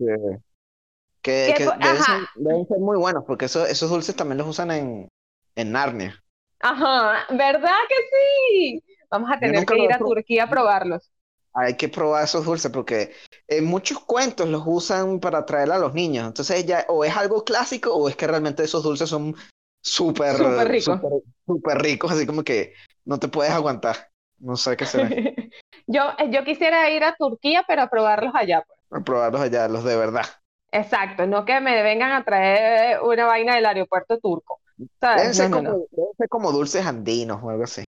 que, 1.23 1.55
deben 1.77 2.03
ser, 2.05 2.17
ajá, 2.17 2.33
deben 2.35 2.67
ser 2.67 2.79
muy 2.79 2.97
buenos, 2.97 3.25
porque 3.27 3.47
eso- 3.47 3.67
esos 3.67 3.91
dulces 3.91 4.17
también 4.17 4.39
los 4.39 4.49
usan 4.49 4.71
en, 4.71 5.09
en 5.57 5.73
Narnia. 5.73 6.23
ajá, 6.61 7.27
¿verdad 7.37 7.73
que 7.89 7.95
sí? 8.11 8.85
Vamos 9.11 9.31
a 9.33 9.41
tener 9.41 9.69
que 9.69 9.79
ir 9.79 9.93
a. 9.93 10.03
Turquía 10.03 10.45
a 10.45 10.51
probarlos. 10.51 11.11
Hay 11.55 11.77
que 11.77 11.89
probar 11.89 12.25
esos 12.25 12.45
dulces 12.45 12.71
porque 12.71 13.13
en 13.49 13.65
muchos 13.65 13.99
cuentos 14.01 14.49
los 14.49 14.63
usan 14.67 15.21
para 15.21 15.39
atraer 15.39 15.71
a 15.73 15.79
los 15.79 15.95
niños. 15.95 16.27
Entonces 16.27 16.65
ya 16.67 16.85
o 16.89 17.05
es 17.05 17.17
algo 17.17 17.45
clásico 17.45 17.95
o 17.95 18.09
es 18.09 18.17
que 18.17 18.27
realmente 18.27 18.63
esos 18.65 18.83
dulces 18.83 19.09
son 19.09 19.35
súper, 19.83 20.37
Súper 20.37 20.69
rico. 20.69 20.93
súper, 20.95 21.11
súper 21.47 21.79
ricos, 21.79 22.13
así 22.13 22.27
como 22.27 22.43
que 22.45 22.75
no 23.05 23.19
te 23.19 23.29
puedes 23.29 23.53
aguantar. 23.53 24.11
No 24.39 24.57
sé 24.57 24.77
qué 24.77 24.87
será. 24.87 25.09
Yo, 25.87 26.03
yo 26.31 26.45
quisiera 26.45 26.91
ir 26.91 27.03
a 27.03 27.15
Turquía, 27.17 27.65
pero 27.67 27.83
a 27.83 27.89
probarlos 27.89 28.33
allá. 28.35 28.63
pues. 28.67 28.79
A 28.91 29.01
probarlos 29.05 29.41
allá, 29.41 29.69
los 29.69 29.85
de 29.85 29.97
verdad. 29.97 30.27
Exacto, 30.71 31.27
no 31.27 31.45
que 31.47 31.61
me 31.61 31.83
vengan 31.83 32.13
a 32.13 32.25
traer 32.25 33.01
una 33.03 33.25
vaina 33.27 33.55
del 33.55 33.65
aeropuerto 33.67 34.19
turco. 34.19 34.61
Deben 34.77 35.35
ser 35.35 35.49
No, 35.51 35.57
no, 35.61 35.63
como, 35.63 35.79
no. 35.79 35.85
deben 35.91 36.15
ser 36.19 36.29
como 36.29 36.53
dulces 36.53 36.85
andinos 36.87 37.41
o 37.43 37.51
algo 37.51 37.65
así. 37.65 37.85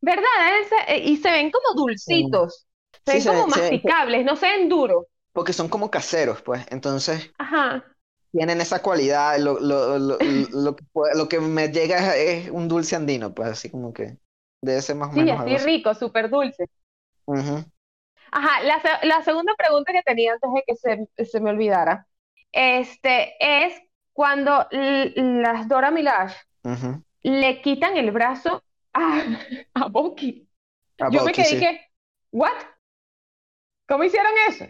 ¿Verdad? 0.00 0.24
Ese- 0.60 0.98
y 0.98 1.16
se 1.16 1.30
ven 1.30 1.50
como 1.50 1.74
dulcitos, 1.80 2.66
se 3.06 3.12
Sí, 3.12 3.22
ven 3.22 3.24
como 3.24 3.46
se 3.48 3.80
se- 3.82 3.96
masticables, 4.00 4.24
no 4.26 4.36
se 4.36 4.46
ven 4.48 4.68
duros. 4.68 5.06
porque 5.32 5.52
son 5.52 5.68
como 5.68 5.90
caseros, 5.90 6.42
pues. 6.42 6.66
Entonces 6.70 7.30
Ajá. 7.38 7.84
tienen 8.32 8.60
esa 8.60 8.82
cualidad. 8.82 9.38
Lo, 9.38 9.58
lo, 9.60 9.98
lo, 9.98 10.20
lo 10.24 10.76
que, 10.76 10.84
lo 11.14 11.28
que 11.28 11.40
me 11.40 11.68
llega 11.68 12.16
es, 12.16 12.50
un 12.50 12.68
dulce 12.68 12.96
andino, 12.96 13.34
pues 13.34 13.48
así 13.50 13.70
como 13.70 13.92
que 13.92 14.18
debe 14.60 14.82
ser 14.82 14.96
más 14.96 15.10
o 15.10 15.12
Sí, 15.14 15.20
menos 15.20 15.38
algo 15.40 15.58
así 15.58 15.58
rico, 15.58 15.94
súper 15.94 16.28
dulce. 16.30 16.66
Ujú, 17.26 17.64
Ajá, 18.32 18.62
la, 18.62 18.80
la 19.02 19.22
segunda 19.22 19.54
pregunta 19.56 19.92
que 19.92 20.02
tenía 20.02 20.32
antes 20.32 20.50
de 20.52 20.62
que 20.66 20.74
se, 20.76 21.24
se 21.26 21.40
me 21.40 21.50
olvidara, 21.50 22.06
este, 22.52 23.34
es 23.40 23.74
cuando 24.12 24.66
las 24.70 25.68
Dora 25.68 25.90
ujú. 26.64 27.04
le 27.22 27.60
quitan 27.62 27.96
el 27.96 28.10
brazo 28.12 28.62
a, 28.92 29.24
a. 29.74 29.88
A 31.00 31.08
Yo 31.08 31.22
me 31.22 31.34
quedé 31.34 31.58
sí. 31.58 31.58
que, 31.58 31.80
¿what? 32.32 32.52
¿Cómo 33.88 34.04
hicieron 34.04 34.32
eso? 34.48 34.66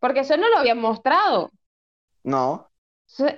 Porque 0.00 0.20
eso 0.20 0.36
no 0.36 0.48
lo 0.50 0.58
habían 0.58 0.80
mostrado. 0.80 1.50
No. 2.24 2.70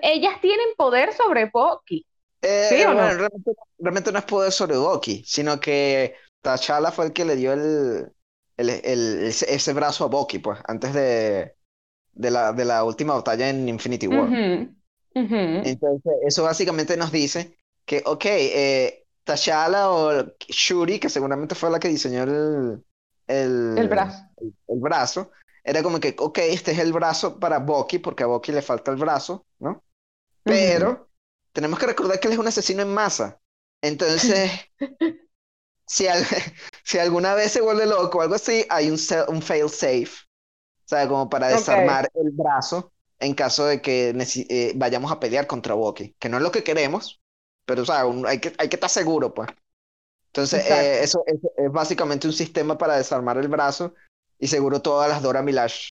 Ellas 0.03 0.41
tienen 0.41 0.75
poder 0.77 1.13
sobre 1.13 1.47
Bucky, 1.53 2.07
Eh, 2.43 2.71
¿sí 2.71 2.83
o 2.85 2.95
bueno, 2.95 2.95
no? 2.95 3.19
realmente, 3.19 3.53
realmente 3.79 4.13
no 4.13 4.19
es 4.19 4.25
poder 4.25 4.53
sobre 4.53 4.77
Bucky, 4.79 5.23
sino 5.27 5.61
que 5.61 6.15
T'Challa 6.43 6.91
fue 6.91 7.07
el 7.07 7.13
que 7.13 7.25
le 7.25 7.37
dio 7.37 7.53
el, 7.53 8.13
el, 8.57 8.71
el- 8.71 9.25
ese, 9.25 9.53
ese 9.55 9.73
brazo 9.75 10.05
a 10.05 10.09
Bucky, 10.09 10.39
pues, 10.39 10.59
antes 10.67 10.95
de, 10.95 11.55
de 12.13 12.31
la, 12.33 12.53
de 12.53 12.65
la 12.67 12.85
última 12.85 13.15
batalla 13.15 13.51
en 13.51 13.69
Infinity 13.69 14.09
War. 14.09 14.41
Entonces, 15.63 16.13
eso 16.27 16.43
básicamente 16.45 16.97
nos 16.97 17.13
dice 17.13 17.57
que, 17.85 18.03
ok, 18.07 18.25
eh, 18.27 19.07
T'Challa 19.25 19.91
o 19.91 20.25
Shuri, 20.49 20.99
que 21.01 21.09
seguramente 21.11 21.55
fue 21.55 21.71
la 21.71 21.79
que 21.81 21.89
diseñó 21.89 22.23
el, 22.25 22.85
el, 23.31 23.83
El 23.83 23.89
brazo. 23.89 24.25
el, 24.39 24.55
el 24.69 24.81
brazo, 24.81 25.31
era 25.65 25.83
como 25.83 26.01
que, 26.01 26.17
ok, 26.19 26.39
este 26.39 26.73
es 26.73 26.79
el 26.79 26.93
brazo 26.93 27.39
para 27.39 27.59
Bucky, 27.59 27.99
porque 27.99 28.23
a 28.25 28.27
Bucky 28.27 28.53
le 28.53 28.63
falta 28.63 28.91
el 28.91 28.97
brazo, 28.99 29.47
¿no? 29.59 29.85
Pero 30.45 31.09
tenemos 31.53 31.79
que 31.79 31.87
recordar 31.87 32.21
que 32.21 32.29
él 32.29 32.35
es 32.35 32.41
un 32.41 32.49
asesino 32.49 32.83
en 32.83 32.95
masa. 32.95 33.41
Entonces, 33.83 34.51
si, 35.87 36.07
al- 36.07 36.27
si 36.85 36.99
alguna 36.99 37.35
vez 37.35 37.53
se 37.53 37.61
vuelve 37.61 37.87
loco 37.87 38.19
o 38.19 38.23
algo 38.23 38.35
así, 38.35 38.65
hay 38.71 38.91
un, 38.91 38.99
un 39.29 39.43
fail 39.43 39.69
safe. 39.69 40.09
O 40.87 40.89
sea, 40.91 41.09
como 41.09 41.31
para 41.31 41.49
desarmar 41.49 42.11
el 42.15 42.31
brazo 42.33 42.93
en 43.21 43.35
caso 43.35 43.67
de 43.67 43.83
que 43.83 44.11
eh, 44.51 44.73
vayamos 44.77 45.13
a 45.13 45.21
pelear 45.21 45.47
contra 45.47 45.75
Bucky. 45.75 46.17
Que 46.19 46.29
no 46.29 46.39
es 46.39 46.43
lo 46.43 46.53
que 46.53 46.65
queremos, 46.65 47.23
pero 47.67 47.83
o 47.83 47.87
sea, 47.87 48.07
un- 48.07 48.27
hay 48.27 48.41
que, 48.41 48.55
hay 48.59 48.69
que 48.69 48.77
estar 48.77 48.91
seguro, 48.91 49.35
pues. 49.35 49.49
Entonces, 50.33 50.65
eh, 50.67 51.03
eso, 51.03 51.23
eso 51.27 51.51
es 51.57 51.73
básicamente 51.73 52.27
un 52.27 52.33
sistema 52.33 52.79
para 52.79 52.97
desarmar 52.97 53.37
el 53.39 53.49
brazo. 53.49 53.95
Y 54.39 54.47
seguro 54.47 54.81
todas 54.81 55.09
las 55.09 55.23
Dora 55.23 55.43
Milaje 55.43 55.91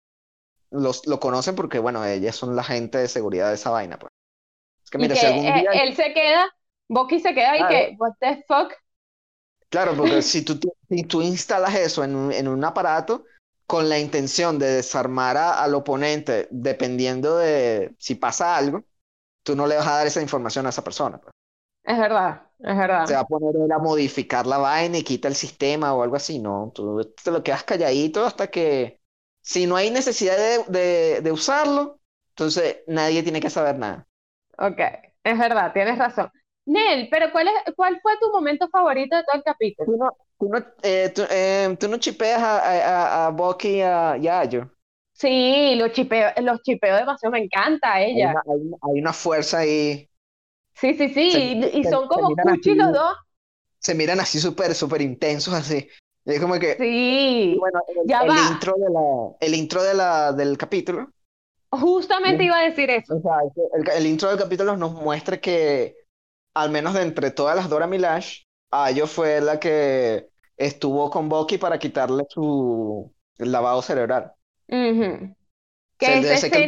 los, 0.71 1.05
lo 1.07 1.19
conocen 1.19 1.55
porque, 1.55 1.79
bueno, 1.79 2.03
ellas 2.05 2.35
son 2.35 2.55
la 2.55 2.63
gente 2.63 2.97
de 2.97 3.07
seguridad 3.07 3.49
de 3.49 3.55
esa 3.55 3.69
vaina, 3.69 3.97
pues. 3.97 4.11
Es 4.83 4.89
que 4.91 4.97
Y 4.97 5.01
mira, 5.01 5.15
que 5.15 5.19
si 5.21 5.25
algún 5.25 5.45
eh, 5.47 5.61
día 5.61 5.71
él 5.83 5.95
se 5.95 6.13
queda, 6.13 6.53
Bucky 6.89 7.19
se 7.19 7.33
queda 7.33 7.55
y 7.55 7.59
Claro. 7.59 7.73
que, 7.73 7.95
what 7.97 8.11
the 8.19 8.43
fuck? 8.47 8.73
Claro, 9.69 9.95
porque 9.97 10.21
si 10.21 10.43
tú, 10.43 10.59
si 10.89 11.03
tú 11.03 11.21
instalas 11.21 11.75
eso 11.75 12.03
en 12.03 12.15
un, 12.15 12.31
en 12.31 12.47
un 12.47 12.63
aparato 12.63 13.25
con 13.67 13.89
la 13.89 13.97
intención 13.99 14.59
de 14.59 14.67
desarmar 14.67 15.37
a- 15.37 15.63
al 15.63 15.73
oponente, 15.73 16.47
dependiendo 16.51 17.37
de 17.37 17.95
si 17.97 18.15
pasa 18.15 18.55
algo, 18.55 18.83
tú 19.43 19.55
no 19.55 19.67
le 19.67 19.75
vas 19.77 19.87
a 19.87 19.95
dar 19.97 20.07
esa 20.07 20.21
información 20.21 20.65
a 20.65 20.69
esa 20.69 20.83
persona. 20.83 21.19
pues. 21.19 21.34
Es 21.85 21.97
verdad, 21.97 22.41
es 22.59 22.77
verdad. 22.77 23.09
Se 23.09 23.13
va 23.13 23.19
a 23.21 23.25
poner 23.27 23.55
él 23.55 23.71
a 23.71 23.77
modificar 23.79 24.47
la 24.47 24.57
vaina 24.57 24.97
y 24.97 25.03
quita 25.03 25.27
el 25.27 25.35
sistema 25.35 25.93
o 25.93 26.01
algo 26.03 26.15
así. 26.15 26.39
No, 26.39 26.71
tú 26.73 27.03
te 27.23 27.31
lo 27.31 27.43
quedas 27.43 27.63
calladito 27.63 28.25
hasta 28.25 28.47
que, 28.49 29.01
si 29.41 29.67
no 29.67 29.75
hay 29.75 29.91
necesidad 29.91 30.37
de, 30.37 30.63
de- 30.79 31.21
de 31.21 31.31
usarlo, 31.31 31.99
entonces 32.29 32.77
nadie 32.87 33.21
tiene 33.23 33.39
que 33.41 33.49
saber 33.51 33.77
nada. 33.77 34.07
Ok, 34.57 34.79
es 35.23 35.39
verdad, 35.39 35.73
tienes 35.73 35.97
razón. 35.97 36.29
Nel, 36.65 37.07
pero 37.11 37.31
¿cuál 37.31 37.47
es, 37.47 37.73
cuál 37.75 37.99
fue 38.01 38.13
tu 38.19 38.31
momento 38.31 38.67
favorito 38.69 39.15
de 39.15 39.23
todo 39.23 39.35
el 39.37 39.43
capítulo? 39.43 39.91
Tú 39.91 39.97
no, 39.97 40.17
tú 40.39 40.49
no, 40.49 40.57
eh, 40.83 41.09
tú, 41.13 41.21
eh, 41.29 41.75
tú 41.79 41.87
no 41.87 41.97
chipeas 41.97 42.41
a, 42.41 43.23
a, 43.25 43.27
a, 43.27 43.29
Bucky 43.31 43.67
y 43.77 43.81
a, 43.81 44.17
y 44.17 44.27
a 44.27 44.39
Ayo. 44.39 44.71
Sí, 45.13 45.75
los 45.77 45.91
chipeo, 45.93 46.29
los 46.43 46.61
chipeo 46.61 46.95
demasiado, 46.97 47.31
me 47.33 47.39
encanta 47.43 48.01
Hay 48.11 48.23
ella. 48.23 48.29
una, 48.29 48.41
hay 48.47 48.59
una- 48.61 48.77
hay 48.81 48.99
una 49.01 49.13
fuerza 49.13 49.59
ahí. 49.59 50.09
Sí, 50.75 50.93
sí, 50.93 51.09
sí, 51.09 51.21
Se, 51.27 51.39
y, 51.73 51.79
y 51.79 51.83
se- 51.83 51.89
son 51.89 52.07
como 52.07 52.27
miran 52.27 52.47
cuchi 52.47 52.75
así, 52.75 52.75
los 52.75 52.91
dos. 52.93 53.15
se 53.79 53.95
miran 53.95 54.19
así 54.19 54.39
súper, 54.39 54.73
súper 54.75 55.01
intensos 55.01 55.53
así. 55.53 55.87
Y 56.25 56.33
es 56.33 56.41
como 56.41 56.59
que, 56.59 56.77
Sí, 56.77 57.59
bueno, 57.59 57.81
el, 57.89 57.97
ya 58.03 58.23
el 58.31 58.37
va. 58.37 58.39
intro 58.39 58.75
de 58.77 58.89
la, 58.91 59.37
el 59.41 59.55
intro 59.55 59.83
de 59.83 59.93
la, 59.95 60.33
del 60.33 60.57
capítulo, 60.57 61.11
Justamente 61.71 62.43
iba 62.43 62.57
a 62.57 62.63
decir 62.63 62.89
eso. 62.89 63.07
o 63.07 63.21
sea, 63.21 63.33
el, 63.73 63.89
el 63.89 64.05
intro 64.07 64.29
del 64.29 64.39
capítulo 64.39 64.75
nos 64.77 64.93
muestra 64.93 65.39
que, 65.39 65.95
al 66.55 66.71
menos 66.71 66.93
de 66.93 67.03
entre 67.03 67.31
todas 67.31 67.55
las 67.55 67.69
Dora 67.69 67.87
Milaje, 67.87 68.45
Ayo 68.71 69.07
fue 69.07 69.41
la 69.41 69.59
que 69.59 70.29
estuvo 70.57 71.09
con 71.11 71.29
Bucky 71.29 71.57
para 71.57 71.79
quitarle 71.79 72.25
su 72.29 73.13
lavado 73.37 73.81
cerebral. 73.81 74.33
O 74.33 74.35
Que 75.99 76.19
sea, 76.23 76.33
esa 76.35 76.49
que 76.49 76.59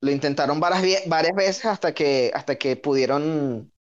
lo, 0.00 0.10
intentaron 0.10 0.60
varias, 0.60 1.02
varias 1.08 1.34
veces 1.34 1.64
hasta 1.66 1.94
que, 1.94 2.30
hasta 2.34 2.56
que 2.56 2.76
pudieron, 2.76 3.72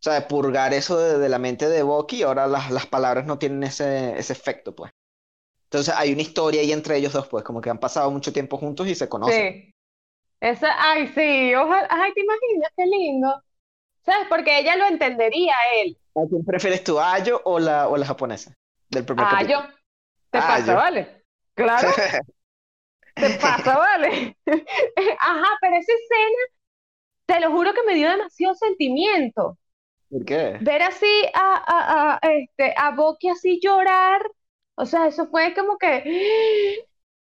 o 0.00 0.02
sea, 0.02 0.28
purgar 0.28 0.74
eso 0.74 0.98
de, 0.98 1.18
de 1.18 1.28
la 1.28 1.38
mente 1.38 1.68
de 1.68 1.82
Bucky 1.82 2.18
y 2.18 2.22
ahora 2.24 2.46
las, 2.46 2.70
las 2.70 2.86
palabras 2.86 3.26
no 3.26 3.38
tienen 3.38 3.62
ese, 3.64 4.18
ese 4.18 4.32
efecto, 4.34 4.74
pues. 4.74 4.92
Entonces 5.64 5.94
hay 5.96 6.12
una 6.12 6.22
historia 6.22 6.62
ahí 6.62 6.72
entre 6.72 6.96
ellos 6.98 7.12
dos, 7.14 7.28
pues, 7.28 7.44
como 7.44 7.60
que 7.60 7.70
han 7.70 7.80
pasado 7.80 8.10
mucho 8.10 8.32
tiempo 8.32 8.58
juntos 8.58 8.88
y 8.88 8.94
se 8.94 9.08
conocen. 9.08 9.48
sí. 9.62 9.68
Esa, 10.40 10.68
ay, 10.78 11.08
sí, 11.08 11.54
ojalá, 11.54 11.88
ay, 11.90 12.12
¿te 12.14 12.20
imaginas? 12.22 12.72
Qué 12.76 12.86
lindo. 12.86 13.42
¿Sabes? 14.04 14.28
Porque 14.28 14.58
ella 14.60 14.76
lo 14.76 14.86
entendería 14.86 15.54
él. 15.84 15.98
¿A 16.14 16.26
quién 16.28 16.44
prefieres 16.44 16.84
tú, 16.84 17.00
Ayo 17.00 17.40
o 17.44 17.58
la, 17.58 17.88
o 17.88 17.96
la 17.96 18.06
japonesa 18.06 18.54
del 18.90 19.04
primer 19.04 19.26
Ah, 19.26 19.30
capítulo? 19.30 19.68
¿Te 20.30 20.38
Ah, 20.38 20.46
pasa, 20.48 20.74
vale? 20.74 21.24
Claro, 21.54 21.88
te 23.18 23.30
pasa, 23.40 23.76
vale. 23.78 24.36
Ajá, 25.20 25.46
pero 25.60 25.76
esa 25.76 25.92
escena, 25.92 26.42
te 27.26 27.40
lo 27.40 27.50
juro 27.52 27.74
que 27.74 27.82
me 27.84 27.94
dio 27.94 28.10
demasiado 28.10 28.54
sentimiento. 28.56 29.58
¿Por 30.08 30.24
qué? 30.24 30.60
Ver 30.60 30.82
así 30.82 31.06
a, 31.34 31.56
a, 31.56 32.18
a, 32.22 32.30
este, 32.32 32.74
a 32.76 32.94
así 33.32 33.60
llorar, 33.62 34.22
o 34.76 34.86
sea, 34.86 35.08
eso 35.08 35.26
fue 35.28 35.54
como 35.54 35.76
que 35.78 36.86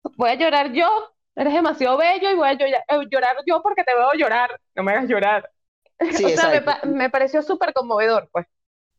voy 0.17 0.29
a 0.31 0.35
llorar 0.35 0.73
yo, 0.73 0.87
eres 1.35 1.53
demasiado 1.53 1.97
bello 1.97 2.31
y 2.31 2.35
voy 2.35 2.47
a 2.49 2.53
llorar, 2.53 2.83
eh, 2.89 2.97
llorar 3.11 3.37
yo 3.47 3.61
porque 3.63 3.83
te 3.83 3.95
veo 3.95 4.13
llorar, 4.15 4.59
no 4.75 4.83
me 4.83 4.91
hagas 4.93 5.09
llorar. 5.09 5.51
Sí, 6.09 6.25
O 6.25 6.29
sea, 6.29 6.49
me, 6.49 6.61
pa- 6.61 6.81
me 6.85 7.09
pareció 7.09 7.41
súper 7.43 7.73
conmovedor, 7.73 8.29
pues. 8.31 8.47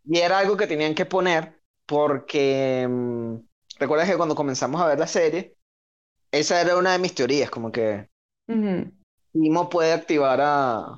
Y 0.04 0.18
era 0.20 0.38
algo 0.38 0.56
que 0.56 0.66
tenían 0.66 0.94
que 0.94 1.04
poner 1.06 1.60
porque 1.86 2.86
mm, 2.88 3.36
recuerdas 3.78 4.08
que 4.08 4.16
cuando 4.16 4.34
comenzamos 4.34 4.80
a 4.80 4.86
ver 4.86 4.98
la 4.98 5.06
serie, 5.06 5.55
esa 6.32 6.60
era 6.60 6.76
una 6.76 6.92
de 6.92 6.98
mis 6.98 7.14
teorías, 7.14 7.50
como 7.50 7.70
que 7.72 8.08
Ujú. 8.48 8.90
Nemo 9.34 9.68
puede 9.68 9.92
activar 9.92 10.40
a, 10.40 10.96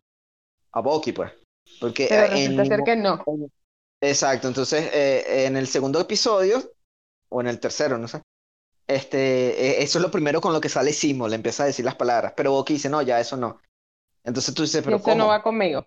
a 0.73 0.81
Bucky, 0.81 1.13
pues. 1.13 1.33
Porque 1.81 2.07
Pero 2.09 2.25
eh, 2.25 2.45
en 2.45 2.67
ser 2.67 2.85
que 2.85 2.97
no. 2.97 3.25
Exacto, 4.01 4.47
entonces 4.49 4.91
eh, 4.93 5.47
en 5.47 5.57
el 5.57 5.67
segundo 5.67 6.01
episodio, 6.01 6.73
o 7.31 7.41
en 7.41 7.49
el 7.49 7.59
tercero, 7.59 7.99
no 7.99 8.07
sé, 8.07 8.23
este, 8.87 9.81
e- 9.81 9.83
eso 9.83 9.99
es 9.99 10.03
lo 10.03 10.11
primero 10.11 10.41
con 10.41 10.53
lo 10.53 10.61
que 10.61 10.69
sale 10.69 10.93
Simo, 10.93 11.27
le 11.29 11.35
empieza 11.37 11.65
a 11.65 11.67
decir 11.67 11.85
las 11.85 11.97
palabras, 11.97 12.33
pero 12.37 12.53
Bucky 12.53 12.75
dice, 12.75 12.89
no, 12.89 13.03
ya 13.03 13.21
eso 13.21 13.37
no. 13.37 13.61
Entonces 14.25 14.55
tú 14.55 14.63
dices, 14.63 14.83
pero 14.85 14.97
eso 14.97 15.15
no 15.15 15.29
va 15.29 15.43
conmigo. 15.43 15.87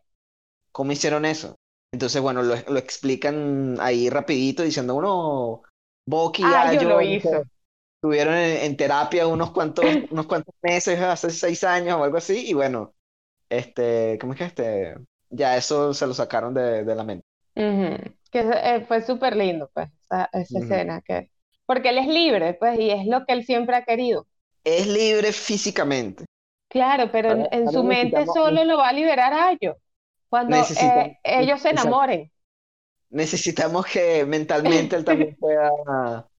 ¿Cómo 0.72 0.92
hicieron 0.92 1.26
eso? 1.26 1.56
Entonces, 1.94 2.22
bueno, 2.22 2.42
lo, 2.44 2.56
lo 2.56 2.80
explican 2.80 3.78
ahí 3.80 4.10
rapidito 4.10 4.64
diciendo, 4.64 4.96
uno, 4.96 5.64
Bucky 6.08 6.44
Ah, 6.46 6.74
yo 6.74 6.84
lo 6.84 7.02
hizo. 7.02 7.44
Estuvieron 8.02 8.34
en, 8.34 8.58
en 8.66 8.78
terapia 8.78 9.28
unos 9.28 9.52
cuantos, 9.52 9.86
unos 10.10 10.26
cuantos 10.26 10.56
meses, 10.64 11.00
hace 11.00 11.30
seis 11.30 11.64
años 11.64 11.98
o 12.00 12.04
algo 12.04 12.18
así, 12.18 12.48
y 12.50 12.54
bueno, 12.54 12.96
este, 13.50 14.18
¿cómo 14.20 14.34
es 14.34 14.40
que 14.40 14.46
este? 14.46 14.96
Ya 15.30 15.58
eso 15.58 15.94
se 15.94 16.08
lo 16.08 16.14
sacaron 16.16 16.54
de, 16.54 16.84
de 16.84 16.96
la 16.96 17.04
mente. 17.04 17.26
Ujú. 17.56 18.14
Que 18.32 18.40
eh, 18.40 18.86
fue 18.88 19.02
súper 19.02 19.36
lindo, 19.36 19.70
pues, 19.74 19.90
esa, 20.04 20.30
esa 20.34 20.60
Ujú. 20.60 20.64
escena. 20.66 21.02
Que... 21.02 21.30
Porque 21.66 21.90
él 21.90 22.00
es 22.00 22.08
libre, 22.08 22.54
pues, 22.56 22.80
y 22.80 22.90
es 22.92 23.06
lo 23.06 23.26
que 23.26 23.34
él 23.34 23.46
siempre 23.46 23.76
ha 23.76 23.84
querido. 23.84 24.26
Es 24.64 24.88
libre 24.88 25.32
físicamente. 25.34 26.26
Claro, 26.70 27.12
pero 27.12 27.32
en, 27.52 27.70
su 27.70 27.84
mente 27.84 28.26
solo 28.28 28.64
lo 28.64 28.78
va 28.78 28.90
a 28.90 28.94
liberar 28.94 29.34
a 29.34 29.52
ellos. 29.52 29.76
Cuando 30.30 30.56
eh, 30.56 31.18
ellos 31.24 31.62
se 31.62 31.70
enamoren. 31.70 32.32
necesitamos 33.10 33.86
que 33.86 34.26
mentalmente 34.26 34.96
él 34.96 35.06
también 35.06 35.36
pueda, 35.40 36.30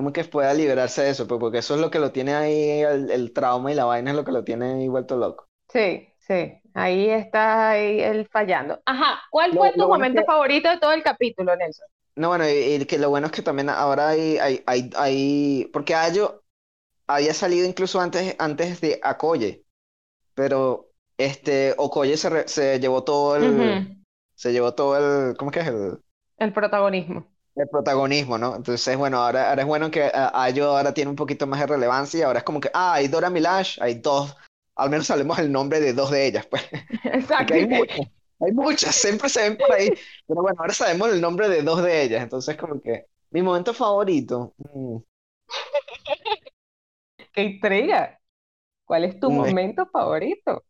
como 0.00 0.12
que 0.12 0.24
pueda 0.24 0.54
liberarse 0.54 1.02
de 1.02 1.10
eso, 1.10 1.26
pues, 1.28 1.38
porque 1.40 1.58
eso 1.58 1.74
es 1.74 1.80
lo 1.80 1.90
que 1.90 1.98
lo 1.98 2.12
tiene 2.12 2.34
ahí, 2.34 2.80
el, 2.82 3.10
el 3.10 3.32
trauma 3.32 3.70
y 3.72 3.74
la 3.74 3.84
vaina 3.84 4.10
es 4.10 4.16
lo 4.16 4.24
que 4.24 4.32
lo 4.32 4.44
tiene 4.44 4.72
ahí 4.74 4.88
vuelto 4.88 5.16
loco. 5.16 5.48
Sí, 5.68 6.08
sí. 6.18 6.60
Ahí 6.74 7.08
está 7.10 7.70
ahí 7.70 8.00
él 8.00 8.28
fallando. 8.30 8.80
Ajá, 8.86 9.22
¿cuál 9.30 9.56
Lo, 9.56 9.58
fue 9.58 9.72
tu 9.76 9.86
bueno 9.86 9.88
momento 9.88 10.22
que, 10.22 10.24
favorito 10.24 10.68
de 10.68 10.78
todo 10.78 10.92
el 10.92 11.02
capítulo, 11.02 11.54
Nelson? 11.56 11.86
no, 12.16 12.28
bueno, 12.28 12.48
y, 12.48 12.52
y 12.82 12.86
que 12.86 12.98
lo 12.98 13.10
bueno 13.10 13.26
es 13.26 13.32
que 13.32 13.42
también 13.42 13.68
ahora 13.70 14.08
hay, 14.10 14.38
hay, 14.38 14.62
hay, 14.66 14.90
hay- 14.96 15.70
porque 15.72 15.94
Ayo 15.94 16.44
había 17.06 17.34
salido 17.34 17.66
incluso 17.68 18.00
antes, 18.00 18.36
antes 18.40 18.80
de 18.80 19.00
Akoye, 19.02 19.64
pero 20.34 20.90
este, 21.18 21.74
Okoye 21.78 22.16
se, 22.16 22.30
re- 22.30 22.48
se 22.48 22.80
llevó 22.80 23.04
todo 23.04 23.36
el, 23.36 23.80
se 24.36 24.52
llevó 24.52 24.74
todo 24.74 25.30
el, 25.30 25.36
¿cómo 25.38 25.50
es 25.50 25.54
que 25.56 25.60
es? 25.62 25.68
El, 25.68 25.98
El 26.38 26.52
protagonismo. 26.52 27.29
El 27.56 27.68
protagonismo, 27.68 28.38
¿no? 28.38 28.56
Entonces, 28.56 28.96
bueno, 28.96 29.18
ahora, 29.18 29.50
ahora 29.50 29.62
es 29.62 29.68
bueno 29.68 29.90
que 29.90 30.04
ah, 30.04 30.30
Ayo 30.34 30.76
ahora 30.76 30.94
tiene 30.94 31.10
un 31.10 31.16
poquito 31.16 31.46
más 31.46 31.60
de 31.60 31.66
relevancia 31.66 32.20
y 32.20 32.22
ahora 32.22 32.38
es 32.40 32.44
como 32.44 32.60
que, 32.60 32.70
ah, 32.72 32.94
hay 32.94 33.08
Dora 33.08 33.30
Milaje, 33.30 33.82
hay 33.82 33.94
dos, 33.94 34.36
al 34.76 34.90
menos 34.90 35.06
sabemos 35.06 35.38
el 35.38 35.50
nombre 35.50 35.80
de 35.80 35.92
dos 35.92 36.10
de 36.10 36.26
ellas, 36.26 36.46
pues, 36.46 36.62
Exacto. 37.04 37.54
hay 37.54 37.66
muchas, 37.66 38.00
hay 38.40 38.52
muchas, 38.52 38.94
siempre 38.94 39.28
se 39.28 39.42
ven 39.42 39.58
por 39.58 39.72
ahí, 39.72 39.90
pero 40.26 40.42
bueno, 40.42 40.56
ahora 40.60 40.74
sabemos 40.74 41.10
el 41.10 41.20
nombre 41.20 41.48
de 41.48 41.62
dos 41.62 41.82
de 41.82 42.02
ellas, 42.02 42.22
entonces 42.22 42.56
como 42.56 42.80
que 42.80 43.06
mi 43.30 43.42
momento 43.42 43.74
favorito, 43.74 44.54
mm, 44.58 44.96
¡Qué 47.32 47.42
intriga! 47.42 48.20
¿Cuál 48.84 49.04
es 49.04 49.20
tu 49.20 49.30
mm, 49.30 49.44
es, 49.44 49.52
momento 49.52 49.86
favorito? 49.86 50.64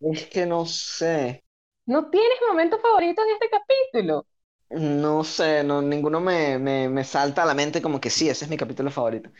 es 0.00 0.26
que 0.26 0.46
no 0.46 0.64
sé, 0.66 1.44
¿No 1.86 2.10
tienes 2.10 2.38
momento 2.48 2.78
favorito 2.80 3.22
en 3.22 3.30
este 3.30 3.48
capítulo? 3.48 4.26
No 4.70 5.24
sé, 5.24 5.64
no, 5.64 5.82
ninguno 5.82 6.20
me, 6.20 6.58
me, 6.58 6.88
me 6.88 7.04
salta 7.04 7.42
a 7.42 7.46
la 7.46 7.54
mente 7.54 7.82
como 7.82 8.00
que 8.00 8.10
sí, 8.10 8.28
ese 8.28 8.44
es 8.44 8.50
mi 8.50 8.56
capítulo 8.56 8.90
favorito. 8.90 9.30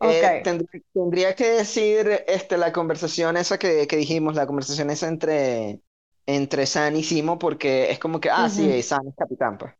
Eh, 0.00 0.40
tendría, 0.44 0.82
tendría 0.94 1.36
que 1.36 1.48
decir 1.50 2.24
este, 2.28 2.58
la 2.58 2.72
conversación 2.72 3.36
esa 3.36 3.58
que, 3.58 3.86
que 3.88 3.96
dijimos, 3.98 4.36
la 4.36 4.46
conversación 4.46 4.90
esa 4.90 5.08
entre, 5.08 5.82
entre 6.26 6.66
San 6.66 6.96
y 6.96 7.04
Simo, 7.04 7.38
porque 7.38 7.90
es 7.92 7.98
como 8.00 8.20
que, 8.20 8.30
ah, 8.30 8.48
sí, 8.50 8.68
Ujú. 8.70 8.84
San 8.84 9.08
es 9.08 9.16
capitán, 9.16 9.58
pues. 9.58 9.74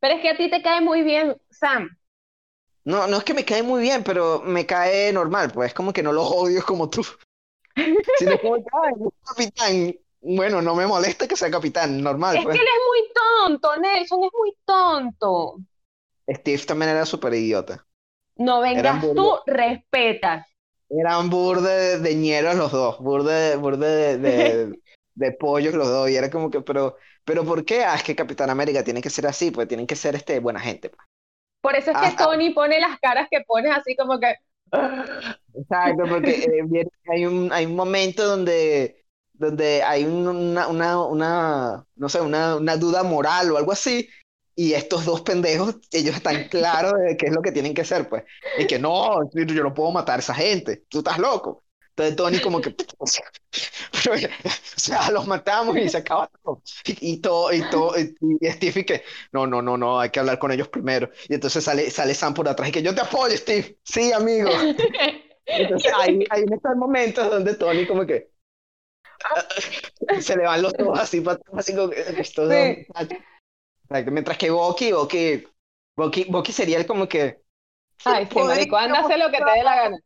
Pero 0.00 0.14
es 0.16 0.20
que 0.20 0.28
a 0.28 0.36
ti 0.36 0.50
te 0.50 0.62
cae 0.62 0.82
muy 0.82 1.02
bien 1.02 1.34
Sam. 1.50 1.88
No, 2.84 3.06
no 3.06 3.16
es 3.18 3.24
que 3.24 3.34
me 3.34 3.44
cae 3.44 3.62
muy 3.62 3.80
bien, 3.82 4.02
pero 4.04 4.40
me 4.42 4.66
cae 4.66 5.12
normal, 5.12 5.50
pues 5.52 5.68
es 5.68 5.74
como 5.74 5.92
que 5.92 6.02
no 6.02 6.12
los 6.12 6.28
odio 6.30 6.64
como 6.64 6.88
tú, 6.90 7.04
sino 8.12 8.38
como 8.38 8.56
que, 8.56 8.64
ay, 8.72 8.92
es 9.06 9.12
capitán. 9.24 9.94
Bueno, 10.22 10.62
no 10.62 10.74
me 10.74 10.86
molesta 10.86 11.28
que 11.28 11.36
sea 11.36 11.50
capitán, 11.50 12.02
normal, 12.02 12.36
Es 12.36 12.42
que 12.42 12.44
pues. 12.44 12.58
él 12.58 12.62
es 12.66 12.82
muy 12.88 13.12
tonto, 13.14 13.76
Nelson, 13.80 14.24
es 14.24 14.30
muy 14.32 14.56
tonto. 14.64 15.56
Steve 16.28 16.64
también 16.66 16.90
era 16.90 17.06
súper 17.06 17.34
idiota. 17.34 17.86
No 18.36 18.60
vengas 18.60 19.10
tú, 19.14 19.38
respetas. 19.46 20.46
eran 20.90 21.30
burde 21.30 21.98
de 22.00 22.14
ñeros 22.14 22.54
los 22.56 22.70
dos, 22.72 22.98
burde, 23.00 23.56
burde 23.56 24.18
de, 24.18 24.18
de, 24.18 24.80
de 25.14 25.32
pollos 25.32 25.74
los 25.74 25.88
dos, 25.88 26.10
y 26.10 26.16
era 26.16 26.30
como 26.30 26.50
que, 26.50 26.60
pero, 26.60 26.96
pero 27.24 27.44
¿por 27.44 27.64
qué? 27.64 27.84
Ah, 27.84 27.94
es 27.96 28.02
que 28.04 28.14
Capitán 28.16 28.50
América 28.50 28.84
tiene 28.84 29.00
que 29.02 29.10
ser 29.10 29.26
así, 29.26 29.50
pues 29.50 29.68
tienen 29.68 29.86
que 29.86 29.96
ser 29.96 30.14
este, 30.14 30.38
buena 30.40 30.60
gente, 30.60 30.90
pues. 30.90 31.06
Por 31.60 31.76
eso 31.76 31.92
es 31.92 31.98
que 31.98 32.06
Hasta, 32.06 32.24
Tony 32.24 32.50
pone 32.52 32.80
las 32.80 32.98
caras 33.00 33.28
que 33.30 33.40
pones 33.46 33.72
así 33.76 33.96
como 33.96 34.18
que... 34.20 34.34
exacto, 35.54 36.04
porque 36.08 36.30
eh, 36.44 36.86
hay 37.10 37.26
un, 37.26 37.52
hay 37.52 37.66
un 37.66 37.76
momento 37.76 38.26
donde, 38.26 39.01
donde 39.42 39.82
hay 39.82 40.04
un- 40.04 40.26
una, 40.28 40.68
una, 40.68 41.02
una, 41.04 41.86
no 41.96 42.08
sé, 42.08 42.20
una, 42.20 42.56
una 42.56 42.76
duda 42.76 43.02
moral 43.02 43.52
o 43.52 43.58
algo 43.58 43.72
así, 43.72 44.08
y 44.54 44.74
estos 44.74 45.04
dos 45.04 45.22
pendejos, 45.22 45.76
ellos 45.92 46.16
están 46.16 46.48
claros 46.48 46.92
de 47.00 47.16
qué 47.16 47.26
es 47.26 47.32
lo 47.32 47.42
que 47.42 47.52
tienen 47.52 47.74
que 47.74 47.82
hacer, 47.82 48.08
pues, 48.08 48.24
y 48.58 48.66
que 48.66 48.78
no, 48.78 49.30
yo 49.32 49.62
no 49.64 49.74
puedo 49.74 49.90
matar 49.92 50.16
a 50.16 50.20
esa 50.20 50.34
gente, 50.34 50.84
tú 50.88 50.98
estás 50.98 51.18
loco. 51.18 51.64
Entonces 51.90 52.16
Tony 52.16 52.40
como 52.40 52.60
que, 52.60 52.74
o 52.98 53.06
sea, 53.06 53.24
pero, 54.04 54.14
o 54.16 54.80
sea, 54.80 55.10
los 55.10 55.26
matamos 55.26 55.76
y 55.76 55.88
se 55.90 55.98
acaba 55.98 56.30
todo. 56.42 56.62
Y, 56.86 57.12
y 57.12 57.16
todo, 57.18 57.52
y 57.52 57.62
todo, 57.70 57.98
y, 57.98 58.14
y 58.40 58.50
Steve 58.50 58.80
y 58.80 58.84
que, 58.84 59.02
no, 59.32 59.46
no, 59.46 59.60
no, 59.60 59.76
no, 59.76 60.00
hay 60.00 60.10
que 60.10 60.20
hablar 60.20 60.38
con 60.38 60.52
ellos 60.52 60.68
primero. 60.68 61.10
Y 61.28 61.34
entonces 61.34 61.62
sale, 61.64 61.90
sale 61.90 62.14
Sam 62.14 62.32
por 62.34 62.48
atrás 62.48 62.68
y 62.70 62.72
que 62.72 62.82
yo 62.82 62.94
te 62.94 63.02
apoyo, 63.02 63.36
Steve. 63.36 63.78
Sí, 63.84 64.12
amigo. 64.12 64.50
Entonces 65.46 65.92
ahí, 65.98 66.24
ahí 66.30 66.44
está 66.50 66.70
el 66.70 66.76
momento 66.76 67.28
donde 67.28 67.54
Tony 67.54 67.86
como 67.86 68.06
que 68.06 68.31
se 70.20 70.36
le 70.36 70.44
van 70.44 70.62
los 70.62 70.72
ojos 70.78 71.00
así 71.00 71.20
para 71.20 71.38
así 71.54 71.74
que 71.74 72.20
estos 72.20 72.50
Sí, 72.50 72.86
Mientras 74.10 74.38
que 74.38 74.50
Bucky, 74.50 74.92
Bucky, 74.92 75.44
Bucky, 75.96 76.24
Bucky 76.24 76.52
sería 76.52 76.78
el 76.78 76.86
como 76.86 77.06
que, 77.06 77.40
Ay, 78.04 78.26
sí, 78.32 78.38
marico, 78.40 78.76
anda 78.76 79.02
lo 79.16 79.30
que 79.30 79.38
te 79.38 79.50
dé 79.50 79.62
la 79.62 79.76
gana. 79.76 79.98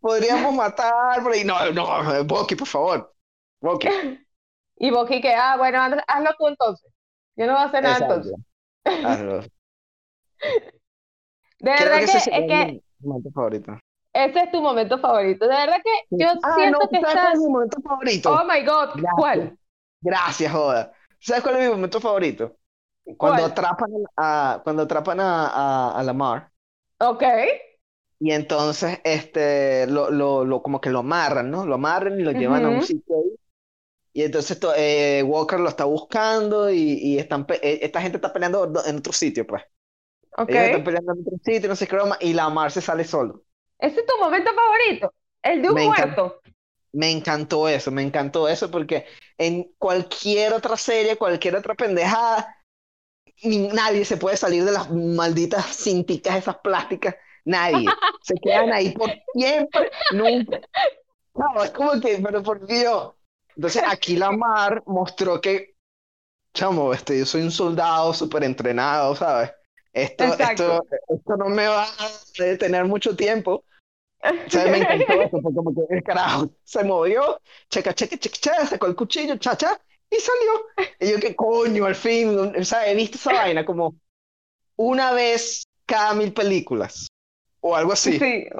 podríamos 0.00 0.54
matar 0.54 1.20
ahí. 1.32 1.44
No, 1.44 1.70
no, 1.72 2.24
Bucky, 2.24 2.56
por 2.56 2.68
favor. 2.68 3.14
Bucky. 3.60 3.88
Y 4.78 4.90
Boqui 4.90 5.22
que, 5.22 5.34
ah, 5.34 5.56
bueno, 5.56 5.78
haz- 5.78 6.04
hazlo 6.06 6.30
tú 6.38 6.48
entonces. 6.48 6.92
Yo 7.36 7.46
no 7.46 7.52
voy 7.54 7.62
a 7.62 7.64
hacer 7.64 7.82
nada 7.82 7.96
entonces. 7.98 8.34
Exacto. 8.84 8.84
Hazlo. 8.84 9.40
De 11.60 11.72
Creo 11.76 11.78
verdad 11.90 12.00
que 12.00 12.06
que 12.06 12.18
es 12.18 12.24
que 12.46 12.82
mi 13.00 13.08
momento 13.08 13.30
favorito. 13.30 13.78
Ese 14.24 14.40
es 14.44 14.50
tu 14.50 14.60
momento 14.62 14.98
favorito. 14.98 15.46
De 15.48 15.54
verdad 15.56 15.78
que 15.84 15.90
yo 16.24 16.28
Ah, 16.42 16.66
no, 16.66 16.78
siento 16.78 16.88
que 16.90 17.00
¿sabes 17.00 17.18
cuál 17.20 17.34
es 17.34 17.40
mi 17.40 17.48
momento 17.48 17.78
Oh 18.24 18.44
favorito? 18.44 18.44
my 18.44 18.62
God, 18.62 18.90
Gracias, 18.92 19.14
¿cuál? 19.14 19.56
gracias, 20.00 20.52
joda. 20.52 20.92
¿Sabes 21.20 21.42
cuál 21.42 21.56
es 21.56 21.64
mi 21.64 21.70
momento 21.74 22.00
favorito? 22.00 22.58
Cuando 23.16 23.44
¿Cuál? 23.44 23.44
atrapan 23.44 23.90
a, 24.16 24.60
cuando 24.64 24.82
atrapan 24.84 25.20
a, 25.20 25.48
a, 25.48 26.00
a 26.00 26.04
Lamar 26.04 26.52
Ok. 27.00 27.22
y 28.18 28.30
entonces 28.32 28.98
este 29.04 29.86
lo, 29.86 30.10
lo, 30.10 30.44
lo 30.44 30.62
como 30.62 30.80
que 30.80 30.90
lo 30.90 31.00
amarran, 31.00 31.50
¿no? 31.50 31.66
Lo 31.66 31.74
amarran 31.74 32.18
y 32.20 32.22
lo 32.22 32.32
llevan 32.32 32.64
a 32.64 32.70
un 32.70 32.80
sitio 32.82 33.16
ahí. 33.16 33.36
Y 34.14 34.22
entonces 34.24 34.60
to- 34.60 34.74
eh, 34.76 35.22
Walker 35.24 35.60
lo 35.60 35.68
está 35.70 35.84
buscando 35.86 36.70
y, 36.70 36.78
y 37.00 37.18
están 37.20 37.46
eh, 37.62 37.80
esta 37.82 38.02
gente 38.02 38.18
está 38.18 38.32
peleando 38.34 38.66
do- 38.68 38.84
en 38.86 38.98
otro 38.98 39.12
sitio, 39.14 39.46
pues. 39.46 39.64
Ok. 40.38 40.56
Ellos 40.56 40.66
están 40.66 40.84
peleando 40.84 41.14
en 41.14 41.20
otro 41.22 41.38
sitio, 41.44 41.68
no 41.70 41.76
sé 41.76 41.88
qué 41.88 41.96
broma, 41.96 42.18
y 42.20 42.34
Lamar 42.34 42.72
se 42.72 42.82
sale 42.82 43.04
solo. 43.04 43.44
Ese 43.78 44.00
es 44.00 44.06
tu 44.06 44.18
momento 44.18 44.50
favorito. 44.54 45.12
El 45.42 45.62
de 45.62 45.68
un 45.68 45.74
Me 45.74 45.84
encanta. 45.84 46.22
muerto. 46.22 46.40
Me 46.92 47.10
encantó 47.10 47.68
eso, 47.68 47.90
me 47.90 48.02
encantó 48.02 48.48
eso 48.48 48.70
porque 48.70 49.06
en 49.36 49.64
cualquier 49.78 50.54
otra 50.54 50.76
serie, 50.76 51.16
cualquier 51.16 51.56
otra 51.56 51.74
pendejada, 51.74 52.56
nadie 53.44 54.04
se 54.04 54.16
puede 54.16 54.36
salir 54.36 54.64
de 54.64 54.72
las 54.72 54.90
malditas 54.90 55.66
cinticas 55.76 56.36
esas 56.36 56.56
plásticas, 56.58 57.16
nadie. 57.44 57.86
Se 58.22 58.34
quedan 58.42 58.72
ahí 58.72 58.92
por 58.92 59.10
siempre, 59.34 59.90
nunca. 60.12 60.60
No, 61.34 61.62
es 61.62 61.70
como 61.70 62.00
que, 62.00 62.18
pero 62.22 62.42
por 62.42 62.66
Dios. 62.66 63.12
Entonces 63.54 63.82
aquí 63.86 64.16
Lamar 64.16 64.82
mostró 64.86 65.40
que, 65.40 65.76
chamo, 66.54 66.94
este, 66.94 67.18
yo 67.18 67.26
soy 67.26 67.42
un 67.42 67.50
soldado 67.50 68.14
súper 68.14 68.44
entrenado, 68.44 69.14
¿sabes? 69.14 69.52
Esto, 69.96 70.24
esto, 70.24 70.86
esto 71.08 71.36
no 71.38 71.48
me 71.48 71.66
va 71.66 71.84
a 71.84 72.42
detener 72.42 72.84
mucho 72.84 73.16
tiempo. 73.16 73.64
O 74.22 74.50
sea, 74.50 74.66
me 74.66 74.78
encantó 74.78 75.12
eso, 75.22 75.40
fue 75.40 75.54
como 75.54 75.74
que 75.74 75.94
el 75.94 76.02
carajo 76.02 76.50
se 76.64 76.84
movió, 76.84 77.40
checa, 77.70 77.94
checa, 77.94 78.18
checa, 78.18 78.36
checa, 78.38 78.66
sacó 78.66 78.86
el 78.88 78.94
cuchillo, 78.96 79.36
cha, 79.38 79.56
cha, 79.56 79.80
y 80.10 80.16
salió. 80.16 80.92
Y 81.00 81.12
yo, 81.12 81.18
¿qué 81.18 81.34
coño? 81.34 81.86
Al 81.86 81.94
fin, 81.94 82.28
o 82.58 82.64
sea, 82.64 82.86
he 82.90 82.94
visto 82.94 83.16
esa 83.16 83.32
vaina 83.32 83.64
como 83.64 83.94
una 84.76 85.12
vez 85.12 85.64
cada 85.86 86.12
mil 86.12 86.34
películas, 86.34 87.08
o 87.60 87.74
algo 87.74 87.92
así. 87.92 88.18
Sí, 88.18 88.48
es 88.48 88.50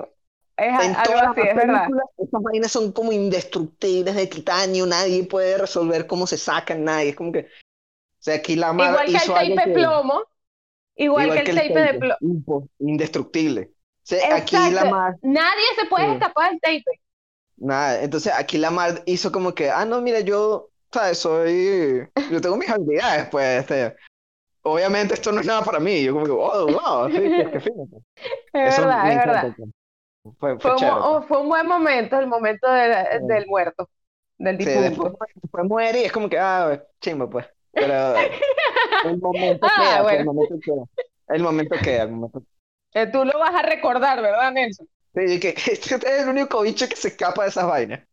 En 0.56 0.94
algo 0.96 1.02
todas 1.04 1.28
así, 1.28 1.40
las 1.40 1.48
es 1.48 1.54
verdad. 1.54 1.80
películas, 1.82 2.06
esas 2.16 2.42
vainas 2.42 2.72
son 2.72 2.92
como 2.92 3.12
indestructibles 3.12 4.14
de 4.14 4.26
titanio, 4.26 4.86
nadie 4.86 5.24
puede 5.24 5.58
resolver 5.58 6.06
cómo 6.06 6.26
se 6.26 6.38
sacan, 6.38 6.82
nadie. 6.84 7.10
Es 7.10 7.16
como 7.16 7.30
que, 7.32 7.40
o 7.40 8.22
sea, 8.22 8.36
aquí 8.36 8.56
la 8.56 8.72
Igual 8.72 9.04
que 9.04 9.10
el 9.10 9.16
hizo 9.16 9.36
algo 9.36 9.54
tape 9.54 9.68
que, 9.68 9.74
plomo, 9.74 10.22
igual 10.96 11.26
igual 11.26 11.38
que 11.38 11.44
que 11.44 11.50
el 11.52 11.58
el 11.58 11.68
tape 11.68 11.80
de 11.92 11.98
plomo. 11.98 12.68
indestructible. 12.78 13.70
Sí, 14.02 14.16
aquí 14.32 14.56
la. 14.70 14.84
Mar, 14.86 15.14
Nadie 15.22 15.64
se 15.78 15.86
puede 15.86 16.06
Sí. 16.06 16.12
escapar 16.12 16.50
del 16.52 16.60
tape. 16.60 17.00
nada, 17.56 18.02
entonces 18.02 18.32
aquí 18.36 18.58
la 18.58 18.70
Mar 18.70 19.02
hizo 19.06 19.32
como 19.32 19.54
que, 19.54 19.70
ah, 19.70 19.84
no, 19.84 20.00
mira, 20.00 20.20
yo, 20.20 20.68
¿sabes? 20.92 21.18
Soy, 21.18 22.06
yo 22.30 22.40
tengo 22.40 22.56
mis 22.56 22.68
habilidades, 22.70 23.28
pues, 23.30 23.60
este, 23.60 23.96
obviamente 24.62 25.14
esto 25.14 25.32
no 25.32 25.40
es 25.40 25.46
nada 25.46 25.62
para 25.62 25.80
mí, 25.80 26.02
yo 26.04 26.12
como 26.12 26.26
que, 26.26 26.32
oh, 26.32 26.66
wow, 26.66 27.10
sí, 27.10 27.18
qué 27.52 27.60
fino, 27.60 27.86
pues. 27.90 28.02
Es 28.52 28.74
Eso 28.74 28.82
verdad, 28.82 29.10
es 29.10 29.16
verdad. 29.16 29.54
pues. 29.56 29.68
Fue, 30.38 30.58
fue 30.58 30.58
Fue 30.60 30.70
un, 30.72 30.76
chévere, 30.78 30.96
pues. 31.00 31.26
fue 31.28 31.38
un 31.40 31.48
buen 31.48 31.66
momento, 31.66 32.18
el 32.18 32.26
momento 32.26 32.70
de- 32.70 32.94
Sí. 32.94 33.26
del 33.26 33.46
muerto, 33.46 33.88
del 34.38 34.58
Sí, 34.58 34.64
después, 34.64 34.90
difunto. 34.90 35.18
después 35.42 35.64
muere 35.64 36.00
y 36.02 36.04
es 36.04 36.12
como 36.12 36.28
que, 36.28 36.38
ah, 36.38 36.82
chimbo, 37.00 37.28
pues, 37.30 37.46
pero 37.78 38.38
el 39.02 39.18
momento 39.20 39.66
Ah, 39.66 39.72
queda, 39.74 40.02
pues, 40.02 40.18
el 40.18 40.24
momento 40.24 40.54
queda, 40.64 40.84
el 41.28 41.42
momento 41.42 41.80
queda, 41.80 42.02
el 42.04 42.10
momento 42.12 42.44
Eh, 42.94 43.06
Tú 43.06 43.24
lo 43.24 43.38
vas 43.38 43.54
a 43.54 43.62
recordar, 43.62 44.20
¿verdad, 44.22 44.52
Nelson? 44.52 44.88
Sí, 45.14 45.40
que 45.40 45.48
este 45.72 45.94
es 45.96 46.22
el 46.22 46.28
único 46.28 46.62
bicho 46.62 46.88
que 46.88 46.96
se 46.96 47.08
escapa 47.08 47.42
de 47.42 47.48
esas 47.48 47.66
vainas. 47.66 48.06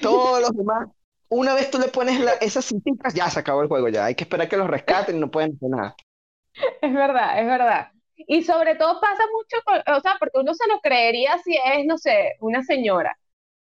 Todos 0.00 0.42
los 0.42 0.56
demás, 0.56 0.88
una 1.30 1.54
vez 1.54 1.70
tú 1.70 1.78
le 1.78 1.88
pones 1.88 2.20
la- 2.20 2.34
esas 2.34 2.66
cintitas, 2.66 3.14
ya 3.14 3.30
se 3.30 3.40
acabó 3.40 3.62
el 3.62 3.68
juego, 3.68 3.88
ya. 3.90 4.06
Hay 4.06 4.14
que 4.16 4.24
esperar 4.24 4.48
que 4.48 4.56
los 4.56 4.68
rescaten 4.70 5.16
y 5.16 5.20
no 5.20 5.30
pueden 5.30 5.54
hacer 5.56 5.70
nada. 5.70 5.96
Es 6.80 6.92
verdad, 6.94 7.40
es 7.40 7.46
verdad. 7.46 7.92
Y 8.16 8.42
sobre 8.44 8.74
todo 8.76 9.00
pasa 9.00 9.22
mucho, 9.32 9.56
con- 9.64 9.94
o 9.96 10.00
sea, 10.00 10.16
porque 10.18 10.38
uno 10.40 10.54
se 10.54 10.66
lo 10.68 10.80
creería 10.80 11.38
si 11.38 11.54
es, 11.56 11.86
no 11.86 11.98
sé, 11.98 12.34
una 12.40 12.62
señora, 12.64 13.16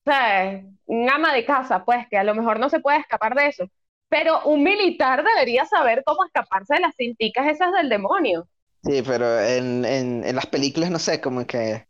¿sabes? 0.04 0.64
Un 0.86 1.10
ama 1.10 1.34
de 1.34 1.44
casa, 1.46 1.84
pues, 1.84 2.08
que 2.08 2.18
a 2.18 2.24
lo 2.24 2.34
mejor 2.34 2.60
no 2.60 2.70
se 2.70 2.80
puede 2.80 2.98
escapar 3.00 3.34
de 3.36 3.48
eso. 3.48 3.66
Pero 4.10 4.42
un 4.44 4.62
militar 4.64 5.24
debería 5.24 5.66
saber 5.66 6.02
cómo 6.06 6.26
escaparse 6.26 6.74
de 6.76 6.80
las 6.82 6.96
cinticas 6.96 7.48
esas 7.48 7.72
del 7.72 7.88
demonio. 7.90 8.48
Sí, 8.82 9.02
pero 9.02 9.38
en, 9.40 9.84
en, 9.84 10.24
en 10.24 10.36
las 10.36 10.46
películas, 10.46 10.90
no 10.90 10.98
sé, 10.98 11.20
como 11.20 11.46
que, 11.46 11.86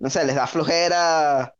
no 0.00 0.10
sé, 0.10 0.24
les 0.26 0.36
da 0.36 0.46
flojera 0.46 1.56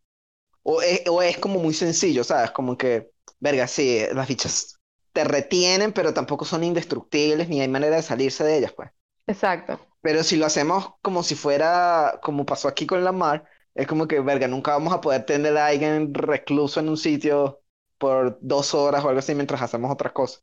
o 0.62 0.82
es, 0.82 1.02
o 1.08 1.22
es 1.22 1.38
como 1.38 1.60
muy 1.60 1.74
sencillo, 1.74 2.24
¿sabes? 2.24 2.52
Como 2.52 2.78
que, 2.78 3.12
verga, 3.40 3.66
sí, 3.68 4.00
las 4.14 4.28
bichas 4.28 4.80
te 5.12 5.24
retienen, 5.24 5.92
pero 5.92 6.14
tampoco 6.14 6.44
son 6.46 6.64
indestructibles 6.64 7.48
ni 7.48 7.60
hay 7.62 7.68
manera 7.68 7.96
de 7.96 8.02
salirse 8.02 8.44
de 8.44 8.58
ellas, 8.58 8.72
pues. 8.74 8.90
Exacto. 9.26 9.78
Pero 10.02 10.22
si 10.22 10.36
lo 10.36 10.46
hacemos 10.46 10.94
como 11.02 11.22
si 11.22 11.34
fuera, 11.34 12.20
como 12.22 12.44
pasó 12.46 12.68
aquí 12.68 12.86
con 12.86 13.04
la 13.04 13.12
mar, 13.12 13.44
es 13.74 13.86
como 13.86 14.06
que, 14.06 14.20
verga, 14.20 14.46
nunca 14.48 14.72
vamos 14.72 14.92
a 14.92 15.00
poder 15.00 15.24
tener 15.26 15.56
a 15.56 15.66
alguien 15.68 16.12
recluso 16.14 16.80
en 16.80 16.88
un 16.90 16.96
sitio 16.96 17.62
por 17.98 18.38
dos 18.40 18.74
horas 18.74 19.04
o 19.04 19.08
algo 19.08 19.18
así 19.18 19.34
mientras 19.34 19.62
hacemos 19.62 19.90
otras 19.90 20.12
cosas. 20.12 20.42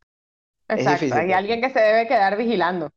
Es 0.69 0.77
Exacto. 0.77 1.05
difícil, 1.05 1.19
Hay 1.19 1.31
alguien 1.33 1.61
que 1.61 1.69
se 1.69 1.79
debe 1.79 2.07
quedar 2.07 2.37
vigilando. 2.37 2.89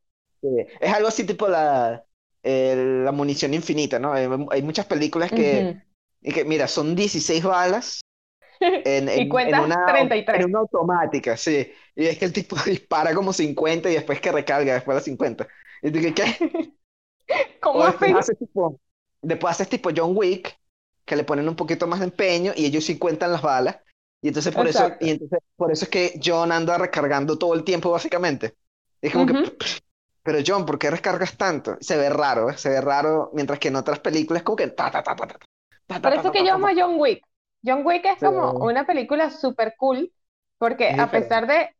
Es 0.81 0.93
algo 0.93 1.09
así 1.09 1.25
tipo 1.25 1.49
la, 1.49 2.05
eh, 2.43 3.03
la 3.05 3.13
munición 3.13 3.55
infinita, 3.55 3.99
¿no? 3.99 4.13
Hay, 4.13 4.29
hay 4.51 4.63
muchas 4.63 4.87
películas 4.87 5.33
que, 5.33 5.71
Ujú. 5.71 5.81
y 6.21 6.33
que, 6.33 6.45
mira, 6.45 6.69
son 6.69 6.95
16 6.95 7.43
balas 7.45 8.01
en, 8.61 9.09
Y 9.09 9.13
en, 9.13 9.19
en 9.23 9.29
cuentas 9.29 9.61
una, 9.65 9.77
33. 9.87 10.41
en 10.41 10.51
una 10.51 10.59
automática, 10.61 11.37
sí. 11.37 11.73
Y 11.97 12.07
es 12.07 12.19
que 12.19 12.27
el 12.27 12.33
tipo 12.33 12.57
dispara 12.67 13.15
como 13.15 13.33
50 13.33 13.91
y 13.91 13.95
después 13.95 14.21
que 14.21 14.33
recarga 14.33 14.75
después 14.75 14.95
de 14.95 14.99
las 14.99 15.05
50. 15.05 15.49
Y 15.83 15.91
tú, 15.91 15.99
¿qué? 16.15 16.25
¿Cómo 17.61 17.85
después 17.85 18.15
haces 18.15 18.39
tipo, 18.39 18.81
después 19.23 19.53
haces 19.53 19.69
tipo 19.69 19.91
John 19.95 20.17
Wick, 20.17 20.59
que 21.05 21.17
le 21.17 21.25
ponen 21.25 21.49
un 21.49 21.57
poquito 21.57 21.87
más 21.87 22.01
de 22.01 22.07
empeño 22.07 22.53
y 22.57 22.67
ellos 22.67 22.85
sí 22.85 22.99
cuentan 22.99 23.33
las 23.33 23.43
balas. 23.43 23.79
Y 24.25 24.29
entonces 24.29 24.55
por 24.55 24.66
eso, 24.68 24.85
Exacto. 24.85 24.99
y 25.01 25.11
entonces 25.11 25.41
por 25.57 25.70
eso 25.72 25.85
es 25.85 25.91
que 25.91 26.20
John 26.25 26.51
anda 26.53 26.79
recargando 26.79 27.39
todo 27.39 27.55
el 27.55 27.64
tiempo, 27.64 27.91
básicamente. 27.91 28.57
Es 29.03 29.12
como 29.12 29.27
que, 29.27 29.35
Ujú. 29.35 29.45
pero 30.22 30.39
John, 30.47 30.66
¿por 30.66 30.79
qué 30.79 30.91
recargas 30.91 31.37
tanto? 31.37 31.77
Se 31.81 31.97
ve 31.99 32.11
raro, 32.11 32.51
¿eh? 32.51 32.59
Se 32.59 32.70
ve 32.70 32.81
raro, 32.81 33.31
mientras 33.35 33.59
que 33.59 33.68
en 33.68 33.77
otras 33.77 34.01
películas 34.01 34.43
como 34.43 34.57
que 34.57 34.68
ta 34.68 34.91
ta 34.91 35.03
ta 35.03 35.16
ta 35.16 35.27
ta 35.87 36.01
ta 36.01 36.01
Por 36.01 36.12
eso 36.12 36.29
ta 36.29 36.29
es 36.29 36.33
que 36.33 36.45
ta 36.45 36.47
yo 36.47 36.55
amo 36.55 36.66
a 36.68 36.75
John 36.77 36.97
Wick. 36.99 37.25
John 37.64 37.83
Wick 37.87 38.05
es 38.05 38.20
como 38.20 38.57
una 38.61 38.87
película 38.87 39.31
súper 39.31 39.75
cool, 39.79 40.12
porque 40.59 40.95
a 40.99 41.11
pesar 41.11 41.47
de, 41.47 41.70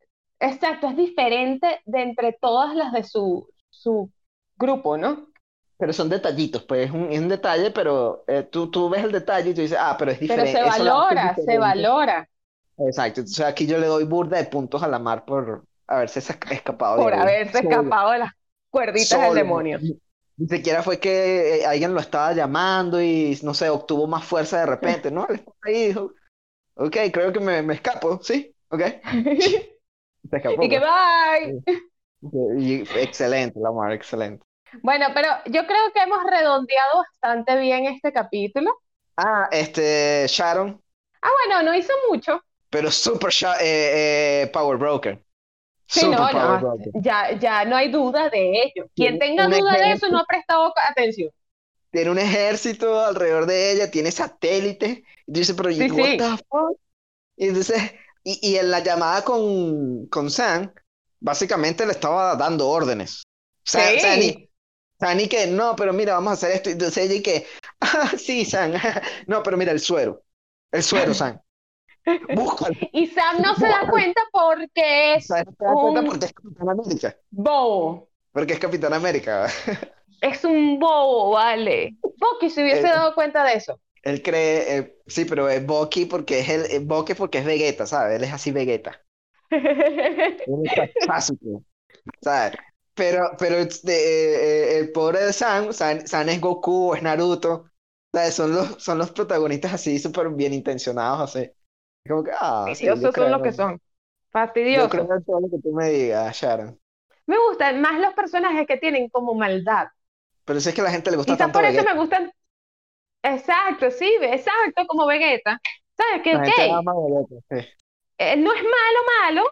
exacto, 0.40 0.88
es 0.88 0.97
diferente 0.97 1.80
de 1.84 2.03
entre 2.03 2.32
todas 2.32 2.74
las 2.74 2.92
de 2.92 3.05
su, 3.05 3.49
su 3.70 4.11
grupo, 4.57 4.97
¿no? 4.97 5.28
Pero 5.76 5.92
son 5.92 6.09
detallitos, 6.09 6.64
pues 6.64 6.86
es 6.86 6.92
un, 6.92 7.11
es 7.12 7.18
un 7.20 7.28
detalle, 7.28 7.70
pero 7.70 8.24
eh, 8.28 8.45
tú, 8.45 8.70
tú 8.70 8.88
ves 8.88 9.05
el 9.05 9.12
detalle 9.12 9.51
y 9.51 9.55
tú 9.55 9.61
dices, 9.61 9.76
ah, 9.80 9.97
pero 9.99 10.12
es 10.12 10.20
Pero 10.26 10.47
diferente. 10.47 10.59
se 10.59 10.62
eso 10.64 10.84
lo 10.84 10.95
hace 10.95 11.05
valora, 11.11 11.36
se 11.45 11.59
valora 11.59 12.28
Exacto, 12.77 13.20
entonces 13.20 13.45
aquí 13.47 13.66
yo 13.66 13.79
le 13.79 13.87
doy 13.87 14.05
burda 14.05 14.37
de 14.39 14.45
puntos 14.47 14.83
a 14.83 14.89
la 14.89 14.99
mar 14.99 15.25
por 15.25 15.64
haberse 15.87 16.20
esca- 16.20 16.51
escapado 16.53 16.99
de 16.99 17.05
por 17.05 17.14
ahí. 17.14 17.14
haberse 17.14 17.61
Solo, 17.61 17.61
escapado 17.61 18.11
de 18.12 18.18
las 18.20 18.33
cuerditas 18.70 19.20
del 19.20 19.35
demonio. 19.35 19.81
Ni 20.37 20.49
siquiera 20.49 20.83
fue 20.83 20.99
que 20.99 21.61
eh, 21.61 21.66
alguien 21.66 21.95
lo 21.95 22.01
estaba 22.01 22.33
llamando 22.33 23.01
y, 23.01 23.39
no 23.43 23.55
sé, 23.55 23.68
obtuvo 23.70 24.07
más 24.09 24.25
fuerza 24.25 24.61
de 24.61 24.66
repente. 24.66 25.11
No, 25.11 25.27
ahí 25.62 25.89
dijo, 25.89 26.12
ok, 26.77 26.97
creo 27.12 27.33
que 27.33 27.41
me, 27.41 27.62
me 27.62 27.75
escapo, 27.75 28.20
¿sí? 28.22 28.55
Ok. 28.70 28.83
Se 30.31 30.37
escapó, 30.37 30.62
Y 30.62 30.68
que 30.68 30.79
pues. 30.79 30.81
bye. 30.81 31.55
Y 32.59 32.83
excelente, 32.99 33.61
la 33.61 33.70
mar, 33.72 33.93
excelente. 33.93 34.45
Bueno, 34.83 35.07
pero 35.14 35.29
yo 35.47 35.66
creo 35.66 35.93
que 35.93 36.01
hemos 36.03 36.22
redondeado 36.25 36.99
bastante 36.99 37.57
bien 37.61 37.87
este 37.87 38.12
capítulo. 38.12 38.70
Ah, 39.16 39.49
este, 39.53 40.27
Sharon, 40.29 40.81
Ah, 41.22 41.31
bueno, 41.47 41.62
no 41.62 41.75
hizo 41.75 41.93
mucho. 42.09 42.41
Pero 42.75 42.91
super 42.91 43.31
eh, 43.61 44.43
eh, 44.43 44.51
Power 44.53 44.77
Broker. 44.79 45.25
Sí, 45.87 46.01
Super 46.01 46.18
no, 46.18 46.29
Power 46.31 46.61
no, 46.61 46.61
Broker. 46.61 46.95
ya, 46.95 47.39
ya 47.39 47.64
no 47.64 47.77
hay 47.77 47.91
duda 47.93 48.29
de 48.31 48.62
ello. 48.64 48.89
Quien 48.97 49.18
tenga 49.20 49.49
duda 49.49 49.79
de 49.79 49.93
eso 49.93 50.09
no 50.09 50.18
ha 50.18 50.25
prestado 50.27 50.72
atención. 50.91 51.31
tiene 51.91 52.11
un 52.11 52.18
ejército 52.18 53.01
alrededor 53.05 53.47
de 53.47 53.72
ella, 53.72 53.91
tiene 53.91 54.11
satélites. 54.11 54.99
Y 55.27 55.33
tú 55.33 55.41
dices, 55.41 55.57
pero 55.57 55.70
Sí, 55.70 55.91
what 55.91 56.11
sí. 56.11 56.16
the 56.18 56.37
fuck? 56.51 56.79
Y 57.37 57.49
entonces, 57.49 57.93
y, 58.25 58.39
y 58.53 58.57
en 58.59 58.70
la 58.70 58.81
llamada 58.81 59.25
con, 59.25 60.07
con 60.09 60.31
Sam, 60.31 60.72
básicamente 61.20 61.87
le 61.87 61.93
estaba 61.93 62.37
dando 62.37 62.68
órdenes. 62.68 63.22
Sam 63.64 65.20
y 65.20 65.29
que, 65.29 65.47
no, 65.47 65.77
pero 65.77 65.93
mira, 65.93 66.14
vamos 66.14 66.31
a 66.31 66.35
hacer 66.35 66.53
esto. 66.53 66.70
Y 66.70 66.72
entonces 66.75 67.05
ella 67.05 67.14
y 67.14 67.22
que, 67.22 67.47
ah, 67.81 68.12
sí, 68.18 68.45
Sam, 68.45 68.72
no, 69.27 69.43
pero 69.43 69.57
mira, 69.57 69.72
el 69.72 69.81
suero. 69.81 70.22
El 70.72 70.83
suero, 70.83 71.14
Sam. 71.14 71.41
Búscalo. 72.28 72.76
Y 72.92 73.07
Sam 73.09 73.40
no 73.42 73.55
se 73.57 73.66
da 73.68 73.88
cuenta 73.88 74.20
porque 74.32 75.14
es 75.16 75.26
¿Sabes? 75.26 75.46
¿Te 75.59 75.64
das 75.64 75.78
cuenta? 75.80 76.00
un 76.00 76.05
Porque 76.05 76.26
es 76.26 76.32
Capitán 76.32 76.68
América. 76.68 77.16
bobo. 77.30 78.09
Porque 78.32 78.52
es 78.55 78.59
Capitán 78.59 78.92
América. 78.92 79.48
Es 80.20 80.44
un 80.44 80.78
bobo, 80.80 81.30
vale. 81.32 81.96
Bucky 82.16 82.50
se 82.50 82.62
hubiese 82.62 82.86
Eh, 82.86 82.88
dado 82.88 83.14
cuenta 83.14 83.44
de 83.44 83.55
eso. 83.55 83.80
Él 84.02 84.22
cree, 84.22 84.78
eh, 84.78 84.98
sí, 85.07 85.24
pero 85.24 85.48
es 85.48 85.64
Bucky 85.66 86.07
porque 86.07 86.40
es 86.40 86.48
el, 86.48 86.64
eh, 86.70 86.78
Bucky 86.80 87.14
porque 87.14 87.38
es 87.38 87.44
Vegeta, 87.44 87.86
¿sabes? 87.86 88.16
Él 88.16 88.24
es 88.24 88.32
así 88.32 88.52
Vegeta. 88.52 89.05
Él 90.46 90.61
es 90.64 90.72
sarcástico, 90.74 91.64
¿sabes? 92.22 92.59
Pero, 92.94 93.32
pero 93.38 93.57
eh, 93.59 93.68
eh, 93.86 94.78
el 94.80 94.92
pobre 94.92 95.20
de 95.24 95.32
Sam, 95.34 95.72
Sam, 95.72 96.07
Sam 96.07 96.28
es 96.30 96.40
Goku 96.40 96.94
es 96.94 97.02
Naruto, 97.02 97.66
¿sabes? 98.12 98.34
Son 98.34 98.55
los, 98.55 98.82
son 98.82 98.98
los 98.98 99.12
protagonistas 99.12 99.74
así 99.74 99.98
súper 99.98 100.30
bien 100.30 100.55
intencionados, 100.55 101.36
así. 101.36 101.50
Como 102.09 102.24
que, 102.24 102.30
ah, 102.38 102.72
sí, 102.74 102.86
yo 102.94 102.94
Fastidiosos 102.96 103.14
son 103.14 103.30
lo 103.30 103.40
que 103.42 103.52
son. 103.52 103.80
yo 104.70 104.88
Fastidiosos. 104.88 104.90
creo 104.90 105.14
en 105.14 105.24
todo 105.24 105.40
lo 105.40 105.50
que 105.50 105.59
tú 105.62 105.72
me 105.72 105.90
digas, 105.90 106.36
Sharon. 106.36 106.78
Me 107.26 107.36
gustan 107.38 107.82
más 107.82 108.00
los 108.00 108.14
personajes 108.14 108.66
que 108.66 108.78
tienen 108.78 109.11
como 109.11 109.34
maldad. 109.34 109.88
Pero 110.46 110.61
si 110.61 110.68
es 110.70 110.74
que 110.74 110.80
a 110.80 110.84
la 110.84 110.90
gente 110.90 111.11
le 111.11 111.16
gusta 111.18 111.36
Quizás 111.36 111.36
tanto 111.36 111.61
por 111.61 111.64
eso 111.64 111.82
Vegeta, 111.82 111.84
me 111.84 111.94
gustan. 111.94 112.32
Exacto, 113.22 113.90
sí, 113.92 114.11
exacto, 114.22 114.86
como 114.88 115.07
Vegeta. 115.07 115.61
¿Sabes 115.96 116.22
Vegeta, 116.30 116.82
sí. 117.50 117.66
él 118.18 118.42
no 118.42 118.52
es 118.52 118.62
malo, 118.62 118.98
malo, 119.22 119.50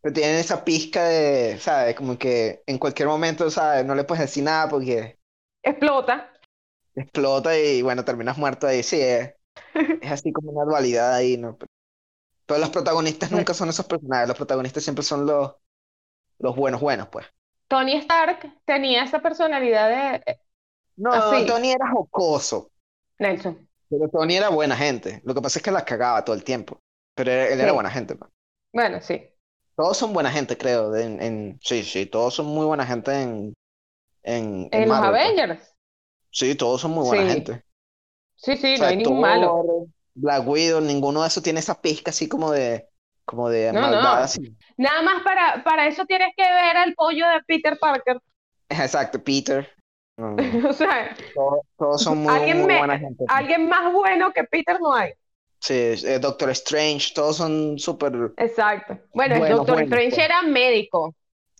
Pero 0.00 0.14
tienen 0.14 0.36
esa 0.36 0.64
pizca 0.64 1.04
de, 1.08 1.58
¿sabes? 1.60 1.94
Como 1.96 2.18
que 2.18 2.62
en 2.66 2.78
cualquier 2.78 3.08
momento, 3.08 3.50
¿sabes? 3.50 3.84
No 3.84 3.94
le 3.94 4.04
puedes 4.04 4.22
decir 4.22 4.44
nada 4.44 4.68
porque 4.68 5.18
explota. 5.62 6.16
explota 6.94 7.58
y 7.58 7.82
bueno, 7.82 8.04
terminas 8.04 8.36
muerto 8.38 8.66
ahí. 8.66 8.82
Sí, 8.82 9.00
es, 9.00 9.34
es 10.00 10.12
así 10.12 10.32
como 10.32 10.52
una 10.52 10.64
dualidad 10.66 11.14
ahí, 11.14 11.36
¿no? 11.38 11.58
Pero, 12.48 12.60
los 12.60 12.70
protagonistas 12.70 13.30
nunca 13.32 13.54
son 13.54 13.68
esos 13.70 13.86
personajes, 13.86 14.28
los 14.28 14.36
protagonistas 14.36 14.82
siempre 14.84 15.04
son 15.04 15.24
los, 15.26 15.54
los 16.40 16.56
buenos, 16.56 16.80
buenos, 16.82 17.08
pues. 17.08 17.26
Tony 17.68 17.96
Stark 18.02 18.60
tenía 18.66 19.04
esa 19.04 19.20
personalidad 19.20 19.88
de 19.88 20.22
eh, 20.32 20.40
No, 21.04 21.12
así, 21.12 21.46
Tony 21.46 21.70
era 21.72 21.88
jocoso, 21.90 22.70
Nelson. 23.20 23.68
pero 23.88 24.08
Tony 24.08 24.36
era 24.36 24.48
buena 24.50 24.76
gente. 24.76 25.20
Lo 25.24 25.34
que 25.34 25.40
pasa 25.42 25.58
es 25.58 25.62
que 25.62 25.70
la 25.70 25.84
cagaba 25.84 26.24
todo 26.24 26.36
el 26.36 26.44
tiempo, 26.44 26.80
pero 27.14 27.30
él, 27.32 27.52
él 27.52 27.60
era 27.60 27.72
buena 27.72 27.90
gente, 27.90 28.14
pues. 28.16 28.30
bueno, 28.72 29.00
sí. 29.02 29.28
Todos 29.76 29.96
son 29.96 30.12
buena 30.12 30.30
gente, 30.30 30.58
creo. 30.58 30.94
En, 30.96 31.22
en- 31.22 31.58
sí, 31.62 31.82
sí, 31.84 32.06
todos 32.06 32.34
son 32.34 32.46
muy 32.46 32.66
buena 32.66 32.84
gente 32.86 33.12
en, 33.22 33.54
en, 34.24 34.70
en 34.72 34.82
En 34.82 34.88
los 34.88 34.98
Marvel, 34.98 35.18
pues. 35.20 35.36
Avengers, 35.38 35.76
Sí, 36.30 36.54
todos 36.56 36.80
son 36.82 36.92
muy 36.92 37.04
buena 37.04 37.24
sí, 37.26 37.26
gente. 37.26 37.62
sí, 38.36 38.56
sí, 38.56 38.78
O 38.78 38.78
no 38.78 38.86
hay 38.88 38.96
ningún 38.96 39.20
malo. 39.20 39.64
Black 40.20 40.46
Widow, 40.46 40.80
ninguno 40.80 41.22
de 41.22 41.28
esos 41.28 41.42
tiene 41.42 41.60
esa 41.60 41.80
pizca 41.80 42.10
así 42.10 42.28
como 42.28 42.50
de, 42.52 42.88
como 43.24 43.48
de 43.48 43.72
No, 43.72 43.80
maldad 43.80 44.02
no. 44.18 44.24
así. 44.24 44.56
Nada 44.76 45.02
más 45.02 45.22
para, 45.22 45.62
para 45.64 45.86
eso 45.86 46.04
tienes 46.06 46.32
que 46.36 46.42
ver 46.44 46.76
al 46.76 46.94
pollo 46.94 47.28
de 47.28 47.42
Peter 47.46 47.78
Parker. 47.78 48.18
Exacto, 48.70 49.18
Peter. 49.22 49.68
No. 50.16 50.36
O 50.68 50.72
sea, 50.72 51.16
Todos, 51.34 51.60
todos 51.76 52.02
son 52.02 52.18
muy, 52.18 52.32
alguien, 52.32 52.58
muy 52.58 52.66
me- 52.66 52.78
buena 52.78 52.98
gente. 52.98 53.24
alguien 53.26 53.68
más 53.68 53.92
bueno 53.92 54.32
que 54.32 54.44
Peter 54.44 54.80
no 54.80 54.94
hay. 54.94 55.12
Sí, 55.60 55.74
eh, 55.74 56.18
Doctor 56.20 56.50
Strange, 56.50 57.12
todos 57.14 57.36
son 57.36 57.78
súper... 57.78 58.12
Exacto. 58.36 58.98
Bueno, 59.12 59.34
el 59.36 59.48
Doctor 59.56 59.80
Strange 59.82 60.16
pues. 60.16 60.24
era 60.24 60.42
médico. 60.42 61.14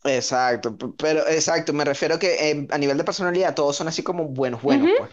Exacto, 0.04 0.76
pero 0.96 1.26
exacto, 1.28 1.72
me 1.72 1.84
refiero 1.84 2.18
que 2.18 2.50
eh, 2.50 2.66
a 2.70 2.78
nivel 2.78 2.96
de 2.98 3.04
personalidad 3.04 3.54
todos 3.54 3.76
son 3.76 3.88
así 3.88 4.02
como 4.02 4.24
buenos, 4.28 4.62
buenos, 4.62 4.90
pues. 4.96 5.10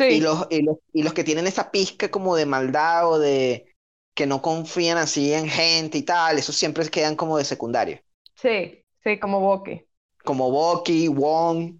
Y 0.00 0.20
los, 0.20 0.46
y 0.50 0.62
los, 0.62 0.76
y 0.92 1.02
los 1.02 1.14
que 1.14 1.24
tienen 1.24 1.46
esa 1.46 1.70
pizca 1.70 2.10
como 2.10 2.36
de 2.36 2.46
maldad 2.46 3.08
o 3.08 3.18
de 3.18 3.74
que 4.14 4.26
no 4.26 4.42
confían 4.42 4.98
así 4.98 5.32
en 5.32 5.48
gente 5.48 5.98
y 5.98 6.02
tal, 6.02 6.38
esos 6.38 6.56
siempre 6.56 6.88
quedan 6.88 7.16
como 7.16 7.38
de 7.38 7.44
secundario. 7.44 8.00
sí, 8.34 8.84
sí, 9.02 9.18
como 9.18 9.40
Bucky. 9.40 9.86
Como 10.24 10.50
Bucky, 10.50 11.08
Wong, 11.08 11.76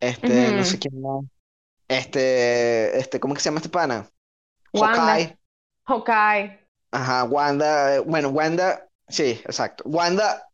este, 0.00 0.52
no 0.52 0.64
sé 0.64 0.78
quién 0.78 1.00
más. 1.00 1.24
Este, 1.86 2.98
este, 2.98 3.20
¿cómo 3.20 3.34
que 3.34 3.40
se 3.40 3.48
llama 3.48 3.58
este 3.58 3.68
pana? 3.68 4.08
Wanda. 4.72 5.04
Hawkeye. 5.04 5.38
Hawkeye. 5.84 6.60
Ajá, 6.92 7.24
Wanda, 7.24 7.96
eh, 7.96 7.98
bueno, 8.00 8.30
Wanda, 8.30 8.88
sí, 9.08 9.40
exacto. 9.44 9.84
Wanda 9.86 10.48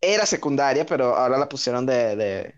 era 0.00 0.26
secundaria, 0.26 0.84
pero 0.84 1.14
ahora 1.14 1.38
la 1.38 1.48
pusieron 1.48 1.86
de 1.86 2.54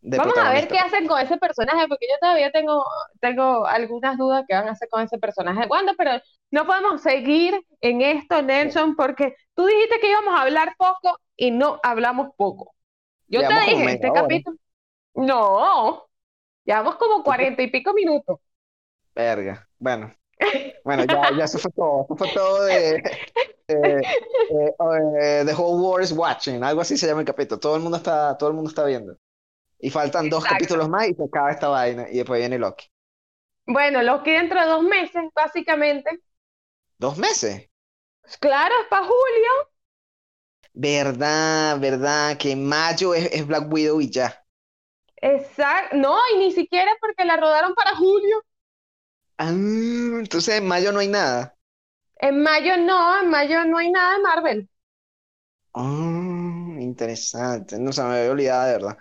Vamos 0.00 0.38
a 0.38 0.52
ver 0.52 0.68
qué 0.68 0.78
hacen 0.78 1.06
con 1.06 1.20
ese 1.20 1.36
personaje, 1.38 1.86
porque 1.88 2.06
yo 2.08 2.16
todavía 2.20 2.50
tengo, 2.52 2.84
tengo 3.20 3.66
algunas 3.66 4.16
dudas 4.16 4.44
que 4.48 4.54
van 4.54 4.68
a 4.68 4.72
hacer 4.72 4.88
con 4.88 5.02
ese 5.02 5.18
personaje 5.18 5.66
Wanda, 5.68 5.94
pero 5.98 6.12
no 6.50 6.66
podemos 6.66 7.02
seguir 7.02 7.60
en 7.80 8.00
esto, 8.02 8.40
Nelson, 8.42 8.96
porque 8.96 9.34
tú 9.54 9.66
dijiste 9.66 9.98
que 10.00 10.10
íbamos 10.10 10.34
a 10.34 10.42
hablar 10.42 10.74
poco 10.78 11.18
y 11.36 11.50
no 11.50 11.80
hablamos 11.82 12.28
poco. 12.36 12.74
Yo 13.26 13.40
te 13.40 13.48
Llevamos 13.48 13.70
dije, 13.70 13.92
este 13.92 14.10
hora. 14.10 14.22
capítulo. 14.22 14.56
No, 15.14 16.08
llevamos 16.64 16.96
como 16.96 17.22
cuarenta 17.24 17.62
y 17.62 17.70
pico 17.70 17.92
minutos. 17.92 18.38
Verga. 19.14 19.68
Bueno, 19.78 20.14
bueno, 20.84 21.04
ya, 21.04 21.30
ya 21.36 21.44
eso 21.44 21.58
fue 21.58 21.70
todo. 21.72 22.04
Eso 22.04 22.16
fue 22.16 22.28
todo 22.32 22.64
de, 22.64 23.02
eh, 23.68 25.44
The 25.44 25.54
Whole 25.54 25.82
World 25.82 26.04
is 26.04 26.12
Watching, 26.12 26.62
algo 26.62 26.80
así 26.80 26.96
se 26.96 27.06
llama 27.06 27.20
el 27.20 27.26
capítulo. 27.26 27.60
Todo 27.60 27.76
el 27.76 27.82
mundo 27.82 27.98
está, 27.98 28.36
todo 28.38 28.48
el 28.50 28.54
mundo 28.56 28.70
está 28.70 28.84
viendo. 28.84 29.16
Y 29.80 29.90
faltan 29.90 30.28
dos 30.28 30.44
capítulos 30.44 30.88
más 30.88 31.08
y 31.08 31.14
se 31.14 31.24
acaba 31.24 31.50
esta 31.50 31.68
vaina. 31.68 32.06
Y 32.10 32.16
después 32.18 32.40
viene 32.40 32.58
Loki. 32.58 32.86
Bueno, 33.66 34.02
lo 34.02 34.22
que 34.22 34.32
dentro 34.32 34.60
de 34.60 34.66
dos 34.66 34.82
meses, 34.82 35.22
básicamente. 35.34 36.20
¿Dos 36.98 37.16
meses? 37.18 37.68
Pues 38.22 38.36
claro, 38.38 38.74
es 38.82 38.88
para 38.88 39.04
julio. 39.04 39.70
Verdad, 40.72 41.78
verdad, 41.80 42.36
que 42.38 42.52
en 42.52 42.66
mayo 42.66 43.14
es, 43.14 43.26
es 43.32 43.46
Black 43.46 43.72
Widow 43.72 44.00
y 44.00 44.10
ya. 44.10 44.44
Exacto. 45.20 45.96
No, 45.96 46.16
y 46.34 46.38
ni 46.38 46.52
siquiera 46.52 46.90
porque 47.00 47.24
la 47.24 47.36
rodaron 47.36 47.74
para 47.74 47.94
julio. 47.96 48.42
Ah, 49.36 49.50
entonces 49.50 50.56
en 50.56 50.66
mayo 50.66 50.92
no 50.92 51.00
hay 51.00 51.08
nada. 51.08 51.56
En 52.20 52.42
mayo 52.44 52.76
no, 52.76 53.20
en 53.22 53.28
mayo 53.28 53.64
no 53.64 53.78
hay 53.78 53.90
nada 53.90 54.16
de 54.16 54.22
Marvel. 54.22 54.68
Ah, 55.72 56.76
interesante. 56.78 57.78
No 57.78 57.92
se 57.92 58.02
me 58.02 58.16
había 58.18 58.30
olvidado 58.30 58.66
de 58.66 58.72
verdad. 58.72 58.98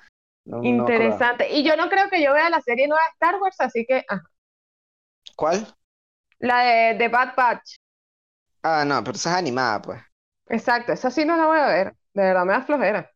No, 0.54 0.64
no. 0.72 0.92
Interesante. 0.92 1.52
Y 1.52 1.64
yo 1.64 1.76
no 1.76 1.90
creo 1.90 2.10
que 2.10 2.22
yo 2.24 2.34
vea 2.34 2.50
la 2.50 2.62
serie 2.62 2.88
nueva 2.88 3.02
de 3.06 3.12
Star 3.14 3.42
Wars, 3.42 3.56
así 3.60 3.86
que 3.88 4.04
ah, 4.10 4.22
¿Cuál? 5.36 5.68
la 6.40 6.58
de, 6.64 6.98
de 6.98 7.08
Bad 7.10 7.36
Batch. 7.36 7.78
Ah, 8.64 8.84
no, 8.86 9.04
pero 9.04 9.16
esa 9.18 9.32
es 9.32 9.36
animada, 9.38 9.82
pues. 9.82 10.02
Exacto, 10.50 10.92
esa 10.94 11.10
sí 11.12 11.24
no 11.26 11.38
la 11.38 11.46
voy 11.48 11.60
a 11.60 11.68
ver. 11.68 11.88
De 12.14 12.24
verdad 12.24 12.46
me 12.46 12.54
da 12.54 12.62
flojera. 12.64 13.12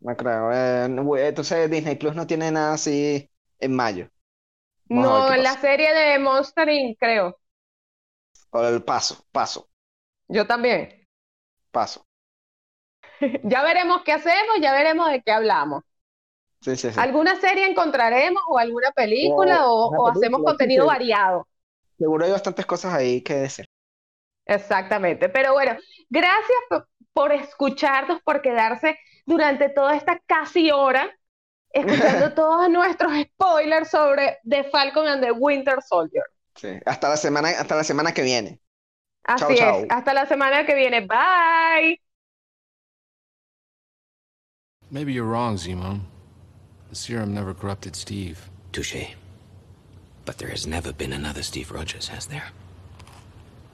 No 0.00 0.16
creo. 0.16 0.52
Eh, 0.52 0.88
no, 0.88 1.16
entonces 1.16 1.70
Disney 1.70 1.96
Plus 1.96 2.14
no 2.14 2.26
tiene 2.26 2.50
nada 2.50 2.74
así 2.74 3.30
en 3.58 3.74
mayo. 3.74 4.08
Vamos 4.90 5.24
No, 5.24 5.36
la 5.36 5.56
serie 5.60 5.94
de 5.94 6.18
Monster 6.18 6.68
Inc., 6.68 6.98
creo. 6.98 7.38
O 8.50 8.60
el 8.70 8.82
paso, 8.82 9.24
paso, 9.30 9.68
Yo 10.28 10.46
también. 10.46 11.06
paso. 11.70 12.06
Ya 13.44 13.62
veremos 13.62 14.02
qué 14.04 14.12
hacemos, 14.12 14.56
ya 14.60 14.72
veremos 14.72 15.10
de 15.10 15.22
qué 15.22 15.32
hablamos. 15.32 15.82
Sí, 16.66 16.74
sí, 16.74 16.90
sí. 16.90 16.98
¿Alguna 16.98 17.40
serie 17.40 17.64
encontraremos 17.64 18.42
o 18.48 18.58
alguna 18.58 18.90
película 18.90 19.68
o, 19.68 20.08
hacemos 20.08 20.20
película, 20.20 20.44
contenido 20.50 20.82
sí. 20.82 20.88
variado? 20.88 21.46
Seguro 21.96 22.24
hay 22.24 22.32
bastantes 22.32 22.66
cosas 22.66 22.92
ahí 22.92 23.20
que 23.22 23.34
decir. 23.34 23.68
Exactamente. 24.44 25.28
Pero 25.28 25.52
bueno, 25.52 25.76
gracias 26.10 26.58
por, 27.12 27.30
escucharnos, 27.30 28.20
por 28.22 28.42
quedarse 28.42 28.98
durante 29.26 29.68
toda 29.68 29.94
esta 29.94 30.20
casi 30.26 30.72
hora 30.72 31.08
escuchando 31.70 32.34
todos 32.34 32.68
nuestros 32.68 33.12
spoilers 33.16 33.88
sobre 33.88 34.38
The 34.42 34.64
Falcon 34.64 35.06
and 35.06 35.22
the 35.22 35.30
Winter 35.30 35.80
Soldier. 35.80 36.24
Sí. 36.56 36.80
Hasta 36.84 37.10
la 37.10 37.16
semana, 37.16 37.50
hasta 37.50 37.76
la 37.76 37.84
semana 37.84 38.12
que 38.12 38.22
viene. 38.22 38.60
Así 39.22 39.44
Chao, 39.44 39.50
es. 39.52 39.58
chao. 39.60 39.84
Hasta 39.88 40.14
la 40.14 40.26
semana 40.26 40.66
que 40.66 40.74
viene. 40.74 41.02
Bye. 41.02 42.02
Maybe 44.90 45.12
you're 45.12 45.30
wrong, 45.30 45.58
Zemo. 45.58 46.15
The 46.96 47.02
serum 47.02 47.34
never 47.34 47.52
corrupted 47.52 47.94
Steve. 47.94 48.48
Touche. 48.72 49.08
But 50.24 50.38
there 50.38 50.48
has 50.48 50.66
never 50.66 50.94
been 50.94 51.12
another 51.12 51.42
Steve 51.42 51.70
Rogers, 51.70 52.08
has 52.08 52.24
there? 52.24 52.48